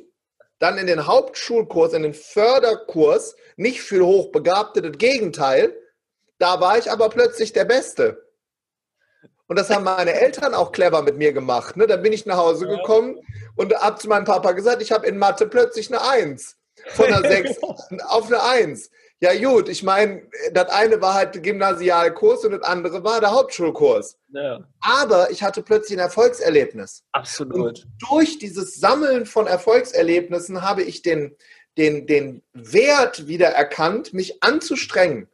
dann 0.60 0.78
in 0.78 0.88
den 0.88 1.06
Hauptschulkurs, 1.06 1.94
in 1.94 2.04
den 2.04 2.14
Förderkurs, 2.14 3.36
nicht 3.56 3.82
für 3.82 4.06
Hochbegabte, 4.06 4.82
das 4.82 4.98
Gegenteil. 4.98 5.76
Da 6.40 6.60
war 6.60 6.78
ich 6.78 6.92
aber 6.92 7.10
plötzlich 7.10 7.54
der 7.54 7.66
Beste. 7.66 8.28
Und 9.48 9.58
das 9.58 9.70
haben 9.70 9.86
meine 9.86 10.14
Eltern 10.14 10.54
auch 10.54 10.72
clever 10.72 11.02
mit 11.02 11.18
mir 11.18 11.32
gemacht. 11.32 11.78
Ne? 11.78 11.88
Da 11.88 11.96
bin 11.96 12.12
ich 12.12 12.26
nach 12.26 12.38
Hause 12.38 12.68
gekommen 12.68 13.20
und 13.56 13.74
habe 13.76 13.98
zu 13.98 14.10
meinem 14.10 14.26
Papa 14.26 14.52
gesagt, 14.52 14.82
ich 14.82 14.92
habe 14.92 15.08
in 15.08 15.18
Mathe 15.18 15.48
plötzlich 15.48 15.90
eine 15.90 16.02
Eins. 16.02 16.58
Von 16.90 17.06
einer 17.08 17.22
Sechs 17.30 17.58
auf 17.62 18.28
eine 18.28 18.44
Eins. 18.44 18.90
Ja 19.20 19.36
gut, 19.36 19.68
ich 19.68 19.82
meine, 19.82 20.22
das 20.54 20.70
eine 20.70 21.02
war 21.02 21.16
halt 21.16 21.34
der 21.34 21.42
Gymnasialkurs 21.42 22.46
und 22.46 22.52
das 22.52 22.62
andere 22.62 23.04
war 23.04 23.20
der 23.20 23.32
Hauptschulkurs. 23.32 24.18
Ja. 24.30 24.60
Aber 24.80 25.32
ich 25.32 25.42
hatte 25.42 25.64
plötzlich 25.64 25.98
ein 25.98 26.04
Erfolgserlebnis. 26.04 27.04
Absolut. 27.14 27.56
Und 27.56 27.88
durch 28.08 28.38
dieses 28.38 28.76
Sammeln 28.76 29.26
von 29.26 29.48
Erfolgserlebnissen 29.48 30.62
habe 30.62 30.84
ich 30.84 31.02
den, 31.02 31.36
den, 31.78 32.06
den 32.06 32.44
Wert 32.54 33.28
wieder 33.28 33.48
erkannt, 33.48 34.14
mich 34.14 34.44
anzustrengen. 34.44 35.28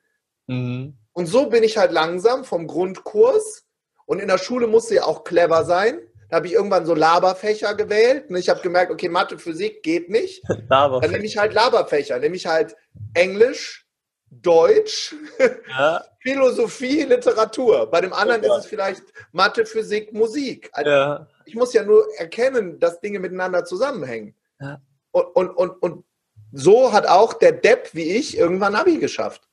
Mhm. 0.48 0.98
Und 1.12 1.26
so 1.26 1.50
bin 1.50 1.64
ich 1.64 1.78
halt 1.78 1.92
langsam 1.92 2.46
vom 2.46 2.68
Grundkurs 2.68 3.66
und 4.06 4.20
in 4.20 4.30
der 4.30 4.38
Schule 4.38 4.68
musste 4.68 4.96
ja 4.96 5.04
auch 5.04 5.26
clever 5.26 5.66
sein. 5.66 6.00
Da 6.34 6.38
habe 6.38 6.48
ich 6.48 6.54
irgendwann 6.54 6.88
so 6.88 6.96
Laberfächer 6.96 7.76
gewählt. 7.76 8.32
Und 8.32 8.38
ich 8.38 8.50
habe 8.50 8.60
gemerkt, 8.62 8.92
okay, 8.92 9.08
Mathe, 9.08 9.38
Physik 9.38 9.84
geht 9.84 10.10
nicht. 10.10 10.42
Dann 10.68 11.12
nehme 11.12 11.26
ich 11.26 11.38
halt 11.38 11.54
Laberfächer. 11.54 12.18
Nehme 12.18 12.36
ich 12.36 12.48
halt 12.48 12.76
Englisch, 13.14 13.86
Deutsch, 14.32 15.14
ja. 15.70 16.04
Philosophie, 16.22 17.04
Literatur. 17.04 17.86
Bei 17.92 18.02
dem 18.02 18.14
anderen 18.14 18.42
Super. 18.42 18.56
ist 18.56 18.64
es 18.64 18.66
vielleicht 18.68 19.04
Mathe, 19.32 19.64
Physik, 19.68 20.12
Musik. 20.12 20.72
Also 20.74 20.90
ja. 20.90 21.28
Ich 21.46 21.54
muss 21.54 21.72
ja 21.72 21.84
nur 21.84 22.04
erkennen, 22.18 22.80
dass 22.80 23.00
Dinge 23.00 23.20
miteinander 23.20 23.64
zusammenhängen. 23.64 24.34
Ja. 24.60 24.82
Und, 25.12 25.26
und, 25.36 25.52
und, 25.52 25.84
und 25.84 26.04
so 26.52 26.94
hat 26.94 27.06
auch 27.06 27.34
der 27.34 27.52
Depp 27.52 27.92
wie 27.94 28.12
ich 28.12 28.40
irgendwann 28.40 28.74
Abi 28.74 28.98
geschafft. 28.98 29.48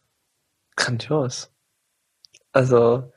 Grandios. 0.77 1.53
Also, 2.53 3.13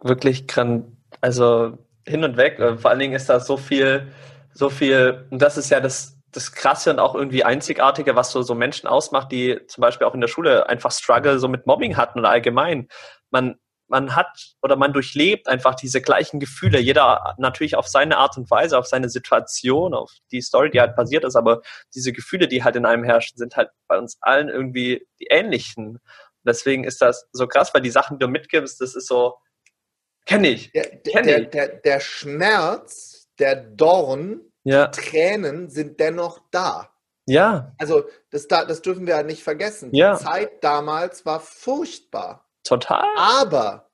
wirklich 0.00 0.48
gran 0.48 0.96
also 1.20 1.78
hin 2.06 2.24
und 2.24 2.36
weg. 2.36 2.58
Äh, 2.58 2.76
vor 2.78 2.90
allen 2.90 3.00
Dingen 3.00 3.14
ist 3.14 3.28
da 3.28 3.40
so 3.40 3.56
viel, 3.56 4.12
so 4.52 4.70
viel, 4.70 5.26
und 5.30 5.40
das 5.40 5.56
ist 5.56 5.70
ja 5.70 5.80
das, 5.80 6.18
das 6.32 6.52
Krasse 6.52 6.90
und 6.90 6.98
auch 6.98 7.14
irgendwie 7.14 7.44
Einzigartige, 7.44 8.16
was 8.16 8.30
so, 8.30 8.42
so 8.42 8.54
Menschen 8.54 8.86
ausmacht, 8.86 9.32
die 9.32 9.60
zum 9.66 9.82
Beispiel 9.82 10.06
auch 10.06 10.14
in 10.14 10.20
der 10.20 10.28
Schule 10.28 10.68
einfach 10.68 10.92
Struggle 10.92 11.38
so 11.38 11.48
mit 11.48 11.66
Mobbing 11.66 11.96
hatten 11.96 12.20
oder 12.20 12.30
allgemein. 12.30 12.88
Man, 13.30 13.56
man 13.88 14.14
hat 14.14 14.54
oder 14.62 14.76
man 14.76 14.92
durchlebt 14.92 15.48
einfach 15.48 15.74
diese 15.74 16.00
gleichen 16.00 16.38
Gefühle, 16.38 16.78
jeder 16.78 17.34
natürlich 17.38 17.74
auf 17.74 17.88
seine 17.88 18.18
Art 18.18 18.36
und 18.36 18.50
Weise, 18.50 18.78
auf 18.78 18.86
seine 18.86 19.08
Situation, 19.08 19.92
auf 19.94 20.12
die 20.30 20.40
Story, 20.40 20.70
die 20.70 20.80
halt 20.80 20.94
passiert 20.94 21.24
ist, 21.24 21.34
aber 21.34 21.60
diese 21.94 22.12
Gefühle, 22.12 22.46
die 22.46 22.62
halt 22.62 22.76
in 22.76 22.86
einem 22.86 23.02
herrschen, 23.02 23.36
sind 23.36 23.56
halt 23.56 23.70
bei 23.88 23.98
uns 23.98 24.16
allen 24.20 24.48
irgendwie 24.48 25.06
die 25.18 25.26
ähnlichen. 25.28 25.98
Deswegen 26.44 26.84
ist 26.84 27.02
das 27.02 27.28
so 27.32 27.48
krass, 27.48 27.74
weil 27.74 27.82
die 27.82 27.90
Sachen, 27.90 28.18
die 28.18 28.24
du 28.24 28.30
mitgibst, 28.30 28.80
das 28.80 28.94
ist 28.94 29.08
so, 29.08 29.34
Kenne 30.30 30.50
ich. 30.50 30.70
Der, 30.70 30.84
Kenn 30.84 31.26
der, 31.26 31.42
ich. 31.42 31.48
Der, 31.50 31.68
der, 31.68 31.98
Schmerz, 31.98 33.28
der 33.40 33.56
Dorn, 33.56 34.40
ja. 34.62 34.86
die 34.86 35.00
Tränen 35.00 35.68
sind 35.70 35.98
dennoch 35.98 36.40
da. 36.52 36.94
Ja. 37.26 37.74
Also 37.78 38.04
das, 38.30 38.46
das 38.46 38.80
dürfen 38.80 39.08
wir 39.08 39.16
ja 39.16 39.22
nicht 39.24 39.42
vergessen. 39.42 39.92
Ja. 39.92 40.16
Die 40.16 40.24
Zeit 40.24 40.62
damals 40.62 41.26
war 41.26 41.40
furchtbar. 41.40 42.48
Total. 42.62 43.04
Aber 43.16 43.90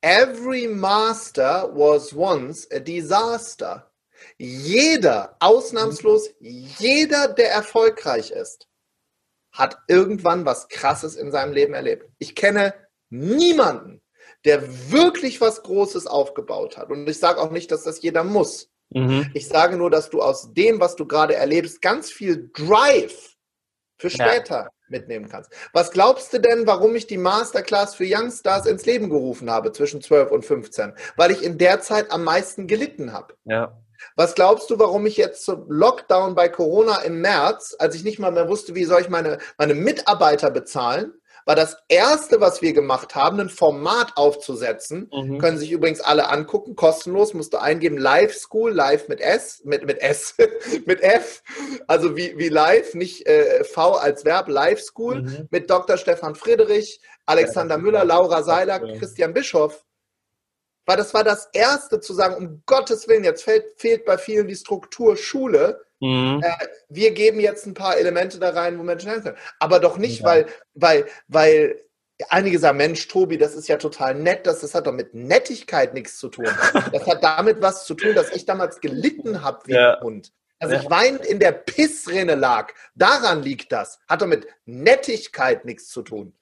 every 0.00 0.68
master 0.68 1.70
was 1.74 2.16
once 2.16 2.66
a 2.72 2.78
disaster. 2.78 3.90
Jeder, 4.38 5.36
ausnahmslos 5.38 6.30
jeder, 6.40 7.28
der 7.28 7.50
erfolgreich 7.50 8.30
ist, 8.30 8.68
hat 9.50 9.76
irgendwann 9.86 10.46
was 10.46 10.68
Krasses 10.68 11.16
in 11.16 11.30
seinem 11.30 11.52
Leben 11.52 11.74
erlebt. 11.74 12.08
Ich 12.18 12.34
kenne 12.34 12.74
niemanden, 13.10 14.01
der 14.44 14.90
wirklich 14.90 15.40
was 15.40 15.62
Großes 15.62 16.06
aufgebaut 16.06 16.76
hat. 16.76 16.90
Und 16.90 17.08
ich 17.08 17.18
sage 17.18 17.40
auch 17.40 17.50
nicht, 17.50 17.70
dass 17.70 17.84
das 17.84 18.02
jeder 18.02 18.24
muss. 18.24 18.70
Mhm. 18.90 19.30
Ich 19.34 19.48
sage 19.48 19.76
nur, 19.76 19.90
dass 19.90 20.10
du 20.10 20.20
aus 20.20 20.52
dem, 20.52 20.80
was 20.80 20.96
du 20.96 21.06
gerade 21.06 21.34
erlebst, 21.34 21.80
ganz 21.80 22.10
viel 22.10 22.50
Drive 22.52 23.36
für 23.98 24.10
später 24.10 24.54
ja. 24.54 24.70
mitnehmen 24.88 25.28
kannst. 25.28 25.52
Was 25.72 25.92
glaubst 25.92 26.32
du 26.32 26.38
denn, 26.38 26.66
warum 26.66 26.94
ich 26.96 27.06
die 27.06 27.18
Masterclass 27.18 27.94
für 27.94 28.04
Youngstars 28.06 28.66
ins 28.66 28.84
Leben 28.84 29.08
gerufen 29.08 29.50
habe 29.50 29.72
zwischen 29.72 30.02
12 30.02 30.30
und 30.30 30.44
15? 30.44 30.94
Weil 31.16 31.30
ich 31.30 31.42
in 31.42 31.56
der 31.56 31.80
Zeit 31.80 32.10
am 32.10 32.24
meisten 32.24 32.66
gelitten 32.66 33.12
habe. 33.12 33.34
Ja. 33.44 33.78
Was 34.16 34.34
glaubst 34.34 34.68
du, 34.68 34.78
warum 34.80 35.06
ich 35.06 35.16
jetzt 35.16 35.44
zum 35.44 35.70
Lockdown 35.70 36.34
bei 36.34 36.48
Corona 36.48 37.02
im 37.02 37.20
März, 37.20 37.76
als 37.78 37.94
ich 37.94 38.02
nicht 38.02 38.18
mal 38.18 38.32
mehr 38.32 38.48
wusste, 38.48 38.74
wie 38.74 38.84
soll 38.84 39.00
ich 39.00 39.08
meine, 39.08 39.38
meine 39.56 39.74
Mitarbeiter 39.74 40.50
bezahlen, 40.50 41.14
war 41.44 41.56
das 41.56 41.76
erste, 41.88 42.40
was 42.40 42.62
wir 42.62 42.72
gemacht 42.72 43.14
haben, 43.14 43.40
ein 43.40 43.48
Format 43.48 44.16
aufzusetzen. 44.16 45.10
Mhm. 45.12 45.38
Können 45.38 45.58
sich 45.58 45.72
übrigens 45.72 46.00
alle 46.00 46.28
angucken, 46.28 46.76
kostenlos, 46.76 47.34
musst 47.34 47.52
du 47.52 47.60
eingeben, 47.60 47.96
Live 47.96 48.34
School, 48.34 48.72
live 48.72 49.08
mit 49.08 49.20
S, 49.20 49.62
mit, 49.64 49.86
mit 49.86 50.00
S, 50.00 50.34
mit 50.86 51.02
F, 51.02 51.42
also 51.86 52.16
wie, 52.16 52.36
wie 52.38 52.48
live, 52.48 52.94
nicht 52.94 53.26
äh, 53.26 53.64
V 53.64 53.92
als 53.92 54.24
Verb, 54.24 54.48
Live 54.48 54.80
School, 54.80 55.22
mhm. 55.22 55.48
mit 55.50 55.70
Dr. 55.70 55.96
Stefan 55.96 56.34
Friedrich, 56.34 57.00
Alexander 57.26 57.76
ja, 57.76 57.80
Müller, 57.80 58.04
Laura 58.04 58.42
Seiler, 58.42 58.84
ja. 58.84 58.98
Christian 58.98 59.34
Bischoff. 59.34 59.84
Weil 60.84 60.96
das 60.96 61.14
war 61.14 61.22
das 61.22 61.48
erste 61.52 62.00
zu 62.00 62.12
sagen, 62.12 62.34
um 62.34 62.62
Gottes 62.66 63.06
Willen, 63.06 63.24
jetzt 63.24 63.44
fehlt, 63.44 63.64
fehlt 63.76 64.04
bei 64.04 64.18
vielen 64.18 64.48
die 64.48 64.56
Struktur 64.56 65.16
Schule 65.16 65.80
Mhm. 66.02 66.42
Äh, 66.42 66.66
wir 66.88 67.12
geben 67.12 67.38
jetzt 67.38 67.64
ein 67.64 67.74
paar 67.74 67.96
Elemente 67.96 68.40
da 68.40 68.50
rein, 68.50 68.76
wo 68.76 68.82
Menschen 68.82 69.08
helfen 69.08 69.24
können. 69.24 69.36
Aber 69.60 69.78
doch 69.78 69.98
nicht, 69.98 70.20
ja. 70.20 70.26
weil, 70.26 70.46
weil, 70.74 71.06
weil 71.28 71.80
einige 72.28 72.58
sagen, 72.58 72.76
Mensch, 72.76 73.06
Tobi, 73.06 73.38
das 73.38 73.54
ist 73.54 73.68
ja 73.68 73.76
total 73.76 74.16
nett, 74.16 74.44
das, 74.46 74.60
das 74.60 74.74
hat 74.74 74.88
doch 74.88 74.92
mit 74.92 75.14
Nettigkeit 75.14 75.94
nichts 75.94 76.18
zu 76.18 76.28
tun. 76.28 76.46
Das 76.92 77.06
hat 77.06 77.22
damit 77.22 77.62
was 77.62 77.86
zu 77.86 77.94
tun, 77.94 78.14
dass 78.16 78.32
ich 78.32 78.44
damals 78.44 78.80
gelitten 78.80 79.42
habe 79.42 79.60
wie 79.66 79.74
ja. 79.74 79.94
ein 79.94 80.02
Hund. 80.02 80.32
Also 80.58 80.74
ja. 80.74 80.82
ich 80.82 80.90
weinend 80.90 81.24
in 81.24 81.38
der 81.38 81.52
Pissrinne 81.52 82.34
lag. 82.34 82.72
Daran 82.96 83.42
liegt 83.42 83.70
das. 83.70 84.00
Hat 84.08 84.22
doch 84.22 84.26
mit 84.26 84.46
Nettigkeit 84.64 85.64
nichts 85.64 85.88
zu 85.88 86.02
tun. 86.02 86.34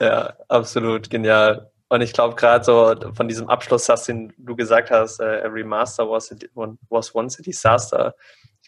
Ja, 0.00 0.34
absolut, 0.48 1.10
genial. 1.10 1.70
Und 1.90 2.00
ich 2.00 2.14
glaube 2.14 2.36
gerade 2.36 2.64
so 2.64 2.94
von 3.14 3.28
diesem 3.28 3.48
Abschlusssatz, 3.48 4.06
den 4.06 4.32
du 4.38 4.56
gesagt 4.56 4.90
hast, 4.90 5.20
uh, 5.20 5.24
every 5.24 5.64
master 5.64 6.08
was, 6.08 6.32
a, 6.32 6.36
was 6.88 7.14
once 7.14 7.38
a 7.38 7.42
disaster 7.42 8.14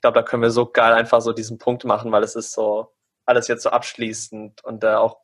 ich 0.00 0.02
glaube, 0.02 0.18
da 0.18 0.22
können 0.22 0.42
wir 0.42 0.50
so 0.50 0.64
geil 0.64 0.94
einfach 0.94 1.20
so 1.20 1.34
diesen 1.34 1.58
Punkt 1.58 1.84
machen, 1.84 2.10
weil 2.10 2.22
es 2.22 2.34
ist 2.34 2.52
so 2.52 2.90
alles 3.26 3.48
jetzt 3.48 3.62
so 3.62 3.68
abschließend 3.68 4.64
und 4.64 4.82
äh, 4.82 4.94
auch 4.94 5.18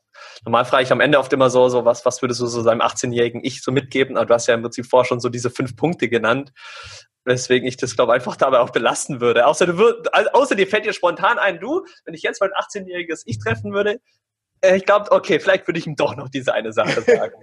normal 0.45 0.67
frage 0.67 0.83
ich 0.83 0.93
am 0.93 1.01
Ende 1.01 1.19
oft 1.19 1.33
immer 1.33 1.49
so, 1.49 1.71
so 1.71 1.87
was, 1.87 2.05
was 2.05 2.21
würdest 2.21 2.43
du 2.43 2.47
so 2.47 2.61
seinem 2.61 2.83
18-jährigen 2.83 3.43
Ich 3.43 3.63
so 3.63 3.73
mitgeben? 3.73 4.19
Aber 4.19 4.27
du 4.27 4.35
hast 4.35 4.49
ja 4.49 4.55
im 4.55 4.61
Prinzip 4.61 4.85
vorher 4.85 5.07
schon 5.07 5.19
so 5.19 5.31
diese 5.31 5.49
fünf 5.49 5.77
Punkte 5.77 6.11
genannt, 6.11 6.53
weswegen 7.25 7.67
ich 7.67 7.79
das 7.79 7.97
glaube 7.97 8.13
einfach 8.13 8.37
dabei 8.37 8.59
auch 8.59 8.69
belassen 8.69 9.23
würde. 9.23 9.47
Außer 9.47 9.65
du 9.65 9.79
würd, 9.79 10.13
außer 10.35 10.55
dir 10.57 10.67
fällt 10.67 10.85
dir 10.85 10.93
spontan 10.93 11.39
ein, 11.39 11.59
du, 11.59 11.87
wenn 12.05 12.13
ich 12.13 12.21
jetzt 12.21 12.43
mein 12.43 12.51
18-jähriges 12.51 13.23
Ich 13.25 13.39
treffen 13.39 13.73
würde, 13.73 13.99
äh, 14.61 14.77
ich 14.77 14.85
glaube, 14.85 15.11
okay, 15.11 15.41
vielleicht 15.41 15.67
würde 15.67 15.79
ich 15.79 15.87
ihm 15.87 15.97
doch 15.97 16.17
noch 16.17 16.29
diese 16.29 16.53
eine 16.53 16.75
Sache 16.75 17.01
sagen. 17.01 17.35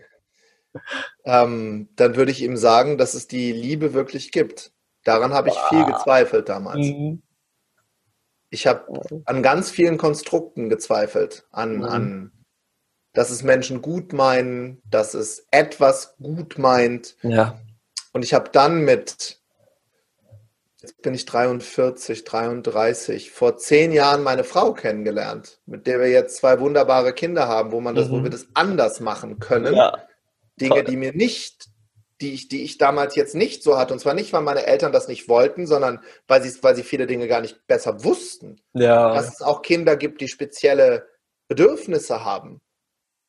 ähm, 1.26 1.90
dann 1.96 2.16
würde 2.16 2.32
ich 2.32 2.44
ihm 2.44 2.58
sagen, 2.58 3.00
dass 3.00 3.16
es 3.16 3.28
die 3.28 3.52
Liebe 3.52 3.96
wirklich 3.96 4.32
gibt. 4.32 4.72
Daran 5.04 5.34
habe 5.34 5.50
ich 5.50 5.56
viel 5.70 5.86
gezweifelt 5.86 6.50
damals. 6.50 6.88
Mhm. 6.88 7.22
Ich 8.50 8.68
habe 8.68 9.02
an 9.26 9.42
ganz 9.42 9.72
vielen 9.72 9.98
Konstrukten 9.98 10.70
gezweifelt, 10.70 11.46
an, 11.52 11.78
mhm. 11.78 11.84
an, 11.84 12.32
dass 13.14 13.30
es 13.30 13.44
Menschen 13.44 13.82
gut 13.82 14.14
meinen, 14.14 14.82
dass 14.90 15.14
es 15.14 15.48
etwas 15.52 16.16
gut 16.22 16.58
meint. 16.58 17.16
Ja. 17.24 17.60
Und 18.12 18.24
ich 18.24 18.34
habe 18.34 18.50
dann 18.52 18.82
mit, 18.86 19.40
jetzt 20.82 21.02
bin 21.02 21.14
ich 21.16 21.26
43, 21.26 22.24
33, 22.24 23.32
vor 23.32 23.58
zehn 23.58 23.92
Jahren 23.92 24.24
meine 24.24 24.44
Frau 24.44 24.74
kennengelernt, 24.74 25.60
mit 25.66 25.88
der 25.88 26.00
wir 26.00 26.10
jetzt 26.10 26.38
zwei 26.38 26.60
wunderbare 26.60 27.14
Kinder 27.14 27.48
haben, 27.48 27.72
wo 27.72 27.82
man 27.82 27.96
das, 27.96 28.08
mhm. 28.08 28.12
wo 28.12 28.24
wir 28.24 28.30
das 28.30 28.48
anders 28.54 29.00
machen 29.00 29.40
können. 29.40 29.74
Ja. 29.74 29.98
Dinge, 30.60 30.84
die 30.84 30.98
mir 30.98 31.14
nicht 31.14 31.73
die 32.24 32.34
ich, 32.34 32.48
die 32.48 32.64
ich 32.64 32.78
damals 32.78 33.16
jetzt 33.16 33.36
nicht 33.36 33.64
so 33.64 33.78
hatte. 33.78 33.94
Und 33.94 34.00
zwar 34.00 34.14
nicht, 34.14 34.32
weil 34.32 34.42
meine 34.42 34.66
Eltern 34.66 34.94
das 34.94 35.10
nicht 35.10 35.28
wollten, 35.28 35.68
sondern 35.68 36.00
weil 36.28 36.42
sie, 36.42 36.64
weil 36.64 36.76
sie 36.76 36.84
viele 36.84 37.06
Dinge 37.06 37.28
gar 37.28 37.42
nicht 37.42 37.68
besser 37.68 38.04
wussten. 38.04 38.62
Ja. 38.74 39.14
Dass 39.14 39.34
es 39.34 39.42
auch 39.42 39.62
Kinder 39.62 39.98
gibt, 39.98 40.22
die 40.22 40.30
spezielle 40.30 41.08
Bedürfnisse 41.50 42.24
haben. 42.24 42.62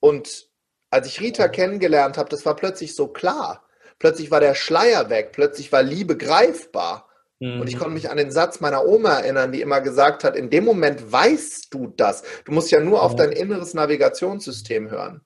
Und 0.00 0.48
als 0.90 1.08
ich 1.08 1.20
Rita 1.20 1.48
kennengelernt 1.48 2.16
habe, 2.16 2.28
das 2.28 2.46
war 2.46 2.54
plötzlich 2.54 2.94
so 2.94 3.08
klar. 3.08 3.66
Plötzlich 3.98 4.30
war 4.30 4.40
der 4.40 4.54
Schleier 4.54 5.10
weg, 5.10 5.32
plötzlich 5.32 5.72
war 5.72 5.82
Liebe 5.82 6.16
greifbar. 6.16 7.08
Mhm. 7.40 7.60
Und 7.60 7.68
ich 7.68 7.76
konnte 7.76 7.94
mich 7.94 8.10
an 8.10 8.16
den 8.16 8.30
Satz 8.30 8.60
meiner 8.60 8.86
Oma 8.86 9.18
erinnern, 9.18 9.50
die 9.50 9.60
immer 9.60 9.80
gesagt 9.80 10.22
hat, 10.22 10.36
in 10.36 10.50
dem 10.50 10.64
Moment 10.64 11.10
weißt 11.10 11.74
du 11.74 11.88
das. 11.88 12.22
Du 12.44 12.52
musst 12.52 12.70
ja 12.70 12.78
nur 12.78 13.02
auf 13.02 13.16
dein 13.16 13.32
inneres 13.32 13.74
Navigationssystem 13.74 14.90
hören. 14.90 15.22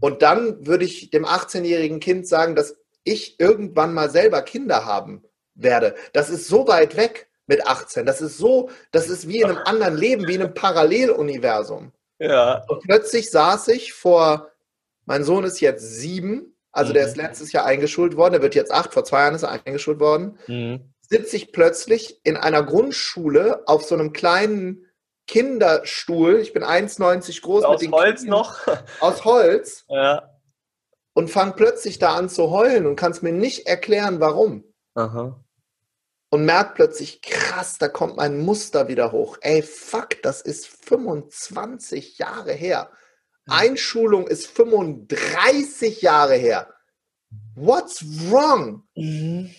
Und 0.00 0.22
dann 0.22 0.66
würde 0.66 0.84
ich 0.84 1.10
dem 1.10 1.24
18-jährigen 1.24 2.00
Kind 2.00 2.26
sagen, 2.26 2.56
dass 2.56 2.76
ich 3.04 3.38
irgendwann 3.38 3.94
mal 3.94 4.10
selber 4.10 4.42
Kinder 4.42 4.84
haben 4.84 5.22
werde. 5.54 5.94
Das 6.12 6.30
ist 6.30 6.48
so 6.48 6.66
weit 6.66 6.96
weg 6.96 7.28
mit 7.46 7.66
18. 7.66 8.06
Das 8.06 8.20
ist 8.20 8.38
so, 8.38 8.70
das 8.92 9.08
ist 9.08 9.28
wie 9.28 9.40
in 9.40 9.50
einem 9.50 9.58
anderen 9.64 9.96
Leben, 9.96 10.26
wie 10.26 10.34
in 10.34 10.42
einem 10.42 10.54
Paralleluniversum. 10.54 11.92
Ja. 12.18 12.64
Und 12.68 12.82
plötzlich 12.82 13.30
saß 13.30 13.68
ich 13.68 13.92
vor, 13.92 14.50
mein 15.06 15.24
Sohn 15.24 15.44
ist 15.44 15.60
jetzt 15.60 15.98
sieben, 15.98 16.56
also 16.72 16.90
mhm. 16.90 16.94
der 16.94 17.06
ist 17.06 17.16
mhm. 17.16 17.22
letztes 17.24 17.52
Jahr 17.52 17.64
eingeschult 17.64 18.16
worden, 18.16 18.34
der 18.34 18.42
wird 18.42 18.54
jetzt 18.54 18.72
acht, 18.72 18.92
vor 18.92 19.04
zwei 19.04 19.20
Jahren 19.20 19.34
ist 19.34 19.42
er 19.42 19.50
eingeschult 19.50 20.00
worden. 20.00 20.38
Mhm. 20.46 20.92
Sitze 21.00 21.36
ich 21.36 21.52
plötzlich 21.52 22.20
in 22.22 22.36
einer 22.36 22.62
Grundschule 22.62 23.66
auf 23.66 23.82
so 23.82 23.96
einem 23.96 24.12
kleinen 24.12 24.86
Kinderstuhl. 25.30 26.40
Ich 26.40 26.52
bin 26.52 26.64
1,90 26.64 27.40
groß. 27.42 27.64
Aus 27.64 27.80
Holz 27.88 28.20
Kindern, 28.22 28.38
noch? 28.38 28.58
Aus 29.00 29.24
Holz. 29.24 29.84
Ja. 29.88 30.28
Und 31.12 31.28
fang 31.28 31.56
plötzlich 31.56 31.98
da 31.98 32.14
an 32.14 32.28
zu 32.28 32.50
heulen 32.50 32.86
und 32.86 32.94
kannst 32.94 33.22
mir 33.22 33.32
nicht 33.32 33.66
erklären, 33.66 34.20
warum. 34.20 34.64
Aha. 34.94 35.44
Und 36.30 36.44
merk 36.44 36.76
plötzlich, 36.76 37.20
krass, 37.20 37.78
da 37.78 37.88
kommt 37.88 38.16
mein 38.16 38.40
Muster 38.40 38.86
wieder 38.86 39.10
hoch. 39.10 39.36
Ey, 39.40 39.62
fuck, 39.62 40.22
das 40.22 40.40
ist 40.40 40.68
25 40.68 42.18
Jahre 42.18 42.52
her. 42.52 42.90
Einschulung 43.48 44.28
ist 44.28 44.46
35 44.46 46.00
Jahre 46.00 46.36
her. 46.36 46.72
What's 47.56 48.04
wrong? 48.30 48.84
Mhm. 48.94 49.50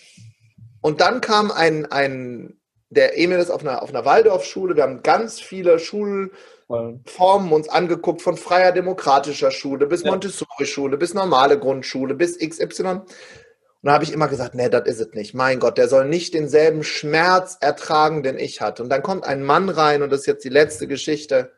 Und 0.80 1.00
dann 1.02 1.20
kam 1.20 1.50
ein, 1.50 1.86
ein 1.92 2.61
der 2.94 3.18
Emil 3.18 3.38
ist 3.38 3.50
auf 3.50 3.62
einer, 3.62 3.82
auf 3.82 3.88
einer 3.88 4.04
Waldorfschule. 4.04 4.76
Wir 4.76 4.82
haben 4.82 5.02
ganz 5.02 5.40
viele 5.40 5.78
Schulformen 5.78 7.52
uns 7.52 7.68
angeguckt, 7.68 8.20
von 8.20 8.36
freier 8.36 8.72
demokratischer 8.72 9.50
Schule 9.50 9.86
bis. 9.86 10.04
Montessori-Schule, 10.04 10.98
bis 10.98 11.14
normale 11.14 11.58
Grundschule, 11.58 12.14
bis 12.14 12.38
XY. 12.38 12.82
Und 12.84 13.88
da 13.88 13.92
habe 13.94 14.04
ich 14.04 14.12
immer 14.12 14.28
gesagt, 14.28 14.54
nee, 14.54 14.68
das 14.68 14.86
ist 14.86 15.00
es 15.00 15.14
nicht. 15.14 15.34
Mein 15.34 15.58
Gott, 15.58 15.78
der 15.78 15.88
soll 15.88 16.06
nicht 16.06 16.34
denselben 16.34 16.84
Schmerz 16.84 17.56
ertragen, 17.60 18.22
den 18.22 18.38
ich 18.38 18.60
hatte. 18.60 18.82
Und 18.82 18.90
dann 18.90 19.02
kommt 19.02 19.24
ein 19.24 19.42
Mann 19.42 19.70
rein, 19.70 20.02
und 20.02 20.10
das 20.10 20.20
ist 20.20 20.26
jetzt 20.26 20.44
die 20.44 20.50
letzte 20.50 20.86
Geschichte, 20.86 21.52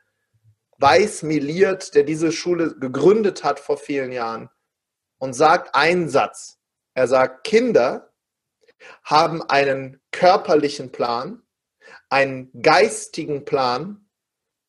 weiß 0.79 1.25
miliert, 1.25 1.95
der 1.95 2.05
diese 2.05 2.31
Schule 2.31 2.77
gegründet 2.79 3.43
hat 3.43 3.59
vor 3.59 3.77
vielen 3.77 4.13
Jahren 4.13 4.51
und 5.19 5.35
sagt 5.35 5.75
einen 5.75 6.09
Satz. 6.09 6.59
Er 6.95 7.09
sagt, 7.09 7.45
Kinder 7.45 8.14
haben 9.03 9.43
einen 9.43 10.01
körperlichen 10.11 10.93
Plan, 10.93 11.43
einen 12.09 12.51
geistigen 12.63 13.45
Plan 13.45 14.09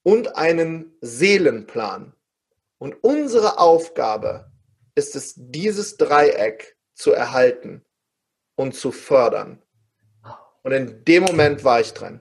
und 0.04 0.36
einen 0.36 0.98
Seelenplan. 1.02 2.14
Und 2.78 2.96
unsere 3.04 3.60
Aufgabe 3.60 4.52
ist 4.96 5.16
es, 5.16 5.34
dieses 5.36 5.98
Dreieck 5.98 6.78
zu 6.94 7.12
erhalten 7.12 7.86
und 8.56 8.76
zu 8.76 8.92
fördern. 8.92 9.62
Und 10.64 10.72
in 10.72 11.04
dem 11.06 11.24
Moment 11.24 11.64
war 11.64 11.80
ich 11.80 11.94
drin 11.94 12.20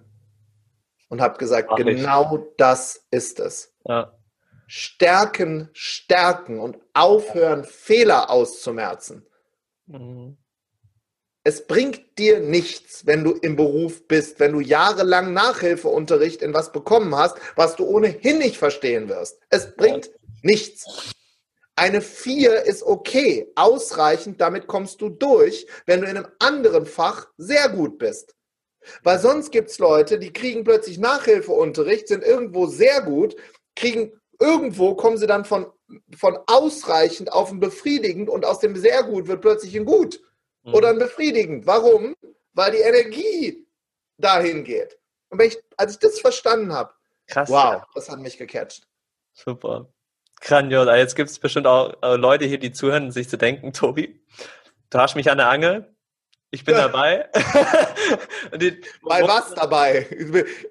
und 1.09 1.21
habe 1.21 1.39
gesagt, 1.39 1.69
Ach, 1.73 1.77
genau 1.77 2.37
ich. 2.37 2.57
das 2.59 3.07
ist 3.11 3.41
es. 3.41 3.75
Ja. 3.87 4.13
Stärken, 4.67 5.71
stärken 5.73 6.59
und 6.59 6.79
aufhören, 6.93 7.65
Fehler 7.65 8.31
auszumerzen. 8.31 9.27
Mhm. 9.87 10.37
Es 11.47 11.67
bringt 11.67 12.19
dir 12.19 12.41
nichts, 12.41 13.05
wenn 13.05 13.23
du 13.23 13.33
im 13.33 13.55
Beruf 13.55 14.09
bist, 14.09 14.41
wenn 14.41 14.53
du 14.53 14.61
jahrelang 14.61 15.35
Nachhilfeunterricht 15.35 16.41
in 16.41 16.55
was 16.55 16.73
bekommen 16.73 17.15
hast, 17.15 17.37
was 17.55 17.77
du 17.77 17.85
ohnehin 17.85 18.39
nicht 18.39 18.57
verstehen 18.57 19.11
wirst. 19.11 19.39
Es 19.51 19.77
bringt 19.77 20.11
nichts. 20.43 21.13
Eine 21.77 22.01
4 22.01 22.65
ist 22.65 22.83
okay, 22.83 23.53
ausreichend, 23.57 24.41
damit 24.41 24.69
kommst 24.69 25.03
du 25.03 25.11
durch, 25.11 25.67
wenn 25.85 26.01
du 26.01 26.07
in 26.07 26.17
einem 26.17 26.29
anderen 26.39 26.87
Fach 26.87 27.29
sehr 27.37 27.69
gut 27.69 27.99
bist. 27.99 28.35
Weil 29.03 29.19
sonst 29.19 29.53
gibt 29.53 29.69
es 29.69 29.79
Leute, 29.79 30.19
die 30.19 30.33
kriegen 30.33 30.65
plötzlich 30.65 30.99
Nachhilfeunterricht, 30.99 32.09
sind 32.09 32.25
irgendwo 32.25 32.69
sehr 32.69 33.03
gut, 33.03 33.37
kriegen 33.77 34.19
irgendwo, 34.41 34.95
kommen 34.95 35.19
sie 35.19 35.27
dann 35.27 35.45
von, 35.45 35.67
von 36.17 36.39
ausreichend 36.47 37.33
auf 37.35 37.51
ein 37.51 37.61
befriedigend 37.61 38.31
und 38.31 38.47
aus 38.47 38.61
dem 38.61 38.77
sehr 38.77 39.03
gut 39.03 39.27
wird 39.27 39.43
plötzlich 39.43 39.77
ein 39.77 39.85
gut 39.85 40.21
oder 40.73 40.89
ein 40.89 40.99
befriedigend. 40.99 41.67
Warum? 41.67 42.17
Weil 42.53 42.73
die 42.73 42.79
Energie 42.79 43.67
dahin 44.19 44.65
geht. 44.65 44.99
Und 45.29 45.43
ich, 45.43 45.59
als 45.77 45.93
ich 45.93 45.99
das 45.99 46.21
verstanden 46.21 46.73
habe, 46.73 46.93
Krass, 47.27 47.49
wow, 47.49 47.75
ja. 47.75 47.87
das 47.95 48.11
hat 48.11 48.21
mich 48.21 48.37
gecatcht. 48.37 48.87
Super. 49.33 49.89
Grandios. 50.41 50.87
Ah, 50.89 50.97
jetzt 50.97 51.17
gibt 51.17 51.31
es 51.31 51.39
bestimmt 51.39 51.67
auch 51.67 51.95
äh, 52.03 52.17
Leute 52.17 52.45
hier, 52.45 52.59
die 52.59 52.73
zuhören 52.73 53.05
und 53.05 53.13
sich 53.13 53.29
zu 53.29 53.39
denken, 53.39 53.73
Tobi, 53.75 54.21
du 54.91 54.99
hast 54.99 55.17
mich 55.17 55.31
an 55.31 55.39
der 55.39 55.49
Angel, 55.49 55.95
ich 56.51 56.65
bin 56.65 56.77
dabei. 56.77 57.29
die, 58.57 58.81
bei 59.03 59.23
was 59.23 59.55
dabei? 59.55 60.07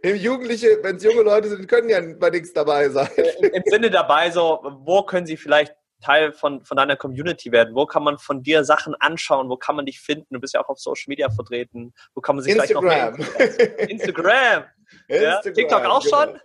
Jugendliche, 0.02 0.80
wenn 0.82 0.96
es 0.96 1.04
junge 1.04 1.24
Leute 1.24 1.50
sind, 1.50 1.68
können 1.68 1.90
ja 1.90 2.00
bei 2.18 2.30
nichts 2.30 2.54
dabei 2.54 2.88
sein. 2.88 3.10
Im 3.42 3.64
Sinne 3.66 3.92
dabei, 3.92 4.32
so, 4.32 4.62
wo 4.86 5.04
können 5.04 5.26
sie 5.26 5.36
vielleicht 5.36 5.76
Teil 6.04 6.34
von, 6.34 6.64
von 6.64 6.78
deiner 6.78 6.96
Community 6.96 7.52
werden? 7.52 7.76
Wo 7.76 7.86
kann 7.86 8.04
man 8.04 8.18
von 8.18 8.44
dir 8.44 8.64
Sachen 8.64 8.96
anschauen? 8.96 9.50
Wo 9.50 9.58
kann 9.58 9.76
man 9.76 9.86
dich 9.86 10.00
finden? 10.00 10.34
Du 10.34 10.40
bist 10.40 10.54
ja 10.54 10.62
auch 10.64 10.70
auf 10.70 10.80
Social 10.80 11.06
Media 11.08 11.30
vertreten. 11.30 11.94
Wo 12.14 12.22
kann 12.22 12.36
man 12.36 12.44
sich 12.44 12.56
Instagram. 12.56 13.16
vielleicht 13.16 13.18
noch 13.18 13.40
Instagram. 13.40 13.90
Instagram. 13.90 14.64
Ja? 15.08 15.42
TikTok 15.42 15.86
auch 15.86 16.04
genau. 16.04 16.24
schon? 16.24 16.40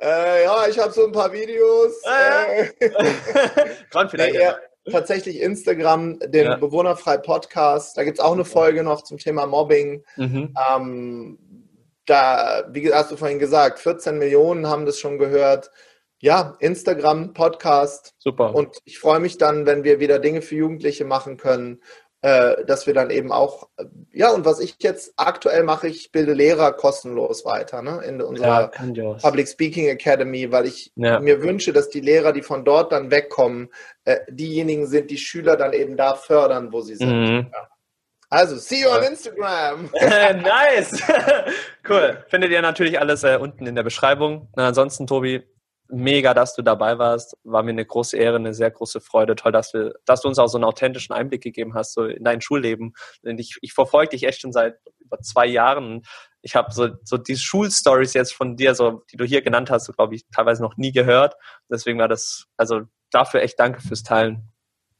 Äh, 0.00 0.44
ja, 0.44 0.66
ich 0.66 0.78
habe 0.78 0.92
so 0.92 1.04
ein 1.04 1.12
paar 1.12 1.30
Videos. 1.30 1.92
Äh. 2.04 2.70
vielleicht. 4.08 4.32
Nee, 4.32 4.40
ja, 4.40 4.56
tatsächlich 4.90 5.40
Instagram, 5.40 6.18
den 6.20 6.46
ja. 6.46 6.56
Bewohnerfrei 6.56 7.18
Podcast. 7.18 7.96
Da 7.96 8.04
gibt 8.04 8.18
es 8.18 8.24
auch 8.24 8.32
eine 8.32 8.44
Folge 8.44 8.82
noch 8.82 9.02
zum 9.02 9.18
Thema 9.18 9.46
Mobbing. 9.46 10.02
Mhm. 10.16 10.54
Ähm, 10.74 11.38
da, 12.06 12.64
wie 12.70 12.92
hast 12.92 13.12
du 13.12 13.16
vorhin 13.16 13.38
gesagt, 13.38 13.78
14 13.78 14.18
Millionen 14.18 14.66
haben 14.66 14.86
das 14.86 14.98
schon 14.98 15.18
gehört 15.18 15.70
ja, 16.22 16.56
Instagram, 16.60 17.34
Podcast. 17.34 18.14
Super. 18.18 18.54
Und 18.54 18.78
ich 18.84 19.00
freue 19.00 19.18
mich 19.18 19.38
dann, 19.38 19.66
wenn 19.66 19.82
wir 19.82 19.98
wieder 19.98 20.20
Dinge 20.20 20.40
für 20.40 20.54
Jugendliche 20.54 21.04
machen 21.04 21.36
können, 21.36 21.82
äh, 22.20 22.64
dass 22.64 22.86
wir 22.86 22.94
dann 22.94 23.10
eben 23.10 23.32
auch, 23.32 23.68
äh, 23.76 23.86
ja, 24.12 24.30
und 24.30 24.44
was 24.44 24.60
ich 24.60 24.76
jetzt 24.78 25.14
aktuell 25.16 25.64
mache, 25.64 25.88
ich 25.88 26.12
bilde 26.12 26.32
Lehrer 26.32 26.72
kostenlos 26.74 27.44
weiter, 27.44 27.82
ne, 27.82 28.00
in 28.06 28.22
unserer 28.22 28.70
ja, 28.72 29.14
Public 29.14 29.48
Speaking 29.48 29.88
Academy, 29.88 30.52
weil 30.52 30.66
ich 30.66 30.92
ja. 30.94 31.18
mir 31.18 31.42
wünsche, 31.42 31.72
dass 31.72 31.90
die 31.90 32.00
Lehrer, 32.00 32.32
die 32.32 32.42
von 32.42 32.64
dort 32.64 32.92
dann 32.92 33.10
wegkommen, 33.10 33.70
äh, 34.04 34.20
diejenigen 34.28 34.86
sind, 34.86 35.10
die 35.10 35.18
Schüler 35.18 35.56
dann 35.56 35.72
eben 35.72 35.96
da 35.96 36.14
fördern, 36.14 36.72
wo 36.72 36.82
sie 36.82 36.94
sind. 36.94 37.10
Mhm. 37.10 37.50
Ja. 37.52 37.68
Also, 38.30 38.56
see 38.56 38.82
you 38.82 38.88
on 38.88 39.02
Instagram. 39.02 39.90
nice. 40.00 41.02
cool. 41.88 42.24
Findet 42.28 42.52
ihr 42.52 42.62
natürlich 42.62 43.00
alles 43.00 43.24
äh, 43.24 43.36
unten 43.36 43.66
in 43.66 43.74
der 43.74 43.82
Beschreibung. 43.82 44.48
Na, 44.54 44.68
ansonsten, 44.68 45.08
Tobi, 45.08 45.42
mega, 45.92 46.34
dass 46.34 46.54
du 46.54 46.62
dabei 46.62 46.98
warst. 46.98 47.36
War 47.44 47.62
mir 47.62 47.70
eine 47.70 47.84
große 47.84 48.16
Ehre, 48.16 48.36
eine 48.36 48.54
sehr 48.54 48.70
große 48.70 49.00
Freude. 49.00 49.36
Toll, 49.36 49.52
dass, 49.52 49.74
wir, 49.74 49.94
dass 50.04 50.22
du 50.22 50.28
uns 50.28 50.38
auch 50.38 50.48
so 50.48 50.56
einen 50.56 50.64
authentischen 50.64 51.14
Einblick 51.14 51.42
gegeben 51.42 51.74
hast, 51.74 51.94
so 51.94 52.04
in 52.06 52.24
dein 52.24 52.40
Schulleben. 52.40 52.94
Und 53.22 53.38
ich, 53.38 53.58
ich 53.60 53.72
verfolge 53.72 54.10
dich 54.10 54.24
echt 54.24 54.40
schon 54.40 54.52
seit 54.52 54.78
über 55.00 55.18
zwei 55.20 55.46
Jahren. 55.46 56.02
Ich 56.40 56.56
habe 56.56 56.72
so, 56.72 56.88
so 57.04 57.18
die 57.18 57.36
Schulstories 57.36 58.14
jetzt 58.14 58.34
von 58.34 58.56
dir, 58.56 58.74
so, 58.74 59.02
die 59.12 59.16
du 59.16 59.24
hier 59.24 59.42
genannt 59.42 59.70
hast, 59.70 59.84
so, 59.84 59.92
glaube 59.92 60.14
ich, 60.14 60.24
teilweise 60.34 60.62
noch 60.62 60.76
nie 60.76 60.92
gehört. 60.92 61.34
Deswegen 61.70 61.98
war 61.98 62.08
das, 62.08 62.46
also 62.56 62.82
dafür 63.10 63.42
echt 63.42 63.60
danke 63.60 63.80
fürs 63.80 64.02
Teilen. 64.02 64.48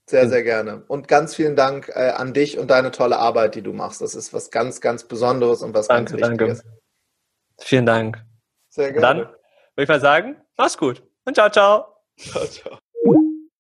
Sehr, 0.09 0.29
sehr 0.29 0.43
gerne. 0.43 0.85
Und 0.89 1.09
ganz 1.09 1.35
vielen 1.35 1.57
Dank 1.57 1.89
äh, 1.89 2.11
an 2.11 2.35
dich 2.35 2.59
und 2.59 2.71
deine 2.71 2.91
tolle 2.91 3.19
Arbeit, 3.19 3.55
die 3.55 3.63
du 3.63 3.73
machst. 3.73 4.01
Das 4.01 4.15
ist 4.15 4.35
was 4.35 4.51
ganz, 4.51 4.81
ganz 4.81 5.05
Besonderes 5.05 5.63
und 5.63 5.75
was 5.75 5.89
danke, 5.89 6.17
ganz 6.17 6.31
Wichtiges. 6.31 6.63
Danke. 6.63 6.79
Vielen 7.61 7.87
Dank. 7.87 8.25
Sehr 8.69 8.93
gerne. 8.93 9.25
Dann 9.25 9.42
würde 9.75 9.85
ich 9.85 9.89
mal 9.89 10.01
sagen, 10.01 10.37
mach's 10.57 10.77
gut 10.77 11.03
und 11.25 11.35
ciao, 11.35 11.51
ciao. 11.51 11.97
Ciao, 12.19 12.47
ciao. 12.47 12.79